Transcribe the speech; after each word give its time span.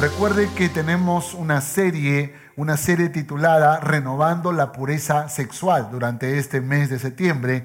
Recuerde 0.00 0.48
que 0.54 0.68
tenemos 0.68 1.34
una 1.34 1.60
serie, 1.60 2.32
una 2.54 2.76
serie 2.76 3.08
titulada 3.08 3.80
Renovando 3.80 4.52
la 4.52 4.70
pureza 4.70 5.28
sexual 5.28 5.88
durante 5.90 6.38
este 6.38 6.60
mes 6.60 6.88
de 6.88 7.00
septiembre 7.00 7.64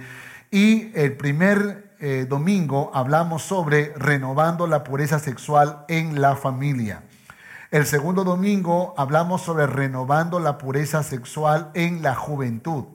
y 0.49 0.91
el 0.95 1.15
primer 1.15 1.93
eh, 1.99 2.25
domingo 2.27 2.89
hablamos 2.95 3.43
sobre 3.43 3.93
renovando 3.95 4.65
la 4.65 4.83
pureza 4.83 5.19
sexual 5.19 5.85
en 5.87 6.21
la 6.21 6.35
familia. 6.35 7.03
El 7.69 7.85
segundo 7.85 8.23
domingo 8.23 8.95
hablamos 8.97 9.43
sobre 9.43 9.67
renovando 9.67 10.39
la 10.39 10.57
pureza 10.57 11.03
sexual 11.03 11.69
en 11.75 12.01
la 12.01 12.15
juventud. 12.15 12.85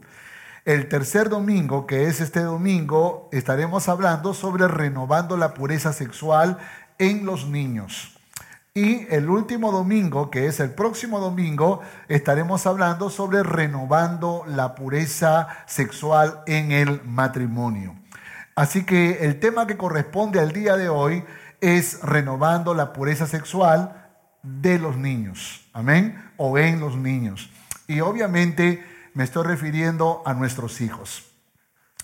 El 0.65 0.89
tercer 0.89 1.29
domingo, 1.29 1.87
que 1.87 2.09
es 2.09 2.21
este 2.21 2.41
domingo, 2.41 3.29
estaremos 3.31 3.89
hablando 3.89 4.35
sobre 4.35 4.67
renovando 4.67 5.37
la 5.37 5.55
pureza 5.55 5.93
sexual 5.93 6.59
en 6.99 7.25
los 7.25 7.47
niños. 7.47 8.18
Y 8.79 9.09
el 9.11 9.29
último 9.29 9.73
domingo, 9.73 10.31
que 10.31 10.47
es 10.47 10.61
el 10.61 10.71
próximo 10.71 11.19
domingo, 11.19 11.81
estaremos 12.07 12.65
hablando 12.65 13.11
sobre 13.11 13.43
renovando 13.43 14.45
la 14.47 14.77
pureza 14.77 15.49
sexual 15.67 16.45
en 16.47 16.71
el 16.71 17.03
matrimonio. 17.03 17.97
Así 18.55 18.85
que 18.85 19.25
el 19.25 19.41
tema 19.41 19.67
que 19.67 19.77
corresponde 19.77 20.39
al 20.39 20.53
día 20.53 20.77
de 20.77 20.89
hoy 20.89 21.25
es 21.61 22.01
renovando 22.05 22.73
la 22.73 22.93
pureza 22.93 23.27
sexual 23.27 24.13
de 24.45 24.79
los 24.79 24.97
niños. 24.97 25.69
Amén. 25.73 26.31
O 26.37 26.57
en 26.57 26.79
los 26.79 26.97
niños. 26.97 27.51
Y 27.89 27.99
obviamente 27.99 28.87
me 29.13 29.25
estoy 29.25 29.45
refiriendo 29.45 30.23
a 30.25 30.35
nuestros 30.35 30.81
hijos. 30.81 31.25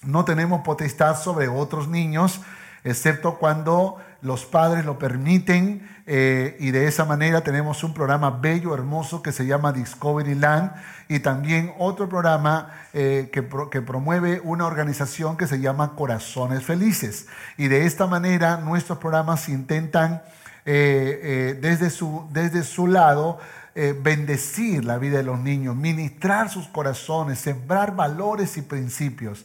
No 0.03 0.25
tenemos 0.25 0.63
potestad 0.63 1.17
sobre 1.23 1.47
otros 1.47 1.87
niños, 1.87 2.41
excepto 2.83 3.39
cuando 3.39 3.99
los 4.25 4.47
padres 4.47 4.87
lo 4.87 4.99
permiten 4.99 5.87
eh, 6.07 6.57
y 6.59 6.71
de 6.71 6.87
esa 6.87 7.05
manera 7.05 7.43
tenemos 7.43 7.85
un 7.85 7.93
programa 7.93 8.31
bello, 8.31 8.75
hermoso 8.75 9.23
que 9.23 9.33
se 9.33 9.45
llama 9.45 9.71
Discovery 9.71 10.35
Land 10.35 10.73
y 11.09 11.19
también 11.21 11.75
otro 11.79 12.09
programa 12.09 12.71
eh, 12.95 13.29
que, 13.31 13.43
promueve 13.43 14.41
una 14.43 14.65
organización 14.65 15.37
que 15.37 15.47
se 15.47 15.61
llama 15.61 15.95
Corazones 15.95 16.65
Felices. 16.65 17.27
Y 17.59 17.69
de 17.69 17.85
esta 17.85 18.07
manera 18.07 18.57
nuestros 18.57 18.99
programas 18.99 19.51
intentan 19.51 20.23
eh, 20.65 21.59
desde, 21.61 21.91
su, 21.91 22.27
desde 22.33 22.63
su 22.63 22.87
lado 22.87 23.39
bendecir 23.75 24.85
la 24.85 24.99
vida 24.99 25.19
de 25.19 25.25
los 25.25 25.41
niños, 25.41 25.75
ministrar 25.75 26.49
sus 26.49 26.69
corazones, 26.69 27.41
sembrar 27.41 27.97
valores 27.97 28.57
y 28.57 28.63
principios. 28.63 29.45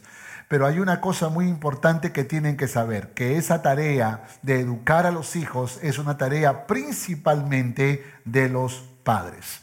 Pero 0.50 0.66
hay 0.66 0.80
una 0.80 1.00
cosa 1.00 1.28
muy 1.28 1.46
importante 1.46 2.10
que 2.10 2.24
tienen 2.24 2.56
que 2.56 2.66
saber, 2.66 3.14
que 3.14 3.36
esa 3.36 3.62
tarea 3.62 4.24
de 4.42 4.58
educar 4.58 5.06
a 5.06 5.12
los 5.12 5.36
hijos 5.36 5.78
es 5.80 5.96
una 5.96 6.18
tarea 6.18 6.66
principalmente 6.66 8.04
de 8.24 8.48
los 8.48 8.82
padres. 9.04 9.60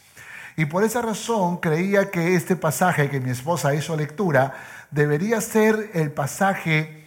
Y 0.56 0.64
por 0.64 0.84
esa 0.84 1.02
razón 1.02 1.58
creía 1.58 2.10
que 2.10 2.36
este 2.36 2.56
pasaje 2.56 3.10
que 3.10 3.20
mi 3.20 3.28
esposa 3.28 3.74
hizo 3.74 3.98
lectura 3.98 4.54
debería 4.90 5.42
ser 5.42 5.90
el 5.92 6.10
pasaje 6.10 7.04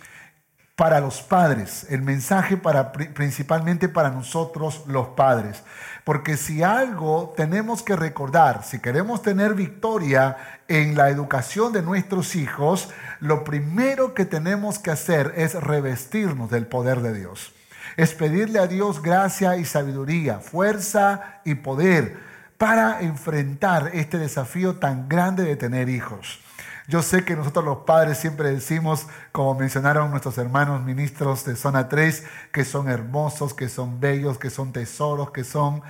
para 0.75 0.99
los 0.99 1.23
padres, 1.23 1.87
el 1.89 2.03
mensaje 2.03 2.57
para, 2.57 2.91
principalmente 2.91 3.89
para 3.89 4.11
nosotros 4.11 4.83
los 4.85 5.07
padres. 5.09 5.63
Porque 6.03 6.35
si 6.35 6.63
algo 6.63 7.33
tenemos 7.37 7.83
que 7.83 7.95
recordar, 7.95 8.63
si 8.63 8.79
queremos 8.79 9.21
tener 9.21 9.53
victoria 9.53 10.37
en 10.67 10.95
la 10.95 11.09
educación 11.09 11.73
de 11.73 11.83
nuestros 11.83 12.35
hijos, 12.35 12.89
lo 13.19 13.43
primero 13.43 14.13
que 14.13 14.25
tenemos 14.25 14.79
que 14.79 14.91
hacer 14.91 15.33
es 15.37 15.53
revestirnos 15.53 16.49
del 16.49 16.65
poder 16.65 17.01
de 17.01 17.13
Dios. 17.13 17.53
Es 17.97 18.13
pedirle 18.13 18.59
a 18.59 18.67
Dios 18.67 19.01
gracia 19.01 19.57
y 19.57 19.65
sabiduría, 19.65 20.39
fuerza 20.39 21.41
y 21.45 21.55
poder 21.55 22.17
para 22.57 23.01
enfrentar 23.01 23.91
este 23.93 24.17
desafío 24.17 24.75
tan 24.75 25.09
grande 25.09 25.43
de 25.43 25.55
tener 25.55 25.89
hijos. 25.89 26.39
Yo 26.87 27.01
sé 27.01 27.23
que 27.23 27.35
nosotros 27.35 27.63
los 27.63 27.79
padres 27.79 28.17
siempre 28.17 28.51
decimos, 28.51 29.07
como 29.31 29.55
mencionaron 29.55 30.09
nuestros 30.09 30.37
hermanos 30.37 30.83
ministros 30.83 31.45
de 31.45 31.55
zona 31.55 31.87
3, 31.87 32.25
que 32.51 32.65
son 32.65 32.89
hermosos, 32.89 33.53
que 33.53 33.69
son 33.69 33.99
bellos, 33.99 34.37
que 34.37 34.49
son 34.49 34.73
tesoros, 34.73 35.31
que 35.31 35.43
son 35.43 35.83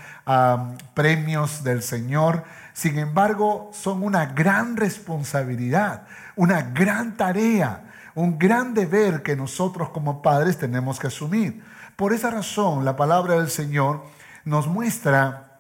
premios 0.93 1.63
del 1.63 1.81
Señor. 1.81 2.43
Sin 2.73 2.99
embargo, 2.99 3.71
son 3.73 4.03
una 4.03 4.27
gran 4.27 4.77
responsabilidad, 4.77 6.07
una 6.35 6.61
gran 6.61 7.17
tarea, 7.17 7.89
un 8.13 8.37
gran 8.37 8.73
deber 8.73 9.23
que 9.23 9.35
nosotros 9.35 9.89
como 9.89 10.21
padres 10.21 10.57
tenemos 10.57 10.99
que 10.99 11.07
asumir. 11.07 11.63
Por 11.95 12.13
esa 12.13 12.29
razón, 12.31 12.85
la 12.85 12.95
palabra 12.95 13.35
del 13.35 13.49
Señor 13.49 14.03
nos 14.43 14.67
muestra 14.67 15.59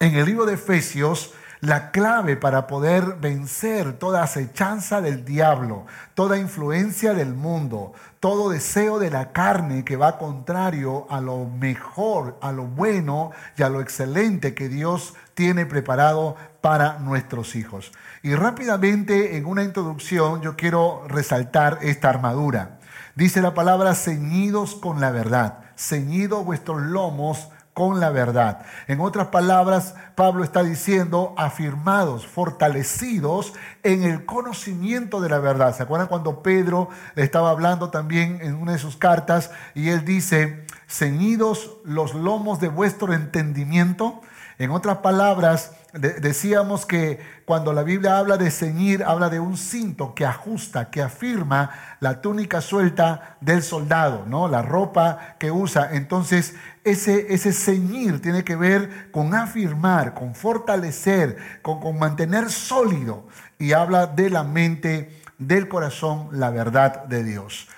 en 0.00 0.14
el 0.14 0.24
libro 0.24 0.46
de 0.46 0.54
Efesios, 0.54 1.34
la 1.64 1.90
clave 1.90 2.36
para 2.36 2.66
poder 2.66 3.16
vencer 3.20 3.94
toda 3.94 4.22
acechanza 4.22 5.00
del 5.00 5.24
diablo, 5.24 5.86
toda 6.14 6.38
influencia 6.38 7.14
del 7.14 7.34
mundo, 7.34 7.92
todo 8.20 8.50
deseo 8.50 8.98
de 8.98 9.10
la 9.10 9.32
carne 9.32 9.84
que 9.84 9.96
va 9.96 10.18
contrario 10.18 11.06
a 11.08 11.20
lo 11.20 11.46
mejor, 11.46 12.38
a 12.42 12.52
lo 12.52 12.64
bueno 12.64 13.30
y 13.56 13.62
a 13.62 13.70
lo 13.70 13.80
excelente 13.80 14.54
que 14.54 14.68
Dios 14.68 15.14
tiene 15.32 15.64
preparado 15.64 16.36
para 16.60 16.98
nuestros 16.98 17.56
hijos. 17.56 17.92
Y 18.22 18.34
rápidamente 18.34 19.36
en 19.36 19.46
una 19.46 19.64
introducción 19.64 20.42
yo 20.42 20.56
quiero 20.56 21.04
resaltar 21.08 21.78
esta 21.80 22.10
armadura. 22.10 22.78
Dice 23.14 23.40
la 23.40 23.54
palabra 23.54 23.94
ceñidos 23.94 24.74
con 24.74 25.00
la 25.00 25.10
verdad, 25.10 25.60
ceñidos 25.76 26.44
vuestros 26.44 26.82
lomos 26.82 27.48
con 27.74 27.98
la 27.98 28.10
verdad. 28.10 28.64
En 28.86 29.00
otras 29.00 29.26
palabras, 29.26 29.96
Pablo 30.14 30.44
está 30.44 30.62
diciendo 30.62 31.34
afirmados, 31.36 32.26
fortalecidos 32.26 33.52
en 33.82 34.04
el 34.04 34.24
conocimiento 34.24 35.20
de 35.20 35.28
la 35.28 35.40
verdad. 35.40 35.76
¿Se 35.76 35.82
acuerdan 35.82 36.08
cuando 36.08 36.42
Pedro 36.42 36.88
estaba 37.16 37.50
hablando 37.50 37.90
también 37.90 38.38
en 38.40 38.54
una 38.54 38.72
de 38.72 38.78
sus 38.78 38.96
cartas 38.96 39.50
y 39.74 39.88
él 39.88 40.04
dice, 40.04 40.64
ceñidos 40.88 41.72
los 41.84 42.14
lomos 42.14 42.60
de 42.60 42.68
vuestro 42.68 43.12
entendimiento? 43.12 44.20
En 44.58 44.70
otras 44.70 44.98
palabras, 44.98 45.72
decíamos 45.92 46.86
que 46.86 47.18
cuando 47.44 47.72
la 47.72 47.82
Biblia 47.82 48.18
habla 48.18 48.36
de 48.36 48.50
ceñir, 48.50 49.02
habla 49.02 49.28
de 49.28 49.40
un 49.40 49.56
cinto 49.56 50.14
que 50.14 50.24
ajusta, 50.24 50.90
que 50.90 51.02
afirma 51.02 51.70
la 52.00 52.20
túnica 52.20 52.60
suelta 52.60 53.36
del 53.40 53.62
soldado, 53.62 54.24
¿no? 54.26 54.46
La 54.46 54.62
ropa 54.62 55.36
que 55.38 55.50
usa. 55.50 55.90
Entonces, 55.92 56.54
ese, 56.84 57.32
ese 57.34 57.52
ceñir 57.52 58.22
tiene 58.22 58.44
que 58.44 58.54
ver 58.54 59.10
con 59.10 59.34
afirmar, 59.34 60.14
con 60.14 60.34
fortalecer, 60.34 61.36
con, 61.62 61.80
con 61.80 61.98
mantener 61.98 62.50
sólido. 62.50 63.26
Y 63.58 63.72
habla 63.72 64.06
de 64.06 64.30
la 64.30 64.44
mente, 64.44 65.20
del 65.38 65.68
corazón, 65.68 66.28
la 66.32 66.50
verdad 66.50 67.04
de 67.04 67.24
Dios. 67.24 67.68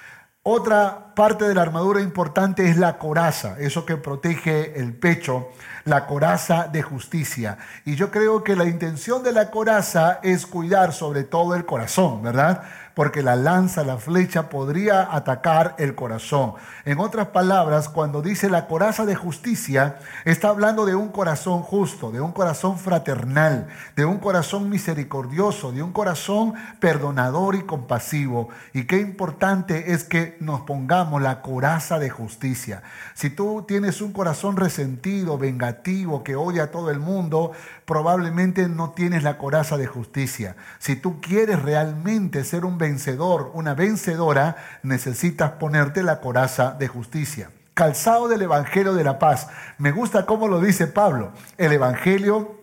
Otra 0.49 1.13
parte 1.17 1.49
de 1.49 1.55
la 1.55 1.63
armadura 1.63 2.01
importante 2.01 2.69
es 2.69 2.77
la 2.77 2.99
coraza, 2.99 3.57
eso 3.59 3.85
que 3.85 3.97
protege 3.97 4.79
el 4.79 4.95
pecho 4.95 5.49
la 5.87 6.07
coraza 6.07 6.69
de 6.71 6.83
justicia. 6.83 7.57
Y 7.85 7.95
yo 7.95 8.11
creo 8.11 8.45
que 8.45 8.55
la 8.55 8.67
intención 8.67 9.23
de 9.23 9.33
la 9.33 9.51
coraza 9.51 10.21
es 10.23 10.45
cuidar 10.47 10.93
sobre 10.93 11.25
todo 11.25 11.55
el 11.55 11.65
corazón, 11.65 12.23
¿verdad? 12.23 12.63
Porque 12.97 13.23
la 13.23 13.37
lanza, 13.37 13.85
la 13.85 13.99
flecha 13.99 14.49
podría 14.49 15.15
atacar 15.15 15.75
el 15.77 15.95
corazón. 15.95 16.55
En 16.87 16.99
otras 16.99 17.27
palabras, 17.27 17.91
cuando 17.91 18.23
dice 18.23 18.49
la 18.49 18.67
coraza 18.67 19.05
de 19.05 19.15
justicia, 19.15 19.99
está 20.25 20.49
hablando 20.49 20.87
de 20.87 20.95
un 20.95 21.11
corazón 21.11 21.61
justo, 21.61 22.11
de 22.11 22.23
un 22.23 22.33
corazón 22.33 22.79
fraternal, 22.79 23.69
de 23.97 24.07
un 24.07 24.17
corazón 24.17 24.71
misericordioso, 24.71 25.73
de 25.73 25.83
un 25.83 25.93
corazón 25.93 26.55
perdonador 26.81 27.57
y 27.57 27.65
compasivo. 27.65 28.49
Y 28.73 28.85
qué 28.85 28.99
importante 28.99 29.93
es 29.93 30.05
que 30.05 30.39
nos 30.41 30.63
pongamos 30.63 31.21
la 31.21 31.43
coraza 31.43 31.99
de 31.99 32.09
justicia. 32.09 32.83
Si 33.13 33.29
tú 33.29 33.67
tienes 33.69 34.01
un 34.01 34.15
corazón 34.15 34.57
resentido, 34.57 35.37
vengativo, 35.37 36.25
que 36.25 36.35
odia 36.35 36.63
a 36.63 36.71
todo 36.71 36.91
el 36.91 37.01
mundo, 37.01 37.53
probablemente 37.87 38.69
no 38.69 38.91
tienes 38.91 39.23
la 39.23 39.39
coraza 39.39 39.77
de 39.79 39.87
justicia. 39.87 40.57
Si 40.79 40.97
tú 40.97 41.21
quieres 41.21 41.63
realmente 41.63 42.45
ser 42.45 42.65
un 42.65 42.79
vencedor, 42.79 43.53
una 43.55 43.75
vencedora, 43.75 44.57
necesitas 44.83 45.53
ponerte 45.53 46.03
la 46.03 46.21
coraza 46.21 46.73
de 46.73 46.89
justicia. 46.89 47.51
Calzado 47.75 48.29
del 48.29 48.43
Evangelio 48.43 48.95
de 48.95 49.05
la 49.05 49.19
Paz. 49.19 49.49
Me 49.79 49.93
gusta 49.93 50.27
cómo 50.27 50.49
lo 50.49 50.61
dice 50.61 50.87
Pablo. 50.87 51.33
El 51.59 51.73
Evangelio 51.73 52.59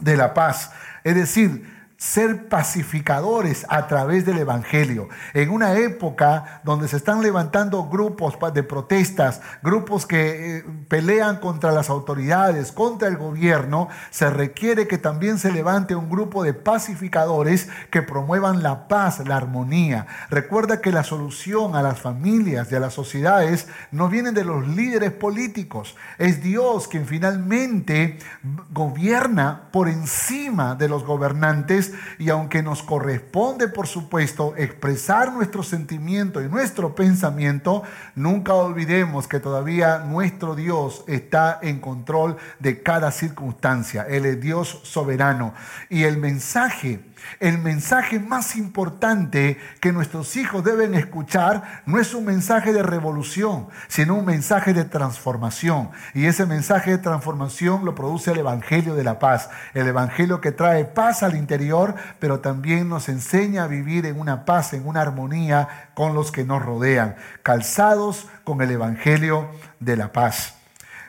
de 0.00 0.16
la 0.16 0.32
Paz. 0.32 0.70
Es 1.04 1.14
decir, 1.14 1.77
ser 1.98 2.48
pacificadores 2.48 3.66
a 3.68 3.88
través 3.88 4.24
del 4.24 4.38
Evangelio. 4.38 5.08
En 5.34 5.50
una 5.50 5.74
época 5.74 6.60
donde 6.62 6.86
se 6.86 6.96
están 6.96 7.22
levantando 7.22 7.88
grupos 7.88 8.38
de 8.54 8.62
protestas, 8.62 9.40
grupos 9.64 10.06
que 10.06 10.58
eh, 10.58 10.64
pelean 10.86 11.38
contra 11.38 11.72
las 11.72 11.90
autoridades, 11.90 12.70
contra 12.70 13.08
el 13.08 13.16
gobierno, 13.16 13.88
se 14.10 14.30
requiere 14.30 14.86
que 14.86 14.96
también 14.96 15.38
se 15.38 15.50
levante 15.50 15.96
un 15.96 16.08
grupo 16.08 16.44
de 16.44 16.54
pacificadores 16.54 17.68
que 17.90 18.02
promuevan 18.02 18.62
la 18.62 18.86
paz, 18.86 19.18
la 19.26 19.36
armonía. 19.36 20.06
Recuerda 20.30 20.80
que 20.80 20.92
la 20.92 21.02
solución 21.02 21.74
a 21.74 21.82
las 21.82 21.98
familias 21.98 22.70
y 22.70 22.76
a 22.76 22.80
las 22.80 22.94
sociedades 22.94 23.66
no 23.90 24.08
vienen 24.08 24.34
de 24.34 24.44
los 24.44 24.68
líderes 24.68 25.10
políticos. 25.10 25.96
Es 26.18 26.44
Dios 26.44 26.86
quien 26.86 27.06
finalmente 27.06 28.20
gobierna 28.70 29.68
por 29.72 29.88
encima 29.88 30.76
de 30.76 30.88
los 30.88 31.04
gobernantes 31.04 31.87
y 32.18 32.30
aunque 32.30 32.62
nos 32.62 32.82
corresponde, 32.82 33.68
por 33.68 33.86
supuesto, 33.86 34.54
expresar 34.56 35.32
nuestro 35.32 35.62
sentimiento 35.62 36.42
y 36.42 36.48
nuestro 36.48 36.94
pensamiento, 36.94 37.82
nunca 38.14 38.54
olvidemos 38.54 39.28
que 39.28 39.40
todavía 39.40 39.98
nuestro 40.00 40.54
Dios 40.54 41.04
está 41.06 41.58
en 41.62 41.80
control 41.80 42.36
de 42.58 42.82
cada 42.82 43.10
circunstancia. 43.10 44.06
Él 44.08 44.26
es 44.26 44.40
Dios 44.40 44.80
soberano. 44.82 45.54
Y 45.88 46.04
el 46.04 46.16
mensaje 46.16 47.00
el 47.40 47.58
mensaje 47.58 48.18
más 48.18 48.56
importante 48.56 49.58
que 49.80 49.92
nuestros 49.92 50.36
hijos 50.36 50.64
deben 50.64 50.94
escuchar 50.94 51.82
no 51.86 51.98
es 51.98 52.14
un 52.14 52.24
mensaje 52.24 52.72
de 52.72 52.82
revolución, 52.82 53.68
sino 53.88 54.16
un 54.16 54.24
mensaje 54.24 54.74
de 54.74 54.84
transformación. 54.84 55.90
Y 56.14 56.26
ese 56.26 56.46
mensaje 56.46 56.92
de 56.92 56.98
transformación 56.98 57.84
lo 57.84 57.94
produce 57.94 58.32
el 58.32 58.38
Evangelio 58.38 58.94
de 58.94 59.04
la 59.04 59.18
paz. 59.18 59.50
El 59.74 59.86
Evangelio 59.86 60.40
que 60.40 60.52
trae 60.52 60.84
paz 60.84 61.22
al 61.22 61.36
interior, 61.36 61.94
pero 62.18 62.40
también 62.40 62.88
nos 62.88 63.08
enseña 63.08 63.64
a 63.64 63.68
vivir 63.68 64.06
en 64.06 64.18
una 64.18 64.44
paz, 64.44 64.72
en 64.72 64.86
una 64.86 65.02
armonía 65.02 65.90
con 65.94 66.14
los 66.14 66.32
que 66.32 66.44
nos 66.44 66.64
rodean, 66.64 67.16
calzados 67.42 68.26
con 68.44 68.62
el 68.62 68.70
Evangelio 68.70 69.48
de 69.80 69.96
la 69.96 70.12
paz. 70.12 70.54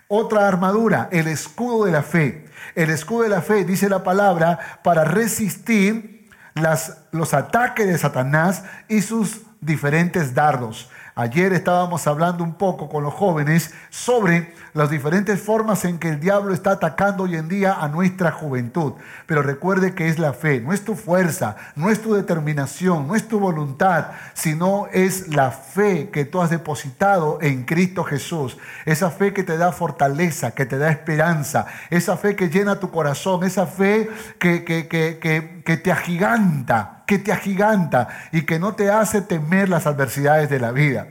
Otra 0.07 0.47
armadura, 0.47 1.07
el 1.11 1.27
escudo 1.27 1.85
de 1.85 1.91
la 1.91 2.01
fe. 2.01 2.48
El 2.79 2.91
escudo 2.91 3.23
de 3.23 3.29
la 3.29 3.41
fe, 3.41 3.65
dice 3.65 3.89
la 3.89 4.05
palabra, 4.05 4.79
para 4.83 5.03
resistir 5.03 6.29
las, 6.53 6.99
los 7.11 7.33
ataques 7.33 7.85
de 7.85 7.97
Satanás 7.97 8.63
y 8.87 9.01
sus 9.01 9.41
diferentes 9.59 10.33
dardos. 10.33 10.89
Ayer 11.19 11.51
estábamos 11.51 12.07
hablando 12.07 12.45
un 12.45 12.53
poco 12.53 12.87
con 12.87 13.03
los 13.03 13.13
jóvenes 13.13 13.73
sobre 13.89 14.53
las 14.73 14.89
diferentes 14.89 15.41
formas 15.41 15.83
en 15.83 15.99
que 15.99 16.07
el 16.07 16.21
diablo 16.21 16.53
está 16.53 16.71
atacando 16.71 17.23
hoy 17.23 17.35
en 17.35 17.49
día 17.49 17.73
a 17.73 17.89
nuestra 17.89 18.31
juventud. 18.31 18.93
Pero 19.25 19.41
recuerde 19.41 19.93
que 19.93 20.07
es 20.07 20.17
la 20.17 20.31
fe, 20.31 20.61
no 20.61 20.71
es 20.71 20.85
tu 20.85 20.95
fuerza, 20.95 21.57
no 21.75 21.89
es 21.89 22.01
tu 22.01 22.13
determinación, 22.13 23.05
no 23.05 23.15
es 23.15 23.27
tu 23.27 23.37
voluntad, 23.37 24.11
sino 24.33 24.87
es 24.93 25.27
la 25.35 25.51
fe 25.51 26.09
que 26.09 26.23
tú 26.23 26.41
has 26.41 26.51
depositado 26.51 27.39
en 27.41 27.65
Cristo 27.65 28.05
Jesús. 28.05 28.57
Esa 28.85 29.11
fe 29.11 29.33
que 29.33 29.43
te 29.43 29.57
da 29.57 29.73
fortaleza, 29.73 30.51
que 30.51 30.65
te 30.65 30.77
da 30.77 30.89
esperanza, 30.89 31.65
esa 31.89 32.15
fe 32.15 32.37
que 32.37 32.47
llena 32.47 32.79
tu 32.79 32.91
corazón, 32.91 33.43
esa 33.43 33.67
fe 33.67 34.09
que, 34.39 34.63
que, 34.63 35.77
te 35.83 35.91
agiganta 35.91 36.98
que 37.09 37.17
te 37.17 37.31
agiganta 37.31 38.07
y 38.31 38.43
que 38.43 38.59
no 38.59 38.75
te 38.75 38.91
hace 38.91 39.23
temer 39.23 39.67
las 39.67 39.87
adversidades 39.87 40.47
de 40.47 40.59
la 40.59 40.71
vida. 40.71 41.07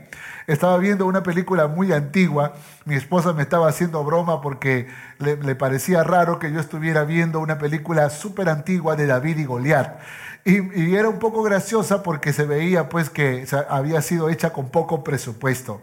Estaba 0.47 0.77
viendo 0.77 1.05
una 1.05 1.23
película 1.23 1.67
muy 1.67 1.91
antigua, 1.91 2.53
mi 2.85 2.95
esposa 2.95 3.33
me 3.33 3.41
estaba 3.41 3.67
haciendo 3.67 4.01
broma 4.05 4.39
porque 4.39 4.87
le, 5.17 5.55
parecía 5.55 6.05
raro 6.05 6.39
que 6.39 6.53
yo 6.53 6.61
estuviera 6.61 7.03
viendo 7.03 7.41
una 7.41 7.57
película 7.57 8.09
súper 8.11 8.47
antigua 8.47 8.95
de 8.95 9.07
David 9.07 9.39
y 9.39 9.43
Goliat. 9.43 9.99
Y, 10.45 10.95
era 10.95 11.09
un 11.09 11.19
poco 11.19 11.43
graciosa 11.43 12.01
porque 12.01 12.31
se 12.31 12.45
veía 12.45 12.87
pues 12.87 13.09
que 13.09 13.45
había 13.67 14.01
sido 14.01 14.29
hecha 14.29 14.53
con 14.53 14.69
poco 14.69 15.03
presupuesto. 15.03 15.81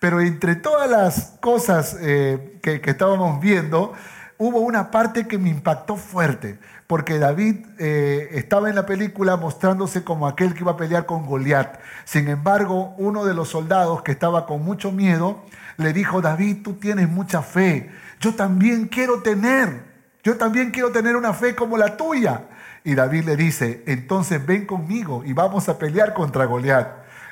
Pero 0.00 0.22
entre 0.22 0.56
todas 0.56 0.88
las 0.88 1.36
cosas 1.42 1.94
eh, 2.00 2.58
que, 2.62 2.80
que 2.80 2.90
estábamos 2.92 3.38
viendo, 3.38 3.92
hubo 4.38 4.60
una 4.60 4.90
parte 4.90 5.28
que 5.28 5.36
me 5.36 5.50
impactó 5.50 5.96
fuerte 5.96 6.58
porque 6.88 7.18
David 7.18 7.66
eh, 7.78 8.30
estaba 8.32 8.70
en 8.70 8.74
la 8.74 8.86
película 8.86 9.36
mostrándose 9.36 10.04
como 10.04 10.26
aquel 10.26 10.54
que 10.54 10.60
iba 10.60 10.72
a 10.72 10.76
pelear 10.78 11.04
con 11.04 11.26
Goliat. 11.26 11.78
Sin 12.06 12.28
embargo, 12.28 12.94
uno 12.96 13.26
de 13.26 13.34
los 13.34 13.50
soldados 13.50 14.02
que 14.02 14.12
estaba 14.12 14.46
con 14.46 14.64
mucho 14.64 14.90
miedo 14.90 15.44
le 15.76 15.92
dijo, 15.92 16.22
David, 16.22 16.62
tú 16.64 16.72
tienes 16.74 17.06
mucha 17.06 17.42
fe. 17.42 17.90
Yo 18.20 18.34
también 18.34 18.88
quiero 18.88 19.20
tener, 19.20 19.82
yo 20.24 20.38
también 20.38 20.70
quiero 20.70 20.90
tener 20.90 21.14
una 21.14 21.34
fe 21.34 21.54
como 21.54 21.76
la 21.76 21.94
tuya. 21.98 22.44
Y 22.84 22.94
David 22.94 23.24
le 23.24 23.36
dice, 23.36 23.84
entonces 23.86 24.44
ven 24.44 24.64
conmigo 24.64 25.22
y 25.26 25.34
vamos 25.34 25.68
a 25.68 25.78
pelear 25.78 26.14
contra 26.14 26.46
Goliat. 26.46 26.88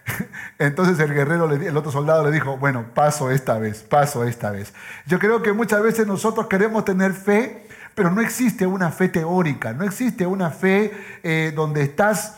Entonces 0.58 0.98
el 1.00 1.12
guerrero, 1.12 1.50
el 1.50 1.76
otro 1.76 1.90
soldado 1.90 2.24
le 2.24 2.30
dijo, 2.30 2.56
bueno, 2.58 2.84
paso 2.94 3.30
esta 3.30 3.58
vez, 3.58 3.82
paso 3.82 4.24
esta 4.24 4.50
vez. 4.50 4.72
Yo 5.06 5.18
creo 5.18 5.42
que 5.42 5.52
muchas 5.52 5.82
veces 5.82 6.06
nosotros 6.06 6.46
queremos 6.46 6.84
tener 6.84 7.12
fe, 7.12 7.65
pero 7.96 8.10
no 8.10 8.20
existe 8.20 8.66
una 8.66 8.92
fe 8.92 9.08
teórica, 9.08 9.72
no 9.72 9.82
existe 9.82 10.26
una 10.26 10.50
fe 10.50 10.92
eh, 11.22 11.50
donde 11.56 11.82
estás 11.82 12.36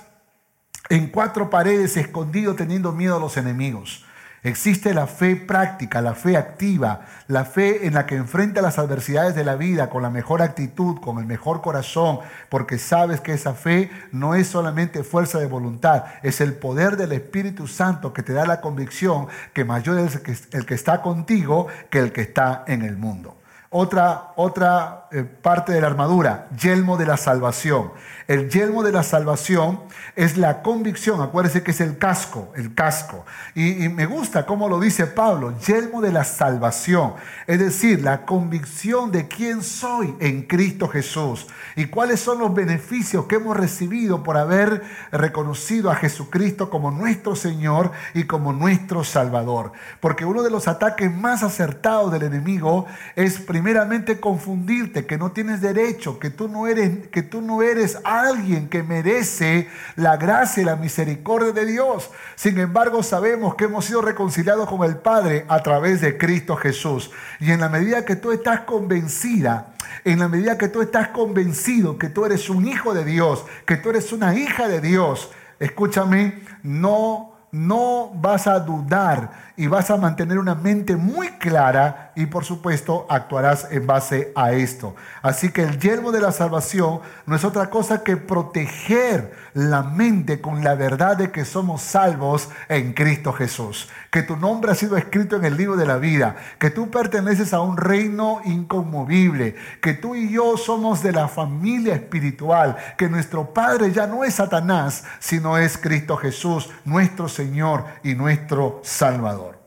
en 0.88 1.08
cuatro 1.08 1.50
paredes 1.50 1.96
escondido 1.96 2.54
teniendo 2.54 2.92
miedo 2.92 3.16
a 3.16 3.20
los 3.20 3.36
enemigos. 3.36 4.06
Existe 4.44 4.94
la 4.94 5.08
fe 5.08 5.34
práctica, 5.34 6.00
la 6.00 6.14
fe 6.14 6.36
activa, 6.36 7.00
la 7.26 7.44
fe 7.44 7.88
en 7.88 7.94
la 7.94 8.06
que 8.06 8.14
enfrenta 8.14 8.62
las 8.62 8.78
adversidades 8.78 9.34
de 9.34 9.44
la 9.44 9.56
vida 9.56 9.90
con 9.90 10.00
la 10.00 10.10
mejor 10.10 10.42
actitud, 10.42 11.00
con 11.00 11.18
el 11.18 11.26
mejor 11.26 11.60
corazón, 11.60 12.20
porque 12.48 12.78
sabes 12.78 13.20
que 13.20 13.32
esa 13.32 13.54
fe 13.54 13.90
no 14.12 14.36
es 14.36 14.46
solamente 14.46 15.02
fuerza 15.02 15.40
de 15.40 15.46
voluntad, 15.46 16.04
es 16.22 16.40
el 16.40 16.54
poder 16.54 16.96
del 16.96 17.10
Espíritu 17.10 17.66
Santo 17.66 18.12
que 18.12 18.22
te 18.22 18.32
da 18.32 18.46
la 18.46 18.60
convicción 18.60 19.26
que 19.52 19.64
mayor 19.64 19.98
es 19.98 20.20
el 20.52 20.66
que 20.66 20.74
está 20.74 21.02
contigo 21.02 21.66
que 21.90 21.98
el 21.98 22.12
que 22.12 22.20
está 22.20 22.62
en 22.68 22.82
el 22.82 22.96
mundo. 22.96 23.36
Otra, 23.70 24.32
otra 24.36 24.97
eh, 25.10 25.22
parte 25.24 25.72
de 25.72 25.80
la 25.80 25.86
armadura, 25.86 26.48
yelmo 26.60 26.96
de 26.96 27.06
la 27.06 27.16
salvación. 27.16 27.92
El 28.28 28.50
yelmo 28.50 28.82
de 28.82 28.92
la 28.92 29.02
salvación 29.02 29.80
es 30.14 30.36
la 30.36 30.60
convicción, 30.60 31.22
acuérdense 31.22 31.62
que 31.62 31.70
es 31.70 31.80
el 31.80 31.96
casco, 31.96 32.52
el 32.56 32.74
casco. 32.74 33.24
Y, 33.54 33.88
me 33.88 34.04
gusta 34.04 34.44
cómo 34.44 34.68
lo 34.68 34.78
dice 34.78 35.06
Pablo, 35.06 35.58
yelmo 35.60 36.02
de 36.02 36.12
la 36.12 36.24
salvación, 36.24 37.14
es 37.46 37.58
decir, 37.58 38.02
la 38.02 38.26
convicción 38.26 39.10
de 39.12 39.28
quién 39.28 39.62
soy 39.62 40.14
en 40.20 40.42
Cristo 40.42 40.88
Jesús 40.88 41.46
y 41.74 41.86
cuáles 41.86 42.20
son 42.20 42.38
los 42.40 42.52
beneficios 42.52 43.24
que 43.24 43.36
hemos 43.36 43.56
recibido 43.56 44.22
por 44.22 44.36
haber 44.36 44.82
reconocido 45.10 45.90
a 45.90 45.96
Jesucristo 45.96 46.68
como 46.68 46.90
nuestro 46.90 47.34
Señor 47.34 47.92
y 48.12 48.24
como 48.24 48.52
nuestro 48.52 49.04
Salvador. 49.04 49.72
Porque 50.00 50.26
uno 50.26 50.42
de 50.42 50.50
los 50.50 50.68
ataques 50.68 51.10
más 51.10 51.42
acertados 51.42 52.12
del 52.12 52.24
enemigo 52.24 52.84
es 53.16 53.38
primeramente 53.38 54.20
confundirte, 54.20 54.97
que 55.06 55.18
no 55.18 55.32
tienes 55.32 55.60
derecho, 55.60 56.18
que 56.18 56.30
tú 56.30 56.48
no 56.48 56.66
eres, 56.66 57.08
que 57.08 57.22
tú 57.22 57.40
no 57.40 57.62
eres 57.62 57.98
alguien 58.04 58.68
que 58.68 58.82
merece 58.82 59.68
la 59.96 60.16
gracia 60.16 60.62
y 60.62 60.66
la 60.66 60.76
misericordia 60.76 61.52
de 61.52 61.66
Dios. 61.66 62.10
Sin 62.36 62.58
embargo, 62.58 63.02
sabemos 63.02 63.54
que 63.54 63.64
hemos 63.64 63.84
sido 63.84 64.02
reconciliados 64.02 64.68
con 64.68 64.84
el 64.84 64.96
Padre 64.96 65.44
a 65.48 65.62
través 65.62 66.00
de 66.00 66.18
Cristo 66.18 66.56
Jesús. 66.56 67.10
Y 67.40 67.50
en 67.50 67.60
la 67.60 67.68
medida 67.68 68.04
que 68.04 68.16
tú 68.16 68.32
estás 68.32 68.60
convencida, 68.60 69.74
en 70.04 70.18
la 70.18 70.28
medida 70.28 70.58
que 70.58 70.68
tú 70.68 70.82
estás 70.82 71.08
convencido 71.08 71.98
que 71.98 72.08
tú 72.08 72.24
eres 72.24 72.50
un 72.50 72.66
hijo 72.66 72.94
de 72.94 73.04
Dios, 73.04 73.44
que 73.66 73.76
tú 73.76 73.90
eres 73.90 74.12
una 74.12 74.34
hija 74.34 74.68
de 74.68 74.80
Dios, 74.80 75.30
escúchame, 75.58 76.42
no 76.62 77.38
no 77.50 78.10
vas 78.14 78.46
a 78.46 78.60
dudar 78.60 79.30
y 79.56 79.66
vas 79.66 79.90
a 79.90 79.96
mantener 79.96 80.38
una 80.38 80.54
mente 80.54 80.96
muy 80.96 81.28
clara 81.38 82.07
y 82.18 82.26
por 82.26 82.44
supuesto 82.44 83.06
actuarás 83.08 83.68
en 83.70 83.86
base 83.86 84.32
a 84.34 84.50
esto. 84.50 84.96
Así 85.22 85.52
que 85.52 85.62
el 85.62 85.78
yelmo 85.78 86.10
de 86.10 86.20
la 86.20 86.32
salvación 86.32 86.98
no 87.26 87.36
es 87.36 87.44
otra 87.44 87.70
cosa 87.70 88.02
que 88.02 88.16
proteger 88.16 89.32
la 89.54 89.84
mente 89.84 90.40
con 90.40 90.64
la 90.64 90.74
verdad 90.74 91.16
de 91.16 91.30
que 91.30 91.44
somos 91.44 91.80
salvos 91.80 92.48
en 92.68 92.92
Cristo 92.92 93.32
Jesús, 93.32 93.88
que 94.10 94.24
tu 94.24 94.36
nombre 94.36 94.72
ha 94.72 94.74
sido 94.74 94.96
escrito 94.96 95.36
en 95.36 95.44
el 95.44 95.56
libro 95.56 95.76
de 95.76 95.86
la 95.86 95.98
vida, 95.98 96.34
que 96.58 96.70
tú 96.70 96.90
perteneces 96.90 97.54
a 97.54 97.60
un 97.60 97.76
reino 97.76 98.40
inconmovible, 98.44 99.54
que 99.80 99.94
tú 99.94 100.16
y 100.16 100.28
yo 100.28 100.56
somos 100.56 101.04
de 101.04 101.12
la 101.12 101.28
familia 101.28 101.94
espiritual, 101.94 102.76
que 102.96 103.08
nuestro 103.08 103.54
Padre 103.54 103.92
ya 103.92 104.08
no 104.08 104.24
es 104.24 104.34
Satanás, 104.34 105.04
sino 105.20 105.56
es 105.56 105.78
Cristo 105.78 106.16
Jesús, 106.16 106.68
nuestro 106.84 107.28
Señor 107.28 107.84
y 108.02 108.16
nuestro 108.16 108.80
Salvador. 108.82 109.57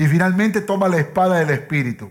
Y 0.00 0.06
finalmente 0.06 0.62
toma 0.62 0.88
la 0.88 0.96
espada 0.96 1.40
del 1.40 1.50
Espíritu 1.50 2.10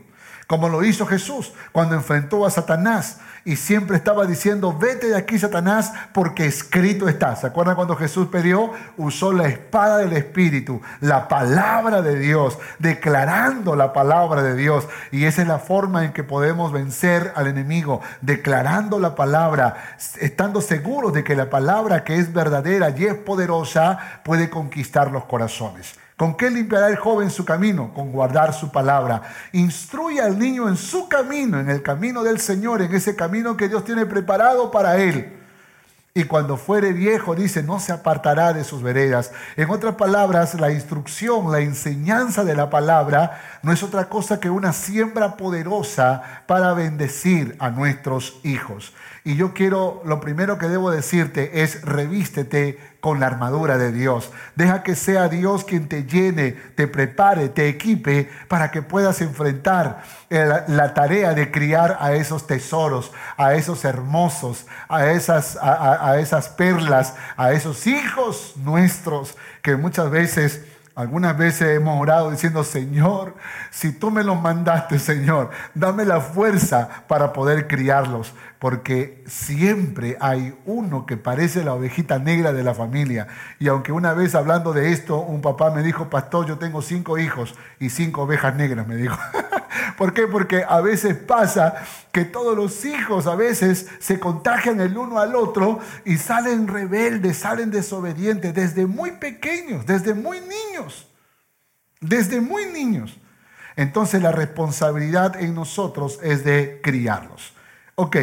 como 0.49 0.67
lo 0.67 0.83
hizo 0.83 1.05
Jesús 1.05 1.53
cuando 1.71 1.93
enfrentó 1.93 2.43
a 2.43 2.49
Satanás 2.49 3.19
y 3.45 3.55
siempre 3.55 3.95
estaba 3.95 4.25
diciendo, 4.25 4.75
vete 4.75 5.09
de 5.09 5.15
aquí 5.15 5.37
Satanás 5.37 5.93
porque 6.11 6.47
escrito 6.47 7.07
está. 7.07 7.35
¿Se 7.35 7.45
acuerdan 7.45 7.75
cuando 7.75 7.95
Jesús 7.95 8.29
pidió? 8.29 8.71
Usó 8.97 9.31
la 9.31 9.47
espada 9.47 9.99
del 9.99 10.13
Espíritu, 10.13 10.81
la 11.01 11.27
palabra 11.27 12.01
de 12.01 12.17
Dios, 12.17 12.57
declarando 12.79 13.75
la 13.75 13.93
palabra 13.93 14.41
de 14.41 14.55
Dios. 14.55 14.87
Y 15.11 15.25
esa 15.25 15.43
es 15.43 15.47
la 15.47 15.59
forma 15.59 16.03
en 16.03 16.13
que 16.13 16.23
podemos 16.23 16.71
vencer 16.71 17.31
al 17.35 17.45
enemigo, 17.45 18.01
declarando 18.21 18.97
la 18.97 19.13
palabra, 19.13 19.97
estando 20.19 20.61
seguros 20.61 21.13
de 21.13 21.23
que 21.23 21.35
la 21.35 21.51
palabra 21.51 22.03
que 22.03 22.17
es 22.17 22.33
verdadera 22.33 22.89
y 22.89 23.05
es 23.05 23.13
poderosa 23.13 24.21
puede 24.23 24.49
conquistar 24.49 25.11
los 25.11 25.25
corazones. 25.25 25.93
¿Con 26.19 26.35
qué 26.35 26.49
limpiará 26.49 26.89
el 26.89 26.97
joven 26.97 27.29
su 27.29 27.45
camino? 27.45 27.93
Con 27.93 28.11
guardar 28.11 28.53
su 28.53 28.73
palabra. 28.73 29.21
Instruye 29.53 30.19
al 30.19 30.37
niño 30.37 30.67
en 30.67 30.75
su 30.75 31.07
camino, 31.07 31.61
en 31.61 31.69
el 31.69 31.81
camino 31.81 32.23
del 32.23 32.41
Señor, 32.41 32.81
en 32.81 32.93
ese 32.93 33.15
camino 33.15 33.55
que 33.55 33.69
Dios 33.69 33.85
tiene 33.85 34.05
preparado 34.05 34.69
para 34.69 34.97
él. 34.97 35.39
Y 36.13 36.25
cuando 36.25 36.57
fuere 36.57 36.91
viejo, 36.91 37.35
dice, 37.35 37.63
no 37.63 37.79
se 37.79 37.93
apartará 37.93 38.51
de 38.51 38.65
sus 38.65 38.83
veredas. 38.83 39.31
En 39.55 39.69
otras 39.69 39.95
palabras, 39.95 40.59
la 40.59 40.73
instrucción, 40.73 41.53
la 41.53 41.61
enseñanza 41.61 42.43
de 42.43 42.53
la 42.53 42.69
palabra 42.69 43.39
no 43.63 43.71
es 43.71 43.81
otra 43.81 44.09
cosa 44.09 44.41
que 44.41 44.49
una 44.49 44.73
siembra 44.73 45.37
poderosa 45.37 46.43
para 46.47 46.73
bendecir 46.73 47.55
a 47.59 47.69
nuestros 47.69 48.41
hijos. 48.43 48.91
Y 49.23 49.37
yo 49.37 49.53
quiero, 49.53 50.01
lo 50.03 50.19
primero 50.19 50.57
que 50.57 50.67
debo 50.67 50.91
decirte 50.91 51.61
es 51.61 51.81
revístete 51.83 52.77
con 52.99 53.19
la 53.19 53.27
armadura 53.27 53.77
de 53.77 53.91
Dios. 53.91 54.31
Deja 54.55 54.83
que 54.83 54.95
sea 54.95 55.29
Dios 55.29 55.63
quien 55.63 55.87
te 55.87 56.03
llene, 56.03 56.51
te 56.75 56.87
prepare, 56.87 57.49
te 57.49 57.69
equipe 57.69 58.29
para 58.47 58.71
que 58.71 58.81
puedas 58.81 59.21
enfrentar 59.21 60.03
la, 60.29 60.93
tarea 60.93 61.33
de 61.33 61.51
criar 61.51 61.97
a 61.99 62.13
esos 62.13 62.45
tesoros, 62.45 63.11
a 63.37 63.53
esos 63.53 63.85
hermosos, 63.85 64.65
a 64.87 65.07
esas, 65.07 65.57
a 65.61 66.19
esas 66.19 66.49
perlas, 66.49 67.15
a 67.37 67.53
esos 67.53 67.87
hijos 67.87 68.53
nuestros 68.57 69.35
que 69.61 69.75
muchas 69.75 70.09
veces 70.09 70.65
algunas 70.99 71.37
veces 71.37 71.77
hemos 71.77 71.97
orado 71.97 72.29
diciendo, 72.29 72.61
Señor, 72.65 73.33
si 73.71 73.93
tú 73.93 74.11
me 74.11 74.21
los 74.21 74.41
mandaste, 74.41 74.99
Señor, 74.99 75.49
dame 75.73 76.03
la 76.03 76.19
fuerza 76.19 77.05
para 77.07 77.31
poder 77.31 77.69
criarlos, 77.69 78.33
porque 78.59 79.23
siempre 79.25 80.17
hay 80.19 80.53
uno 80.65 81.05
que 81.05 81.15
parece 81.15 81.63
la 81.63 81.73
ovejita 81.73 82.19
negra 82.19 82.51
de 82.51 82.63
la 82.63 82.73
familia. 82.73 83.27
Y 83.59 83.69
aunque 83.69 83.93
una 83.93 84.13
vez 84.13 84.35
hablando 84.35 84.73
de 84.73 84.91
esto, 84.91 85.21
un 85.21 85.41
papá 85.41 85.71
me 85.71 85.83
dijo, 85.83 86.09
pastor, 86.09 86.45
yo 86.45 86.57
tengo 86.57 86.81
cinco 86.81 87.17
hijos 87.17 87.55
y 87.79 87.91
cinco 87.91 88.23
ovejas 88.23 88.55
negras, 88.55 88.85
me 88.85 88.97
dijo. 88.97 89.17
¿Por 89.97 90.13
qué? 90.13 90.27
Porque 90.27 90.63
a 90.67 90.81
veces 90.81 91.15
pasa 91.15 91.75
que 92.11 92.25
todos 92.25 92.55
los 92.55 92.85
hijos 92.85 93.27
a 93.27 93.35
veces 93.35 93.87
se 93.99 94.19
contagian 94.19 94.81
el 94.81 94.97
uno 94.97 95.19
al 95.19 95.35
otro 95.35 95.79
y 96.05 96.17
salen 96.17 96.67
rebeldes, 96.67 97.37
salen 97.37 97.71
desobedientes 97.71 98.53
desde 98.53 98.85
muy 98.85 99.11
pequeños, 99.11 99.85
desde 99.85 100.13
muy 100.13 100.39
niños, 100.41 101.07
desde 102.01 102.41
muy 102.41 102.65
niños. 102.65 103.17
Entonces 103.75 104.21
la 104.21 104.31
responsabilidad 104.31 105.41
en 105.41 105.55
nosotros 105.55 106.19
es 106.21 106.43
de 106.43 106.81
criarlos. 106.83 107.53
Ok, 107.95 108.17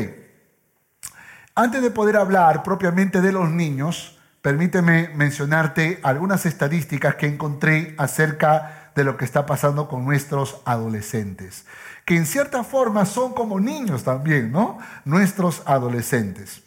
antes 1.55 1.81
de 1.81 1.91
poder 1.91 2.19
hablar 2.19 2.63
propiamente 2.63 3.23
de 3.23 3.33
los 3.33 3.49
niños, 3.49 4.19
permíteme 4.43 5.09
mencionarte 5.15 6.01
algunas 6.03 6.45
estadísticas 6.45 7.15
que 7.15 7.27
encontré 7.27 7.95
acerca 7.97 8.86
de 8.97 9.05
lo 9.05 9.17
que 9.17 9.25
está 9.25 9.47
pasando 9.47 9.89
con 9.89 10.05
nuestros 10.05 10.61
adolescentes, 10.65 11.67
que 12.05 12.17
en 12.17 12.27
cierta 12.27 12.65
forma 12.65 13.05
son 13.07 13.35
como 13.35 13.61
niños 13.61 14.03
también, 14.03 14.51
¿no? 14.51 14.79
Nuestros 15.05 15.63
adolescentes. 15.67 16.63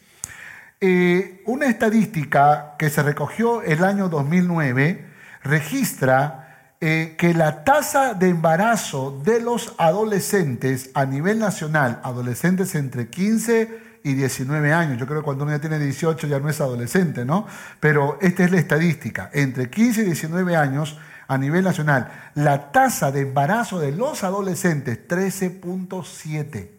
Eh, 0.80 1.42
una 1.44 1.66
estadística 1.66 2.76
que 2.78 2.88
se 2.88 3.02
recogió 3.02 3.60
el 3.62 3.84
año 3.84 4.08
2009 4.08 5.04
registra 5.42 6.74
eh, 6.80 7.16
que 7.18 7.34
la 7.34 7.64
tasa 7.64 8.14
de 8.14 8.28
embarazo 8.30 9.20
de 9.22 9.40
los 9.40 9.74
adolescentes 9.76 10.90
a 10.94 11.04
nivel 11.04 11.38
nacional, 11.38 12.00
adolescentes 12.02 12.74
entre 12.74 13.08
15 13.08 13.90
y 14.04 14.14
19 14.14 14.72
años. 14.72 14.98
Yo 14.98 15.06
creo 15.06 15.18
que 15.18 15.24
cuando 15.24 15.44
uno 15.44 15.52
ya 15.52 15.60
tiene 15.60 15.78
18 15.78 16.26
ya 16.26 16.38
no 16.38 16.48
es 16.48 16.60
adolescente, 16.60 17.24
¿no? 17.24 17.46
Pero 17.80 18.18
esta 18.22 18.44
es 18.44 18.50
la 18.50 18.58
estadística. 18.58 19.30
Entre 19.34 19.68
15 19.68 20.02
y 20.02 20.04
19 20.04 20.56
años, 20.56 20.98
a 21.30 21.38
nivel 21.38 21.62
nacional. 21.62 22.10
La 22.34 22.72
tasa 22.72 23.12
de 23.12 23.20
embarazo 23.20 23.78
de 23.78 23.92
los 23.92 24.24
adolescentes, 24.24 25.06
13.7. 25.06 26.70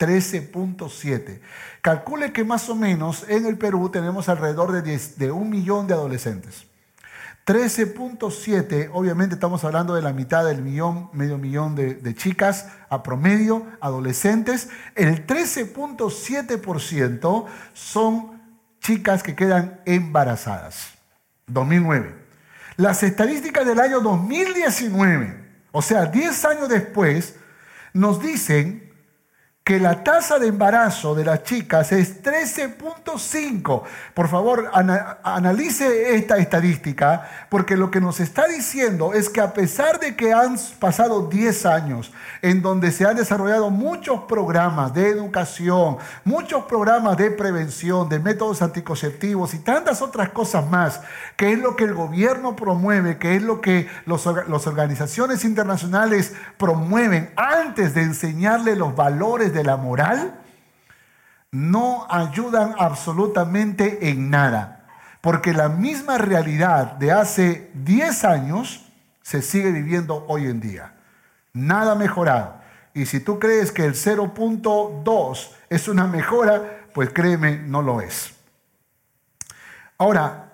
13.7. 0.00 1.40
Calcule 1.80 2.32
que 2.32 2.42
más 2.42 2.68
o 2.68 2.74
menos 2.74 3.24
en 3.28 3.46
el 3.46 3.56
Perú 3.56 3.88
tenemos 3.90 4.28
alrededor 4.28 4.72
de, 4.72 4.98
de 4.98 5.30
un 5.30 5.48
millón 5.48 5.86
de 5.86 5.94
adolescentes. 5.94 6.66
13.7, 7.46 8.90
obviamente 8.92 9.36
estamos 9.36 9.62
hablando 9.62 9.94
de 9.94 10.02
la 10.02 10.12
mitad 10.12 10.44
del 10.44 10.60
millón, 10.60 11.08
medio 11.12 11.38
millón 11.38 11.76
de, 11.76 11.94
de 11.94 12.14
chicas 12.16 12.66
a 12.88 13.04
promedio, 13.04 13.64
adolescentes. 13.80 14.70
El 14.96 15.24
13.7% 15.24 17.46
son 17.74 18.40
chicas 18.80 19.22
que 19.22 19.36
quedan 19.36 19.80
embarazadas. 19.84 20.94
2009. 21.46 22.19
Las 22.80 23.02
estadísticas 23.02 23.66
del 23.66 23.78
año 23.78 24.00
2019, 24.00 25.36
o 25.70 25.82
sea, 25.82 26.06
10 26.06 26.44
años 26.46 26.68
después, 26.70 27.34
nos 27.92 28.22
dicen 28.22 28.89
que 29.64 29.78
la 29.78 30.02
tasa 30.02 30.38
de 30.38 30.48
embarazo 30.48 31.14
de 31.14 31.24
las 31.24 31.44
chicas 31.44 31.92
es 31.92 32.22
13.5. 32.22 33.82
Por 34.14 34.28
favor, 34.28 34.70
analice 35.22 36.16
esta 36.16 36.38
estadística, 36.38 37.46
porque 37.50 37.76
lo 37.76 37.90
que 37.90 38.00
nos 38.00 38.20
está 38.20 38.48
diciendo 38.48 39.12
es 39.12 39.28
que 39.28 39.40
a 39.40 39.52
pesar 39.52 40.00
de 40.00 40.16
que 40.16 40.32
han 40.32 40.56
pasado 40.78 41.28
10 41.28 41.66
años 41.66 42.10
en 42.42 42.62
donde 42.62 42.90
se 42.90 43.04
han 43.04 43.16
desarrollado 43.16 43.70
muchos 43.70 44.22
programas 44.22 44.94
de 44.94 45.08
educación, 45.08 45.98
muchos 46.24 46.64
programas 46.64 47.16
de 47.18 47.30
prevención, 47.30 48.08
de 48.08 48.18
métodos 48.18 48.62
anticonceptivos 48.62 49.54
y 49.54 49.58
tantas 49.58 50.00
otras 50.02 50.30
cosas 50.30 50.68
más, 50.68 51.02
que 51.36 51.52
es 51.52 51.58
lo 51.58 51.76
que 51.76 51.84
el 51.84 51.94
gobierno 51.94 52.56
promueve, 52.56 53.18
que 53.18 53.36
es 53.36 53.42
lo 53.42 53.60
que 53.60 53.88
las 54.06 54.66
organizaciones 54.66 55.44
internacionales 55.44 56.32
promueven 56.56 57.30
antes 57.36 57.94
de 57.94 58.02
enseñarle 58.02 58.74
los 58.74 58.96
valores 58.96 59.49
de 59.52 59.64
la 59.64 59.76
moral 59.76 60.40
no 61.52 62.06
ayudan 62.08 62.74
absolutamente 62.78 64.08
en 64.08 64.30
nada, 64.30 64.86
porque 65.20 65.52
la 65.52 65.68
misma 65.68 66.18
realidad 66.18 66.92
de 66.92 67.12
hace 67.12 67.70
10 67.74 68.24
años 68.24 68.86
se 69.22 69.42
sigue 69.42 69.72
viviendo 69.72 70.24
hoy 70.28 70.46
en 70.46 70.60
día. 70.60 70.94
Nada 71.52 71.94
mejorado. 71.94 72.60
Y 72.94 73.06
si 73.06 73.20
tú 73.20 73.38
crees 73.38 73.72
que 73.72 73.84
el 73.84 73.94
0.2 73.94 75.50
es 75.68 75.88
una 75.88 76.06
mejora, 76.06 76.86
pues 76.94 77.10
créeme, 77.10 77.58
no 77.58 77.82
lo 77.82 78.00
es. 78.00 78.32
Ahora, 79.98 80.52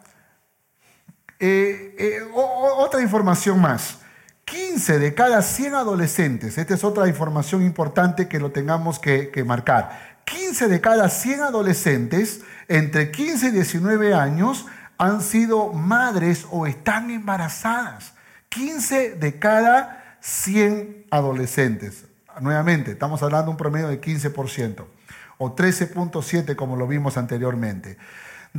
eh, 1.38 1.95
eh, 1.99 2.21
otra 2.35 3.00
información 3.00 3.61
más. 3.61 4.00
15 4.47 5.00
de 5.00 5.12
cada 5.12 5.43
100 5.43 5.75
adolescentes, 5.75 6.57
esta 6.57 6.75
es 6.75 6.85
otra 6.85 7.09
información 7.09 7.62
importante 7.62 8.29
que 8.29 8.38
lo 8.38 8.53
tengamos 8.53 9.00
que, 9.00 9.43
marcar, 9.45 10.21
15 10.25 10.69
de 10.69 10.81
cada 10.81 11.09
100 11.09 11.41
adolescentes 11.43 12.43
entre 12.69 13.11
15 13.11 13.49
y 13.49 13.50
19 13.50 14.15
años 14.15 14.67
han 14.99 15.21
sido 15.21 15.73
madres 15.73 16.47
o 16.50 16.69
están 16.69 17.11
embarazadas. 17.11 18.15
15 18.50 19.17
de 19.17 19.38
cada 19.41 20.17
100 20.21 21.07
adolescentes. 21.11 22.05
Nuevamente, 22.41 22.93
estamos 22.93 23.25
hablando 23.25 23.47
de 23.47 23.50
un 23.50 23.57
promedio 23.57 23.88
de 23.88 24.00
15% 24.00 24.85
o 25.38 25.57
13.7 25.57 26.55
como 26.55 26.76
lo 26.76 26.87
vimos 26.87 27.17
anteriormente 27.17 27.99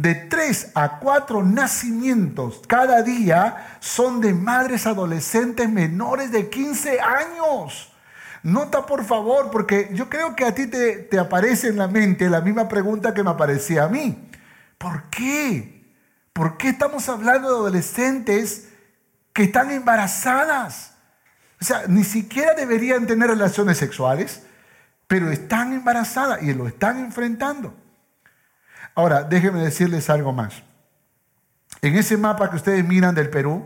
de 0.01 0.13
3 0.13 0.73
a 0.75 0.99
4 0.99 1.43
nacimientos 1.43 2.61
cada 2.67 3.01
día 3.01 3.77
son 3.79 4.21
de 4.21 4.33
madres 4.33 4.85
adolescentes 4.85 5.69
menores 5.69 6.31
de 6.31 6.49
15 6.49 6.99
años. 7.01 7.91
Nota 8.43 8.85
por 8.85 9.03
favor, 9.03 9.49
porque 9.49 9.89
yo 9.93 10.07
creo 10.07 10.35
que 10.35 10.45
a 10.45 10.53
ti 10.53 10.67
te, 10.67 10.97
te, 10.97 11.17
aparece 11.17 11.69
en 11.69 11.77
la 11.77 11.87
mente 11.87 12.29
la 12.29 12.41
misma 12.41 12.67
pregunta 12.67 13.13
que 13.13 13.23
me 13.23 13.31
aparecía 13.31 13.85
a 13.85 13.89
mí. 13.89 14.29
¿Por 14.77 15.09
qué? 15.09 15.91
¿Por 16.31 16.57
qué 16.57 16.69
estamos 16.69 17.09
hablando 17.09 17.49
de 17.49 17.55
adolescentes 17.55 18.69
que 19.33 19.43
están 19.43 19.71
embarazadas? 19.71 20.93
O 21.59 21.65
sea, 21.65 21.83
ni 21.87 22.03
siquiera 22.03 22.53
deberían 22.53 23.07
tener 23.07 23.29
relaciones 23.29 23.79
sexuales, 23.79 24.43
pero 25.07 25.31
están 25.31 25.73
embarazadas 25.73 26.43
y 26.43 26.53
lo 26.53 26.67
están 26.67 26.99
enfrentando. 26.99 27.73
Ahora, 28.97 29.21
déjenme 29.21 29.59
decirles 29.59 30.09
algo 30.09 30.33
más. 30.33 30.63
En 31.83 31.95
ese 31.95 32.17
mapa 32.17 32.49
que 32.49 32.55
ustedes 32.55 32.83
miran 32.83 33.13
del 33.13 33.29
Perú, 33.29 33.63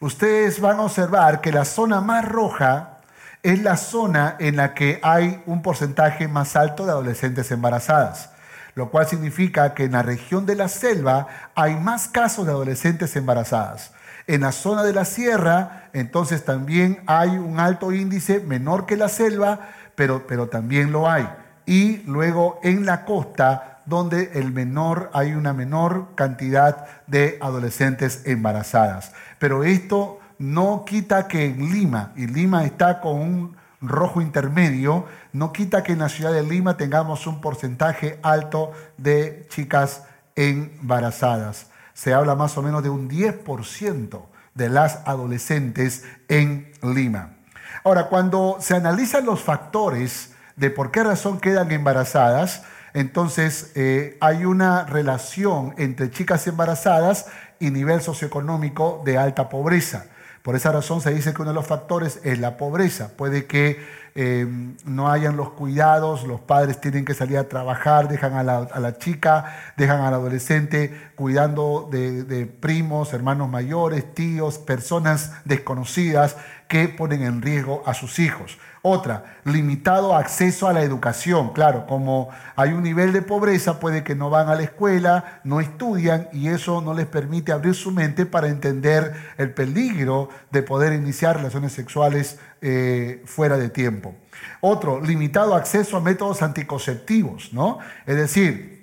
ustedes 0.00 0.60
van 0.60 0.78
a 0.78 0.82
observar 0.82 1.40
que 1.40 1.52
la 1.52 1.64
zona 1.64 2.00
más 2.00 2.28
roja 2.28 2.98
es 3.44 3.62
la 3.62 3.76
zona 3.76 4.34
en 4.40 4.56
la 4.56 4.74
que 4.74 4.98
hay 5.04 5.40
un 5.46 5.62
porcentaje 5.62 6.26
más 6.26 6.56
alto 6.56 6.84
de 6.84 6.90
adolescentes 6.90 7.52
embarazadas, 7.52 8.32
lo 8.74 8.90
cual 8.90 9.06
significa 9.06 9.72
que 9.72 9.84
en 9.84 9.92
la 9.92 10.02
región 10.02 10.46
de 10.46 10.56
la 10.56 10.66
selva 10.66 11.28
hay 11.54 11.76
más 11.76 12.08
casos 12.08 12.44
de 12.44 12.50
adolescentes 12.50 13.14
embarazadas. 13.14 13.92
En 14.26 14.40
la 14.40 14.50
zona 14.50 14.82
de 14.82 14.92
la 14.92 15.04
sierra, 15.04 15.90
entonces 15.92 16.44
también 16.44 17.04
hay 17.06 17.38
un 17.38 17.60
alto 17.60 17.92
índice, 17.92 18.40
menor 18.40 18.84
que 18.84 18.96
la 18.96 19.08
selva, 19.08 19.68
pero, 19.94 20.26
pero 20.26 20.48
también 20.48 20.90
lo 20.90 21.08
hay. 21.08 21.28
Y 21.66 21.98
luego 21.98 22.58
en 22.64 22.84
la 22.84 23.04
costa, 23.04 23.69
donde 23.90 24.30
el 24.34 24.52
menor, 24.52 25.10
hay 25.12 25.34
una 25.34 25.52
menor 25.52 26.14
cantidad 26.14 26.86
de 27.06 27.36
adolescentes 27.42 28.22
embarazadas. 28.24 29.12
Pero 29.38 29.64
esto 29.64 30.20
no 30.38 30.84
quita 30.86 31.28
que 31.28 31.44
en 31.44 31.70
Lima, 31.70 32.12
y 32.16 32.26
Lima 32.26 32.64
está 32.64 33.02
con 33.02 33.20
un 33.20 33.56
rojo 33.82 34.22
intermedio, 34.22 35.04
no 35.32 35.52
quita 35.52 35.82
que 35.82 35.92
en 35.92 35.98
la 35.98 36.08
ciudad 36.08 36.32
de 36.32 36.42
Lima 36.42 36.76
tengamos 36.76 37.26
un 37.26 37.40
porcentaje 37.40 38.18
alto 38.22 38.72
de 38.96 39.46
chicas 39.50 40.04
embarazadas. 40.36 41.66
Se 41.92 42.14
habla 42.14 42.34
más 42.34 42.56
o 42.56 42.62
menos 42.62 42.82
de 42.82 42.88
un 42.90 43.10
10% 43.10 44.22
de 44.54 44.68
las 44.68 45.00
adolescentes 45.04 46.04
en 46.28 46.72
Lima. 46.82 47.36
Ahora, 47.84 48.06
cuando 48.06 48.56
se 48.60 48.76
analizan 48.76 49.26
los 49.26 49.42
factores 49.42 50.32
de 50.56 50.70
por 50.70 50.90
qué 50.90 51.02
razón 51.02 51.40
quedan 51.40 51.72
embarazadas, 51.72 52.62
entonces 52.94 53.72
eh, 53.74 54.16
hay 54.20 54.44
una 54.44 54.84
relación 54.84 55.74
entre 55.78 56.10
chicas 56.10 56.46
embarazadas 56.46 57.26
y 57.58 57.70
nivel 57.70 58.00
socioeconómico 58.00 59.02
de 59.04 59.18
alta 59.18 59.48
pobreza. 59.48 60.06
Por 60.42 60.56
esa 60.56 60.72
razón 60.72 61.00
se 61.00 61.12
dice 61.12 61.34
que 61.34 61.42
uno 61.42 61.50
de 61.50 61.54
los 61.54 61.66
factores 61.66 62.20
es 62.24 62.38
la 62.38 62.56
pobreza. 62.56 63.10
Puede 63.16 63.44
que 63.44 63.78
eh, 64.14 64.46
no 64.84 65.10
hayan 65.10 65.36
los 65.36 65.50
cuidados, 65.50 66.24
los 66.24 66.40
padres 66.40 66.80
tienen 66.80 67.04
que 67.04 67.14
salir 67.14 67.38
a 67.38 67.48
trabajar, 67.48 68.08
dejan 68.08 68.34
a 68.34 68.42
la, 68.42 68.98
chica, 68.98 69.72
dejan 69.76 70.00
al 70.00 70.14
adolescente 70.14 71.10
cuidando 71.14 71.88
de 71.90 72.46
primos, 72.46 73.12
hermanos 73.12 73.48
mayores, 73.48 74.14
tíos, 74.14 74.58
personas 74.58 75.32
desconocidas 75.44 76.36
que 76.70 76.88
ponen 76.88 77.22
en 77.22 77.42
riesgo 77.42 77.82
a 77.84 77.94
sus 77.94 78.20
hijos. 78.20 78.58
Otra, 78.82 79.36
limitado 79.44 80.16
acceso 80.16 80.66
a 80.66 80.72
la 80.72 80.82
educación. 80.82 81.52
Claro, 81.52 81.84
como 81.86 82.30
hay 82.56 82.72
un 82.72 82.82
nivel 82.82 83.12
de 83.12 83.20
pobreza, 83.20 83.78
puede 83.78 84.04
que 84.04 84.14
no 84.14 84.30
van 84.30 84.48
a 84.48 84.54
la 84.54 84.62
escuela, 84.62 85.40
no 85.44 85.60
estudian 85.60 86.28
y 86.32 86.48
eso 86.48 86.80
no 86.80 86.94
les 86.94 87.06
permite 87.06 87.52
abrir 87.52 87.74
su 87.74 87.90
mente 87.90 88.24
para 88.24 88.48
entender 88.48 89.12
el 89.36 89.52
peligro 89.52 90.30
de 90.50 90.62
poder 90.62 90.94
iniciar 90.94 91.36
relaciones 91.36 91.72
sexuales 91.72 92.38
eh, 92.62 93.22
fuera 93.24 93.56
de 93.56 93.70
tiempo. 93.70 94.14
Otro, 94.60 95.00
limitado 95.00 95.54
acceso 95.54 95.96
a 95.96 96.00
métodos 96.00 96.42
anticonceptivos, 96.42 97.52
¿no? 97.52 97.78
Es 98.06 98.16
decir, 98.16 98.80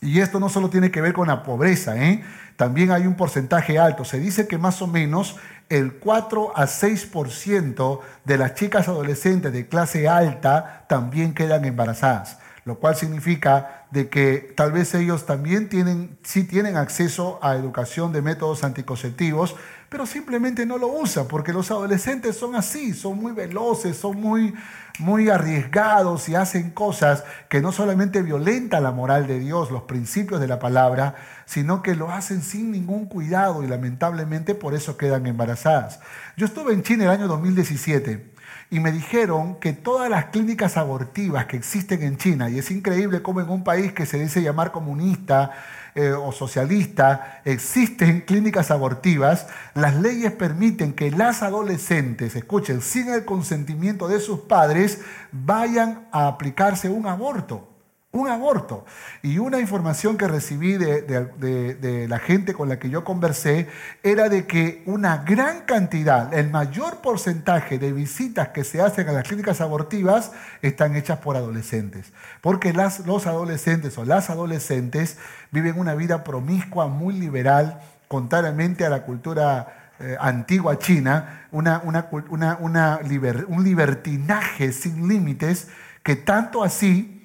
y 0.00 0.20
esto 0.20 0.40
no 0.40 0.48
solo 0.48 0.70
tiene 0.70 0.90
que 0.90 1.00
ver 1.00 1.12
con 1.12 1.28
la 1.28 1.42
pobreza, 1.42 1.96
¿eh? 1.96 2.22
también 2.56 2.90
hay 2.90 3.06
un 3.06 3.14
porcentaje 3.14 3.78
alto. 3.78 4.04
Se 4.04 4.18
dice 4.18 4.46
que 4.46 4.58
más 4.58 4.82
o 4.82 4.86
menos 4.86 5.36
el 5.68 5.94
4 5.94 6.56
a 6.56 6.66
6% 6.66 8.00
de 8.24 8.38
las 8.38 8.54
chicas 8.54 8.88
adolescentes 8.88 9.52
de 9.52 9.68
clase 9.68 10.08
alta 10.08 10.84
también 10.88 11.34
quedan 11.34 11.64
embarazadas, 11.64 12.38
lo 12.64 12.78
cual 12.78 12.96
significa 12.96 13.86
de 13.90 14.08
que 14.08 14.52
tal 14.56 14.72
vez 14.72 14.94
ellos 14.94 15.26
también 15.26 15.68
tienen, 15.68 16.18
sí 16.22 16.44
tienen 16.44 16.76
acceso 16.76 17.38
a 17.42 17.54
educación 17.56 18.12
de 18.12 18.22
métodos 18.22 18.64
anticonceptivos, 18.64 19.56
pero 19.96 20.04
simplemente 20.04 20.66
no 20.66 20.76
lo 20.76 20.88
usan, 20.88 21.26
porque 21.26 21.54
los 21.54 21.70
adolescentes 21.70 22.36
son 22.36 22.54
así, 22.54 22.92
son 22.92 23.18
muy 23.18 23.32
veloces, 23.32 23.96
son 23.96 24.20
muy, 24.20 24.52
muy 24.98 25.30
arriesgados 25.30 26.28
y 26.28 26.34
hacen 26.34 26.70
cosas 26.70 27.24
que 27.48 27.62
no 27.62 27.72
solamente 27.72 28.20
violentan 28.20 28.82
la 28.82 28.90
moral 28.90 29.26
de 29.26 29.38
Dios, 29.38 29.70
los 29.70 29.84
principios 29.84 30.38
de 30.38 30.48
la 30.48 30.58
palabra, 30.58 31.14
sino 31.46 31.80
que 31.80 31.94
lo 31.94 32.10
hacen 32.10 32.42
sin 32.42 32.72
ningún 32.72 33.06
cuidado 33.06 33.62
y 33.62 33.68
lamentablemente 33.68 34.54
por 34.54 34.74
eso 34.74 34.98
quedan 34.98 35.26
embarazadas. 35.26 35.98
Yo 36.36 36.44
estuve 36.44 36.74
en 36.74 36.82
China 36.82 37.04
el 37.04 37.10
año 37.12 37.26
2017 37.26 38.34
y 38.70 38.80
me 38.80 38.92
dijeron 38.92 39.58
que 39.60 39.72
todas 39.72 40.10
las 40.10 40.26
clínicas 40.26 40.76
abortivas 40.76 41.46
que 41.46 41.56
existen 41.56 42.02
en 42.02 42.18
China, 42.18 42.50
y 42.50 42.58
es 42.58 42.70
increíble 42.70 43.22
cómo 43.22 43.40
en 43.40 43.48
un 43.48 43.64
país 43.64 43.94
que 43.94 44.04
se 44.04 44.18
dice 44.18 44.42
llamar 44.42 44.72
comunista, 44.72 45.52
eh, 45.96 46.12
o 46.12 46.30
socialista, 46.30 47.40
existen 47.44 48.20
clínicas 48.20 48.70
abortivas, 48.70 49.46
las 49.74 49.96
leyes 49.96 50.30
permiten 50.30 50.92
que 50.92 51.10
las 51.10 51.42
adolescentes, 51.42 52.36
escuchen, 52.36 52.82
sin 52.82 53.08
el 53.08 53.24
consentimiento 53.24 54.06
de 54.06 54.20
sus 54.20 54.40
padres, 54.40 55.00
vayan 55.32 56.06
a 56.12 56.28
aplicarse 56.28 56.88
un 56.88 57.06
aborto 57.06 57.75
un 58.16 58.28
aborto. 58.28 58.84
Y 59.22 59.38
una 59.38 59.60
información 59.60 60.16
que 60.16 60.28
recibí 60.28 60.76
de, 60.76 62.06
la 62.08 62.18
gente 62.18 62.54
con 62.54 62.68
la 62.68 62.78
que 62.78 62.90
yo 62.90 63.04
conversé 63.04 63.68
era 64.02 64.28
de 64.28 64.46
que 64.46 64.82
una 64.86 65.18
gran 65.18 65.60
cantidad, 65.62 66.32
el 66.34 66.50
mayor 66.50 67.00
porcentaje 67.00 67.78
de 67.78 67.92
visitas 67.92 68.48
que 68.48 68.64
se 68.64 68.80
hacen 68.80 69.08
a 69.08 69.12
las 69.12 69.28
clínicas 69.28 69.60
abortivas 69.60 70.32
están 70.62 70.96
hechas 70.96 71.18
por 71.18 71.36
adolescentes. 71.36 72.12
Porque 72.40 72.72
los 72.72 73.26
adolescentes 73.26 73.96
o 73.98 74.04
las 74.04 74.30
adolescentes 74.30 75.18
viven 75.50 75.78
una 75.78 75.94
vida 75.94 76.24
promiscua, 76.24 76.86
muy 76.88 77.14
liberal, 77.14 77.80
contrariamente 78.08 78.84
a 78.84 78.90
la 78.90 79.02
cultura 79.02 79.92
eh, 79.98 80.16
antigua 80.20 80.78
china, 80.78 81.46
una, 81.50 81.82
un 81.82 83.64
libertinaje 83.64 84.72
sin 84.72 85.08
límites 85.08 85.68
que 86.02 86.16
tanto 86.16 86.62
así 86.62 87.15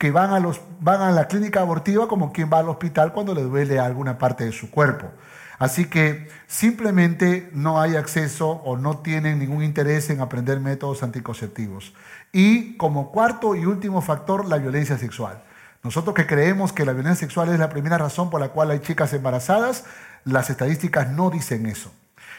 que 0.00 0.10
van 0.10 0.32
a, 0.32 0.40
los, 0.40 0.62
van 0.80 1.02
a 1.02 1.10
la 1.10 1.28
clínica 1.28 1.60
abortiva 1.60 2.08
como 2.08 2.32
quien 2.32 2.48
va 2.50 2.60
al 2.60 2.70
hospital 2.70 3.12
cuando 3.12 3.34
le 3.34 3.42
duele 3.42 3.78
alguna 3.78 4.16
parte 4.16 4.46
de 4.46 4.52
su 4.52 4.70
cuerpo. 4.70 5.10
Así 5.58 5.90
que 5.90 6.26
simplemente 6.46 7.50
no 7.52 7.78
hay 7.78 7.96
acceso 7.96 8.48
o 8.48 8.78
no 8.78 9.00
tienen 9.00 9.38
ningún 9.38 9.62
interés 9.62 10.08
en 10.08 10.22
aprender 10.22 10.58
métodos 10.58 11.02
anticonceptivos. 11.02 11.92
Y 12.32 12.78
como 12.78 13.12
cuarto 13.12 13.54
y 13.54 13.66
último 13.66 14.00
factor, 14.00 14.48
la 14.48 14.56
violencia 14.56 14.96
sexual. 14.96 15.42
Nosotros 15.82 16.14
que 16.14 16.26
creemos 16.26 16.72
que 16.72 16.86
la 16.86 16.94
violencia 16.94 17.26
sexual 17.26 17.50
es 17.50 17.58
la 17.58 17.68
primera 17.68 17.98
razón 17.98 18.30
por 18.30 18.40
la 18.40 18.48
cual 18.48 18.70
hay 18.70 18.78
chicas 18.78 19.12
embarazadas, 19.12 19.84
las 20.24 20.48
estadísticas 20.48 21.10
no 21.10 21.28
dicen 21.28 21.66
eso. 21.66 21.92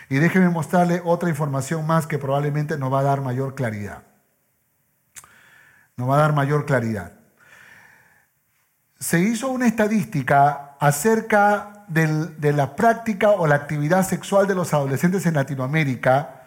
Y 0.10 0.16
déjenme 0.16 0.50
mostrarle 0.50 1.00
otra 1.06 1.30
información 1.30 1.86
más 1.86 2.08
que 2.08 2.18
probablemente 2.18 2.80
nos 2.80 2.92
va 2.92 3.02
a 3.02 3.04
dar 3.04 3.22
mayor 3.22 3.54
claridad. 3.54 4.02
Nos 5.96 6.10
va 6.10 6.16
a 6.16 6.22
dar 6.22 6.34
mayor 6.34 6.66
claridad 6.66 7.21
se 9.02 9.20
hizo 9.20 9.50
una 9.50 9.66
estadística 9.66 10.76
acerca 10.80 11.86
de 11.88 12.54
la 12.54 12.76
práctica 12.76 13.32
o 13.32 13.48
la 13.48 13.56
actividad 13.56 14.08
sexual 14.08 14.48
de 14.48 14.56
los 14.56 14.74
adolescentes 14.74 15.26
en 15.26 15.34
Latinoamérica 15.34 16.44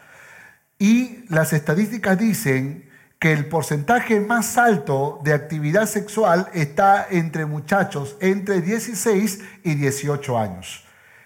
y 0.78 1.24
las 1.28 1.52
estadísticas 1.52 2.16
dicen 2.16 2.88
que 3.18 3.32
el 3.32 3.46
porcentaje 3.46 4.20
más 4.20 4.56
alto 4.56 5.20
de 5.24 5.34
actividad 5.34 5.86
sexual 5.86 6.48
está 6.54 7.06
entre 7.10 7.44
muchachos 7.44 8.16
entre 8.20 8.60
16 8.60 9.40
y 9.64 9.74
18 9.74 10.38
años, 10.38 10.84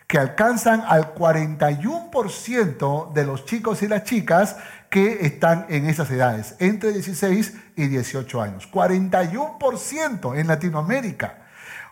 que 0.09 0.19
alcanzan 0.19 0.83
al 0.89 1.15
41% 1.15 3.13
de 3.13 3.25
los 3.25 3.45
chicos 3.45 3.83
y 3.83 3.89
las 3.89 4.05
chicas 4.05 4.57
que 4.89 5.27
están 5.27 5.67
en 5.69 5.85
esas 5.87 6.11
edades, 6.11 6.57
entre 6.61 6.93
16 6.93 7.53
y 7.77 7.89
18 7.89 8.41
años. 8.43 8.67
41% 8.73 10.39
en 10.39 10.47
Latinoamérica. 10.47 11.41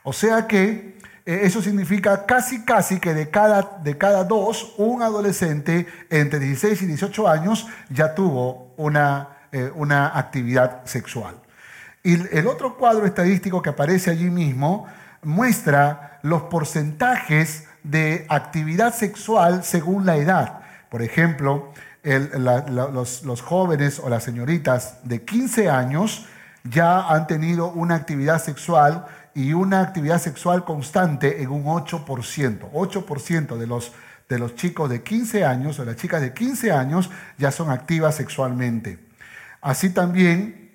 O 0.02 0.14
sea 0.14 0.46
que 0.46 0.96
eh, 1.26 1.40
eso 1.42 1.60
significa 1.60 2.24
casi, 2.24 2.64
casi 2.64 2.98
que 3.00 3.12
de 3.12 3.28
cada, 3.28 3.80
de 3.82 3.98
cada 3.98 4.24
dos, 4.24 4.72
un 4.78 5.02
adolescente 5.02 5.86
entre 6.08 6.38
16 6.38 6.82
y 6.82 6.86
18 6.86 7.28
años 7.28 7.66
ya 7.90 8.14
tuvo 8.14 8.72
una, 8.78 9.40
eh, 9.52 9.70
una 9.74 10.18
actividad 10.18 10.86
sexual. 10.86 11.34
Y 12.02 12.14
el 12.34 12.46
otro 12.46 12.78
cuadro 12.78 13.04
estadístico 13.04 13.60
que 13.60 13.68
aparece 13.70 14.10
allí 14.10 14.30
mismo 14.30 14.86
muestra 15.22 16.18
los 16.22 16.42
porcentajes 16.44 17.65
de 17.90 18.26
actividad 18.28 18.94
sexual 18.94 19.62
según 19.64 20.06
la 20.06 20.16
edad. 20.16 20.60
Por 20.90 21.02
ejemplo, 21.02 21.72
los, 22.02 23.42
jóvenes 23.42 24.00
o 24.02 24.08
las 24.08 24.24
señoritas 24.24 24.98
de 25.04 25.22
15 25.22 25.70
años 25.70 26.26
ya 26.64 27.08
han 27.08 27.26
tenido 27.26 27.70
una 27.70 27.94
actividad 27.94 28.42
sexual 28.42 29.06
y 29.34 29.52
una 29.52 29.80
actividad 29.80 30.20
sexual 30.20 30.64
constante 30.64 31.42
en 31.42 31.50
un 31.50 31.64
8%. 31.64 32.70
8% 32.72 33.56
de 33.56 33.66
los, 33.66 33.92
de 34.28 34.38
los 34.38 34.54
chicos 34.54 34.90
de 34.90 35.02
15 35.02 35.44
años 35.44 35.78
o 35.78 35.84
las 35.84 35.96
chicas 35.96 36.20
de 36.20 36.32
15 36.32 36.72
años 36.72 37.10
ya 37.38 37.50
son 37.50 37.70
activas 37.70 38.16
sexualmente. 38.16 38.98
Así 39.60 39.90
también, 39.90 40.72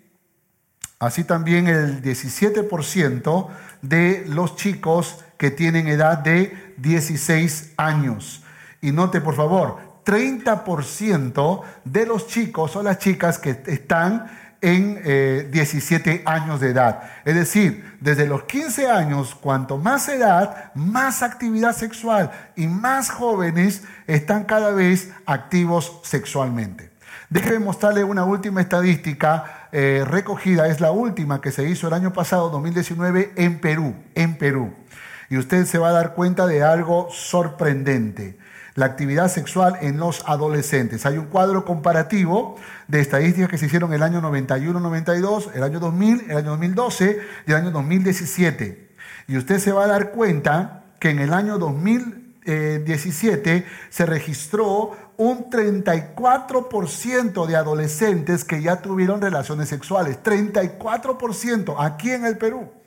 así 0.99 1.23
también 1.23 1.67
el 1.67 2.01
17% 2.01 3.47
de 3.81 4.25
los 4.27 4.55
chicos 4.55 5.23
que 5.37 5.49
tienen 5.49 5.87
edad 5.87 6.19
de 6.19 6.70
16 6.81 7.73
años. 7.77 8.43
Y 8.81 8.91
note, 8.91 9.21
por 9.21 9.35
favor, 9.35 9.77
30% 10.05 11.61
de 11.85 12.05
los 12.05 12.27
chicos 12.27 12.75
o 12.75 12.83
las 12.83 12.97
chicas 12.97 13.37
que 13.37 13.61
están 13.67 14.25
en 14.61 15.51
17 15.51 16.11
eh, 16.11 16.21
años 16.25 16.59
de 16.59 16.69
edad. 16.69 17.01
Es 17.25 17.35
decir, 17.35 17.97
desde 17.99 18.27
los 18.27 18.43
15 18.43 18.87
años, 18.87 19.35
cuanto 19.35 19.77
más 19.77 20.07
edad, 20.07 20.71
más 20.75 21.23
actividad 21.23 21.75
sexual 21.75 22.31
y 22.55 22.67
más 22.67 23.09
jóvenes 23.09 23.83
están 24.07 24.43
cada 24.43 24.71
vez 24.71 25.11
activos 25.25 25.99
sexualmente. 26.03 26.91
Déjeme 27.29 27.59
mostrarle 27.59 28.03
una 28.03 28.25
última 28.25 28.61
estadística 28.61 29.69
eh, 29.71 30.03
recogida, 30.05 30.67
es 30.67 30.81
la 30.81 30.91
última 30.91 31.41
que 31.41 31.51
se 31.51 31.67
hizo 31.67 31.87
el 31.87 31.93
año 31.93 32.13
pasado, 32.13 32.49
2019, 32.49 33.33
en 33.37 33.59
Perú, 33.59 33.95
en 34.15 34.37
Perú. 34.37 34.73
Y 35.31 35.37
usted 35.37 35.65
se 35.65 35.79
va 35.79 35.89
a 35.89 35.93
dar 35.93 36.13
cuenta 36.13 36.45
de 36.45 36.61
algo 36.61 37.07
sorprendente 37.09 38.37
la 38.75 38.85
actividad 38.85 39.29
sexual 39.29 39.77
en 39.79 39.97
los 39.97 40.27
adolescentes. 40.27 41.05
Hay 41.05 41.17
un 41.17 41.27
cuadro 41.27 41.63
comparativo 41.63 42.57
de 42.89 42.99
estadísticas 42.99 43.49
que 43.49 43.57
se 43.57 43.67
hicieron 43.67 43.93
el 43.93 44.03
año 44.03 44.21
91-92, 44.21 45.51
el 45.55 45.63
año 45.63 45.79
2000, 45.79 46.25
el 46.29 46.37
año 46.37 46.49
2012 46.51 47.21
y 47.47 47.51
el 47.51 47.57
año 47.57 47.71
2017. 47.71 48.89
Y 49.29 49.37
usted 49.37 49.59
se 49.59 49.71
va 49.71 49.85
a 49.85 49.87
dar 49.87 50.11
cuenta 50.11 50.83
que 50.99 51.11
en 51.11 51.19
el 51.19 51.33
año 51.33 51.57
2017 51.57 53.65
se 53.89 54.05
registró 54.05 54.97
un 55.15 55.49
34% 55.49 57.45
de 57.45 57.55
adolescentes 57.55 58.43
que 58.43 58.61
ya 58.61 58.81
tuvieron 58.81 59.21
relaciones 59.21 59.69
sexuales. 59.69 60.19
34% 60.21 61.75
aquí 61.79 62.11
en 62.11 62.25
el 62.25 62.37
Perú. 62.37 62.80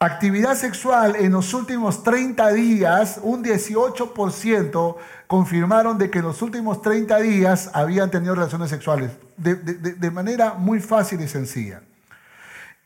Actividad 0.00 0.54
sexual 0.54 1.16
en 1.16 1.32
los 1.32 1.52
últimos 1.54 2.04
30 2.04 2.52
días, 2.52 3.18
un 3.20 3.42
18% 3.42 4.96
confirmaron 5.26 5.98
de 5.98 6.08
que 6.08 6.20
en 6.20 6.26
los 6.26 6.40
últimos 6.40 6.82
30 6.82 7.18
días 7.18 7.70
habían 7.74 8.08
tenido 8.08 8.36
relaciones 8.36 8.70
sexuales, 8.70 9.10
de, 9.36 10.10
manera 10.12 10.54
muy 10.54 10.78
fácil 10.78 11.20
y 11.20 11.26
sencilla. 11.26 11.82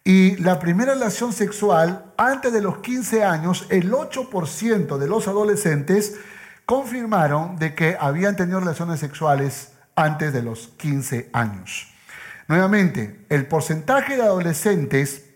Y 0.03 0.37
la 0.37 0.59
primera 0.59 0.95
relación 0.95 1.35
sexual, 1.35 2.15
antes 2.17 2.51
de 2.51 2.63
los 2.63 2.79
15 2.79 3.25
años, 3.25 3.67
el 3.69 3.93
8% 3.93 4.97
de 4.97 5.07
los 5.07 5.29
adolescentes 5.29 6.17
confirmaron 6.65 7.57
de 7.57 7.75
que 7.75 7.95
habían 8.01 8.37
tenido 8.37 8.59
relaciones 8.59 9.01
sexuales 9.01 9.73
antes 9.97 10.33
de 10.33 10.43
los 10.43 10.69
15 10.79 11.29
años. 11.35 11.93
Nuevamente, 12.49 13.27
el 13.29 13.45
porcentaje 13.45 14.17
de 14.17 14.23
adolescentes 14.23 15.27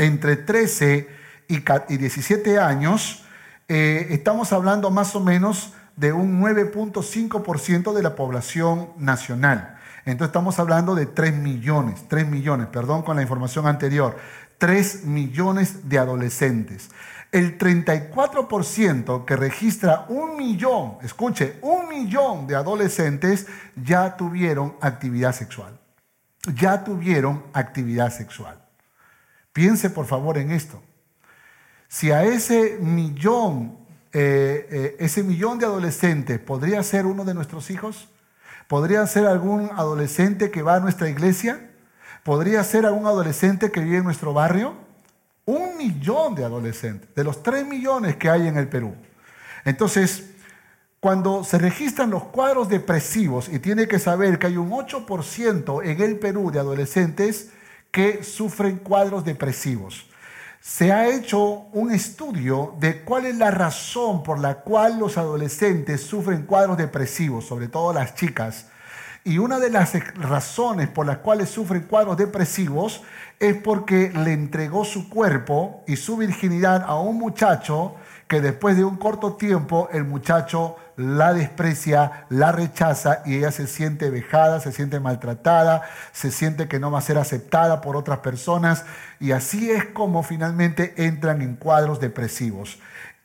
entre 0.00 0.36
13 0.36 1.08
y 1.48 1.96
17 1.96 2.58
años, 2.58 3.24
eh, 3.68 4.08
estamos 4.10 4.52
hablando 4.52 4.90
más 4.90 5.14
o 5.14 5.20
menos 5.20 5.74
de 5.96 6.12
un 6.12 6.40
9.5% 6.40 7.92
de 7.92 8.02
la 8.02 8.16
población 8.16 8.90
nacional. 8.96 9.76
Entonces 10.06 10.30
estamos 10.30 10.58
hablando 10.58 10.94
de 10.94 11.04
3 11.04 11.34
millones, 11.36 12.06
3 12.08 12.26
millones, 12.26 12.68
perdón 12.68 13.02
con 13.02 13.16
la 13.16 13.22
información 13.22 13.66
anterior, 13.66 14.16
3 14.56 15.04
millones 15.04 15.88
de 15.88 15.98
adolescentes. 15.98 16.90
El 17.30 17.58
34% 17.58 19.24
que 19.24 19.36
registra 19.36 20.06
un 20.08 20.36
millón, 20.36 20.96
escuche, 21.02 21.58
un 21.60 21.88
millón 21.88 22.46
de 22.46 22.56
adolescentes 22.56 23.46
ya 23.76 24.16
tuvieron 24.16 24.76
actividad 24.80 25.34
sexual. 25.34 25.78
Ya 26.54 26.82
tuvieron 26.82 27.44
actividad 27.52 28.10
sexual. 28.10 28.59
Piense 29.52 29.90
por 29.90 30.06
favor 30.06 30.38
en 30.38 30.50
esto. 30.50 30.82
Si 31.88 32.12
a 32.12 32.24
ese 32.24 32.78
millón, 32.80 33.78
eh, 34.12 34.68
eh, 34.70 34.96
ese 35.00 35.22
millón 35.22 35.58
de 35.58 35.66
adolescentes 35.66 36.38
podría 36.38 36.82
ser 36.82 37.06
uno 37.06 37.24
de 37.24 37.34
nuestros 37.34 37.70
hijos, 37.70 38.08
podría 38.68 39.04
ser 39.08 39.26
algún 39.26 39.70
adolescente 39.74 40.50
que 40.52 40.62
va 40.62 40.76
a 40.76 40.80
nuestra 40.80 41.08
iglesia, 41.08 41.70
podría 42.22 42.62
ser 42.62 42.86
algún 42.86 43.06
adolescente 43.06 43.72
que 43.72 43.80
vive 43.80 43.96
en 43.96 44.04
nuestro 44.04 44.32
barrio, 44.32 44.76
un 45.46 45.76
millón 45.76 46.36
de 46.36 46.44
adolescentes, 46.44 47.12
de 47.14 47.24
los 47.24 47.42
tres 47.42 47.66
millones 47.66 48.16
que 48.16 48.30
hay 48.30 48.46
en 48.46 48.56
el 48.56 48.68
Perú. 48.68 48.94
Entonces, 49.64 50.30
cuando 51.00 51.42
se 51.42 51.58
registran 51.58 52.10
los 52.10 52.24
cuadros 52.24 52.68
depresivos, 52.68 53.48
y 53.48 53.58
tiene 53.58 53.88
que 53.88 53.98
saber 53.98 54.38
que 54.38 54.46
hay 54.46 54.58
un 54.58 54.70
8% 54.70 55.82
en 55.84 56.00
el 56.00 56.18
Perú 56.18 56.52
de 56.52 56.60
adolescentes 56.60 57.50
que 57.90 58.22
sufren 58.22 58.78
cuadros 58.78 59.24
depresivos. 59.24 60.06
Se 60.60 60.92
ha 60.92 61.08
hecho 61.08 61.66
un 61.72 61.90
estudio 61.90 62.74
de 62.78 63.02
cuál 63.02 63.26
es 63.26 63.36
la 63.36 63.50
razón 63.50 64.22
por 64.22 64.38
la 64.38 64.56
cual 64.56 64.98
los 64.98 65.16
adolescentes 65.16 66.02
sufren 66.02 66.42
cuadros 66.42 66.76
depresivos, 66.76 67.46
sobre 67.46 67.68
todo 67.68 67.92
las 67.92 68.14
chicas. 68.14 68.66
Y 69.24 69.38
una 69.38 69.58
de 69.58 69.70
las 69.70 69.92
razones 70.16 70.88
por 70.88 71.06
las 71.06 71.18
cuales 71.18 71.48
sufren 71.48 71.82
cuadros 71.82 72.16
depresivos 72.16 73.02
es 73.38 73.56
porque 73.56 74.10
le 74.10 74.32
entregó 74.32 74.84
su 74.84 75.08
cuerpo 75.08 75.82
y 75.86 75.96
su 75.96 76.16
virginidad 76.16 76.84
a 76.86 76.98
un 76.98 77.18
muchacho 77.18 77.96
que 78.30 78.40
después 78.40 78.76
de 78.76 78.84
un 78.84 78.94
corto 78.94 79.32
tiempo 79.32 79.88
el 79.92 80.04
muchacho 80.04 80.76
la 80.94 81.34
desprecia, 81.34 82.26
la 82.28 82.52
rechaza 82.52 83.22
y 83.26 83.34
ella 83.34 83.50
se 83.50 83.66
siente 83.66 84.08
vejada, 84.08 84.60
se 84.60 84.70
siente 84.70 85.00
maltratada, 85.00 85.82
se 86.12 86.30
siente 86.30 86.68
que 86.68 86.78
no 86.78 86.92
va 86.92 87.00
a 87.00 87.02
ser 87.02 87.18
aceptada 87.18 87.80
por 87.80 87.96
otras 87.96 88.20
personas 88.20 88.84
y 89.18 89.32
así 89.32 89.72
es 89.72 89.84
como 89.86 90.22
finalmente 90.22 90.94
entran 90.96 91.42
en 91.42 91.56
cuadros 91.56 91.98
depresivos. 91.98 92.78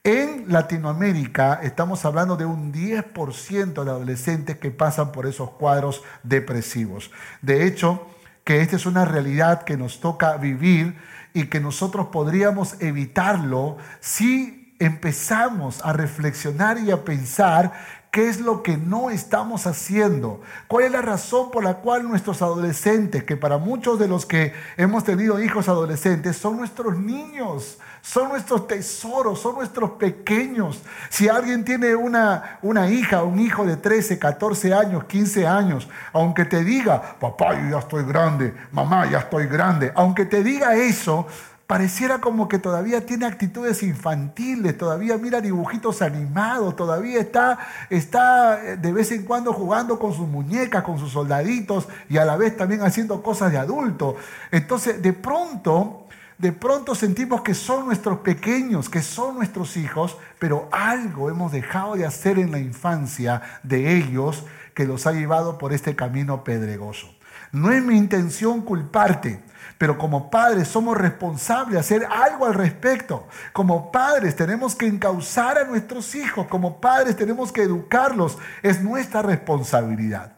En 0.04 0.52
Latinoamérica 0.52 1.60
estamos 1.62 2.04
hablando 2.04 2.36
de 2.36 2.46
un 2.46 2.74
10% 2.74 3.84
de 3.84 3.92
adolescentes 3.92 4.58
que 4.58 4.72
pasan 4.72 5.12
por 5.12 5.28
esos 5.28 5.52
cuadros 5.52 6.02
depresivos. 6.24 7.12
De 7.44 7.68
hecho, 7.68 8.08
que 8.44 8.62
esta 8.62 8.76
es 8.76 8.88
una 8.88 9.06
realidad 9.06 9.66
que 9.66 9.78
nos 9.78 10.00
toca 10.00 10.36
vivir 10.38 10.98
y 11.36 11.46
que 11.46 11.60
nosotros 11.60 12.08
podríamos 12.08 12.82
evitarlo 12.82 13.78
si 14.00 14.65
empezamos 14.80 15.84
a 15.84 15.94
reflexionar 15.94 16.78
y 16.80 16.92
a 16.92 17.04
pensar 17.04 17.72
qué 18.16 18.30
es 18.30 18.40
lo 18.40 18.64
que 18.64 18.78
no 18.78 19.10
estamos 19.10 19.68
haciendo, 19.68 20.40
cuál 20.70 20.86
es 20.86 20.92
la 20.94 21.02
razón 21.02 21.52
por 21.52 21.66
la 21.66 21.80
cual 21.80 22.08
nuestros 22.08 22.42
adolescentes, 22.42 23.26
que 23.26 23.36
para 23.36 23.58
muchos 23.58 24.00
de 24.00 24.08
los 24.08 24.26
que 24.26 24.54
hemos 24.78 25.04
tenido 25.04 25.44
hijos 25.44 25.68
adolescentes, 25.68 26.38
son 26.38 26.56
nuestros 26.56 26.98
niños, 26.98 27.78
son 28.02 28.30
nuestros 28.30 28.68
tesoros, 28.68 29.42
son 29.42 29.56
nuestros 29.56 29.92
pequeños. 29.92 30.82
Si 31.10 31.28
alguien 31.28 31.66
tiene 31.66 31.94
una, 31.94 32.60
una 32.62 32.90
hija, 32.90 33.24
un 33.24 33.38
hijo 33.38 33.66
de 33.66 33.76
13, 33.76 34.18
14 34.18 34.74
años, 34.74 35.04
15 35.04 35.46
años, 35.46 35.90
aunque 36.14 36.46
te 36.46 36.64
diga, 36.64 37.18
papá, 37.20 37.62
yo 37.62 37.72
ya 37.72 37.80
estoy 37.80 38.06
grande, 38.06 38.54
mamá, 38.72 39.12
ya 39.12 39.20
estoy 39.20 39.48
grande, 39.48 39.92
aunque 39.94 40.24
te 40.24 40.42
diga 40.42 40.74
eso, 40.76 41.28
pareciera 41.68 42.20
como 42.20 42.48
que 42.48 42.60
todavía 42.60 43.06
tiene 43.06 43.26
actitudes 43.26 43.82
infantiles, 43.82 44.78
todavía 44.78 45.18
mira 45.18 45.42
dibujitos 45.42 46.02
animados, 46.02 46.76
todavía 46.76 47.20
está, 47.20 47.58
está 47.90 48.64
eh, 48.64 48.78
de 48.78 48.94
vez 48.94 49.12
en 49.12 49.24
cuando 49.24 49.52
jugando 49.52 49.98
con 49.98 50.14
sus 50.14 50.28
muñecas, 50.28 50.84
con 50.84 51.00
sus 51.00 51.12
soldaditos 51.12 51.88
y 52.08 52.18
a 52.18 52.26
la 52.26 52.38
vez 52.38 52.56
también 52.56 52.82
haciendo 52.82 53.24
cosas 53.24 53.52
de 53.52 53.58
adulto. 53.58 54.16
Entonces, 54.52 55.02
de 55.02 55.14
pronto, 55.14 56.08
de 56.38 56.52
pronto 56.52 56.94
sentimos 56.94 57.42
que 57.42 57.56
son 57.56 57.86
nuestros 57.86 58.20
pequeños, 58.20 58.88
que 58.88 59.02
son 59.02 59.36
nuestros 59.36 59.76
hijos, 59.76 60.18
pero 60.38 60.70
algo 60.72 61.32
hemos 61.32 61.52
dejado 61.52 61.96
de 61.96 62.06
hacer 62.06 62.38
en 62.38 62.52
la 62.52 62.60
infancia 62.60 63.42
de 63.64 63.98
ellos 63.98 64.46
que 64.76 64.86
los 64.86 65.08
ha 65.08 65.14
llevado 65.14 65.58
por 65.58 65.74
este 65.74 65.96
camino 65.96 66.44
pedregoso. 66.44 67.08
No 67.52 67.72
es 67.72 67.82
mi 67.82 67.98
intención 67.98 68.62
culparte. 68.62 69.42
Pero 69.78 69.98
como 69.98 70.30
padres 70.30 70.68
somos 70.68 70.98
responsables 70.98 71.74
de 71.74 71.80
hacer 71.80 72.08
algo 72.10 72.46
al 72.46 72.54
respecto. 72.54 73.28
Como 73.52 73.92
padres 73.92 74.36
tenemos 74.36 74.76
que 74.76 74.88
encauzar 74.88 75.58
a 75.58 75.66
nuestros 75.66 76.16
hijos. 76.16 76.48
Como 76.48 76.80
padres 76.80 77.16
tenemos 77.16 77.52
que 77.52 77.64
educarlos. 77.64 78.38
Es 78.64 78.82
nuestra 78.82 79.22
responsabilidad. 79.22 80.34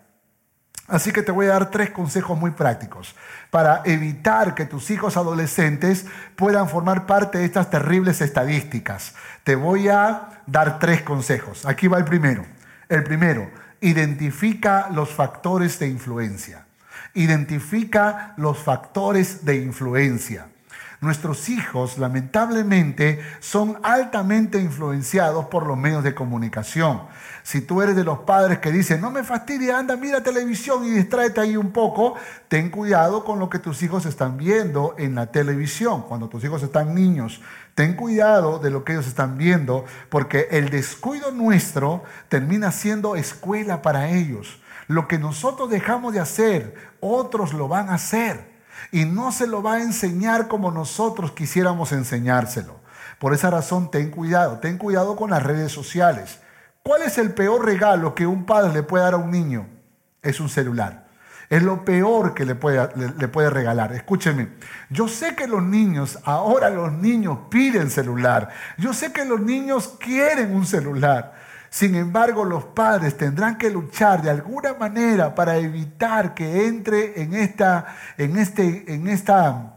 Así 0.88 1.12
que 1.12 1.21
te 1.21 1.34
voy 1.34 1.47
a 1.47 1.50
dar 1.50 1.69
tres 1.69 1.91
consejos 1.91 2.39
muy 2.39 2.52
prácticos 2.52 3.13
para 3.52 3.82
evitar 3.84 4.56
que 4.56 4.65
tus 4.65 4.89
hijos 4.89 5.17
adolescentes 5.17 6.06
puedan 6.38 6.69
formar 6.69 7.06
parte 7.06 7.39
de 7.39 7.45
estas 7.45 7.69
terribles 7.69 8.21
estadísticas. 8.21 9.13
Te 9.43 9.56
voy 9.56 9.89
a 9.89 10.41
dar 10.47 10.80
tres 10.80 11.02
consejos. 11.02 11.65
Aquí 11.65 11.88
va 11.88 11.97
el 11.97 12.06
primero. 12.06 12.45
El 12.88 13.04
primero, 13.04 13.50
identifica 13.82 14.88
los 14.89 15.10
factores 15.10 15.78
de 15.78 15.89
influencia 15.89 16.67
identifica 17.18 18.34
los 18.38 18.60
factores 18.60 19.44
de 19.44 19.58
influencia. 19.58 20.48
Nuestros 21.00 21.48
hijos, 21.50 22.00
lamentablemente, 22.00 23.22
son 23.40 23.78
altamente 23.84 24.60
influenciados 24.60 25.46
por 25.46 25.68
los 25.68 25.78
medios 25.78 26.04
de 26.04 26.16
comunicación. 26.16 27.02
Si 27.44 27.62
tú 27.62 27.84
eres 27.84 27.96
de 27.96 28.04
los 28.04 28.20
padres 28.20 28.58
que 28.58 28.72
dicen, 28.72 29.00
no 29.00 29.12
me 29.12 29.24
fastidie, 29.24 29.72
anda, 29.72 29.96
mira 29.96 30.24
televisión 30.24 30.84
y 30.86 30.90
distráete 30.90 31.40
ahí 31.40 31.56
un 31.56 31.72
poco, 31.72 32.16
ten 32.48 32.72
cuidado 32.72 33.24
con 33.24 33.38
lo 33.38 33.48
que 33.48 33.60
tus 33.60 33.84
hijos 33.84 34.08
están 34.08 34.38
viendo 34.38 34.96
en 34.98 35.14
la 35.14 35.28
televisión. 35.28 36.02
Cuando 36.02 36.30
tus 36.30 36.44
hijos 36.44 36.64
están 36.64 36.96
niños, 36.96 37.42
ten 37.76 37.94
cuidado 37.94 38.58
de 38.58 38.72
lo 38.72 38.84
que 38.84 38.94
ellos 38.94 39.06
están 39.06 39.38
viendo, 39.38 39.86
porque 40.10 40.48
el 40.50 40.70
descuido 40.72 41.30
nuestro 41.32 42.04
termina 42.28 42.72
siendo 42.72 43.16
escuela 43.16 43.84
para 43.84 44.10
ellos. 44.10 44.60
Lo 44.88 45.08
que 45.08 45.19
nosotros 45.19 45.69
dejamos 45.69 46.13
de 46.13 46.19
hacer, 46.19 46.76
otros 47.00 47.54
lo 47.54 47.67
van 47.67 47.89
a 47.89 47.95
hacer. 47.95 48.58
Y 48.91 49.06
no 49.06 49.32
se 49.32 49.47
lo 49.47 49.62
va 49.62 49.76
a 49.76 49.82
enseñar 49.82 50.47
como 50.47 50.71
nosotros 50.71 51.32
quisiéramos 51.32 51.91
enseñárselo. 51.91 52.80
Por 53.19 53.34
esa 53.34 53.50
razón, 53.50 53.91
ten 53.91 54.12
cuidado, 54.12 54.60
ten 54.60 54.78
cuidado 54.78 55.15
con 55.15 55.32
las 55.32 55.43
redes 55.43 55.71
sociales. 55.71 56.39
¿Cuál 56.84 57.02
es 57.02 57.17
el 57.17 57.34
peor 57.34 57.65
regalo 57.65 58.15
que 58.15 58.28
un 58.28 58.45
padre 58.45 58.71
le 58.71 58.84
puede 58.84 59.04
dar 59.04 59.15
a 59.15 59.17
un 59.17 59.32
niño? 59.32 59.67
Es 60.21 60.39
un 60.39 60.47
celular. 60.47 61.08
Es 61.50 61.63
lo 61.63 61.86
peor 61.86 62.34
que 62.34 62.45
le 62.45 62.56
puede, 62.56 63.50
regalar. 63.50 63.93
Escúcheme, 63.93 64.50
yo 64.89 65.08
sé 65.08 65.36
que 65.36 65.47
los 65.47 65.63
niños, 65.63 66.19
ahora 66.26 66.69
los 66.69 66.91
niños 66.91 67.39
piden 67.50 67.89
celular. 67.89 68.50
Yo 68.78 68.93
sé 68.93 69.13
que 69.13 69.23
los 69.23 69.39
niños 69.39 69.95
quieren 70.00 70.54
un 70.54 70.65
celular. 70.65 71.34
Sin 71.70 71.96
embargo, 71.96 72.46
los 72.46 72.64
padres 72.66 73.18
tendrán 73.18 73.58
que 73.58 73.70
luchar 73.70 74.22
de 74.22 74.30
alguna 74.30 74.74
manera 74.74 75.36
para 75.36 75.58
evitar 75.58 76.34
que 76.34 76.68
entre 76.68 77.22
en 77.22 77.34
esta, 77.34 77.86
en 78.18 78.38
este, 78.38 78.94
en 78.94 79.08
esta 79.08 79.74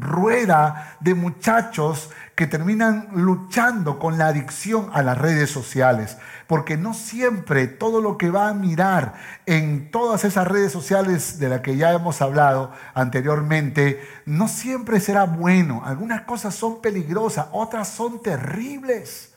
rueda 0.00 0.96
de 1.00 1.14
muchachos 1.14 2.10
que 2.34 2.46
terminan 2.46 3.08
luchando 3.12 3.98
con 3.98 4.18
la 4.18 4.28
adicción 4.28 4.90
a 4.92 5.02
las 5.02 5.16
redes 5.16 5.50
sociales, 5.50 6.18
porque 6.46 6.76
no 6.76 6.94
siempre 6.94 7.66
todo 7.66 8.00
lo 8.00 8.18
que 8.18 8.30
va 8.30 8.48
a 8.48 8.54
mirar 8.54 9.14
en 9.46 9.90
todas 9.90 10.24
esas 10.24 10.46
redes 10.46 10.72
sociales 10.72 11.38
de 11.38 11.48
las 11.48 11.60
que 11.60 11.76
ya 11.76 11.92
hemos 11.92 12.20
hablado 12.20 12.72
anteriormente, 12.94 14.06
no 14.26 14.48
siempre 14.48 15.00
será 15.00 15.24
bueno. 15.24 15.82
Algunas 15.84 16.22
cosas 16.22 16.54
son 16.54 16.80
peligrosas, 16.80 17.46
otras 17.52 17.88
son 17.88 18.22
terribles. 18.22 19.35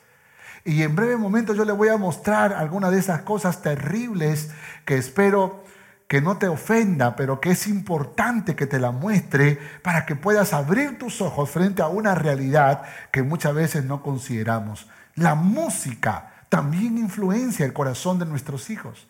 Y 0.70 0.84
en 0.84 0.96
breve 0.96 1.18
momento 1.18 1.56
yo 1.56 1.66
le 1.66 1.72
voy 1.72 1.88
a 1.88 1.98
mostrar 1.98 2.54
algunas 2.54 2.92
de 2.92 3.00
esas 3.00 3.24
cosas 3.24 3.64
terribles 3.64 4.52
que 4.86 4.98
espero 4.98 5.64
que 6.08 6.22
no 6.22 6.38
te 6.38 6.48
ofenda, 6.48 7.16
pero 7.16 7.42
que 7.42 7.50
es 7.50 7.66
importante 7.66 8.56
que 8.56 8.68
te 8.68 8.78
la 8.78 8.92
muestre 8.92 9.58
para 9.82 10.06
que 10.06 10.16
puedas 10.16 10.54
abrir 10.54 11.00
tus 11.00 11.22
ojos 11.22 11.50
frente 11.50 11.82
a 11.82 11.88
una 11.88 12.14
realidad 12.14 12.84
que 13.12 13.24
muchas 13.24 13.56
veces 13.56 13.84
no 13.86 14.04
consideramos. 14.04 14.88
La 15.16 15.34
música 15.34 16.34
también 16.50 17.00
influencia 17.00 17.66
el 17.66 17.74
corazón 17.74 18.20
de 18.20 18.28
nuestros 18.28 18.70
hijos. 18.70 19.08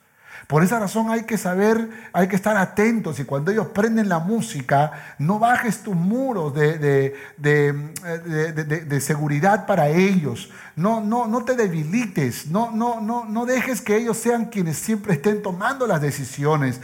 Por 0.49 0.63
esa 0.63 0.79
razón 0.79 1.12
hay 1.12 1.25
que 1.25 1.38
saber, 1.38 1.91
hay 2.12 2.27
que 2.27 2.35
estar 2.35 2.57
atentos 2.57 3.19
y 3.19 3.23
cuando 3.23 3.51
ellos 3.51 3.67
prenden 3.67 4.09
la 4.09 4.17
música, 4.17 5.13
no 5.19 5.38
bajes 5.38 5.83
tus 5.83 5.95
muros 5.95 6.55
de, 6.55 7.13
de, 7.38 8.99
seguridad 8.99 9.67
para 9.67 9.89
ellos. 9.89 10.49
No, 10.75 11.01
no, 11.01 11.27
no 11.27 11.45
te 11.45 11.53
debilites, 11.53 12.47
no, 12.47 12.71
no, 12.71 12.99
no, 12.99 13.25
no 13.25 13.45
dejes 13.45 13.79
que 13.79 13.95
ellos 13.95 14.17
sean 14.17 14.45
quienes 14.45 14.77
siempre 14.77 15.13
estén 15.13 15.43
tomando 15.43 15.85
las 15.85 16.01
decisiones. 16.01 16.81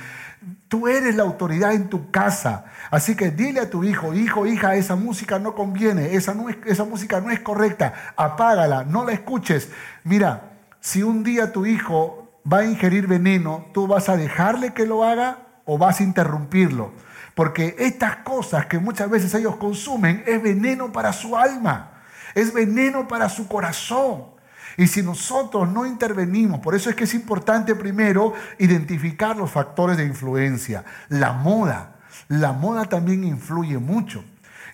Tú 0.67 0.87
eres 0.87 1.15
la 1.15 1.23
autoridad 1.23 1.73
en 1.73 1.89
tu 1.89 2.11
casa. 2.11 2.65
Así 2.91 3.15
que 3.15 3.31
dile 3.31 3.61
a 3.61 3.71
tu 3.71 3.83
hijo, 3.83 4.13
hijo, 4.13 4.45
hija, 4.45 4.75
esa 4.75 4.95
música 4.95 5.39
no 5.39 5.55
conviene, 5.55 6.13
esa, 6.13 6.35
no 6.35 6.49
es, 6.49 6.57
esa 6.67 6.83
música 6.83 7.19
no 7.19 7.31
es 7.31 7.39
correcta, 7.39 8.13
apágala, 8.15 8.83
no 8.83 9.03
la 9.05 9.13
escuches. 9.13 9.69
Mira, 10.03 10.51
si 10.81 11.01
un 11.01 11.23
día 11.23 11.51
tu 11.51 11.65
hijo 11.65 12.24
va 12.51 12.59
a 12.59 12.65
ingerir 12.65 13.07
veneno, 13.07 13.65
¿tú 13.73 13.87
vas 13.87 14.09
a 14.09 14.17
dejarle 14.17 14.73
que 14.73 14.85
lo 14.85 15.03
haga 15.03 15.39
o 15.65 15.77
vas 15.77 15.99
a 15.99 16.03
interrumpirlo? 16.03 16.91
Porque 17.33 17.75
estas 17.79 18.17
cosas 18.17 18.67
que 18.67 18.79
muchas 18.79 19.09
veces 19.09 19.33
ellos 19.33 19.57
consumen 19.57 20.23
es 20.25 20.41
veneno 20.41 20.91
para 20.91 21.11
su 21.11 21.35
alma, 21.35 22.03
es 22.33 22.53
veneno 22.53 23.07
para 23.07 23.29
su 23.29 23.47
corazón. 23.47 24.35
Y 24.77 24.87
si 24.87 25.01
nosotros 25.01 25.69
no 25.69 25.85
intervenimos, 25.85 26.59
por 26.59 26.75
eso 26.75 26.89
es 26.89 26.95
que 26.95 27.05
es 27.05 27.13
importante 27.13 27.75
primero 27.75 28.33
identificar 28.57 29.35
los 29.35 29.51
factores 29.51 29.97
de 29.97 30.05
influencia. 30.05 30.83
La 31.07 31.33
moda, 31.33 31.95
la 32.27 32.51
moda 32.51 32.85
también 32.85 33.23
influye 33.23 33.77
mucho. 33.77 34.23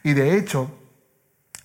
Y 0.03 0.13
de 0.13 0.37
hecho, 0.37 0.75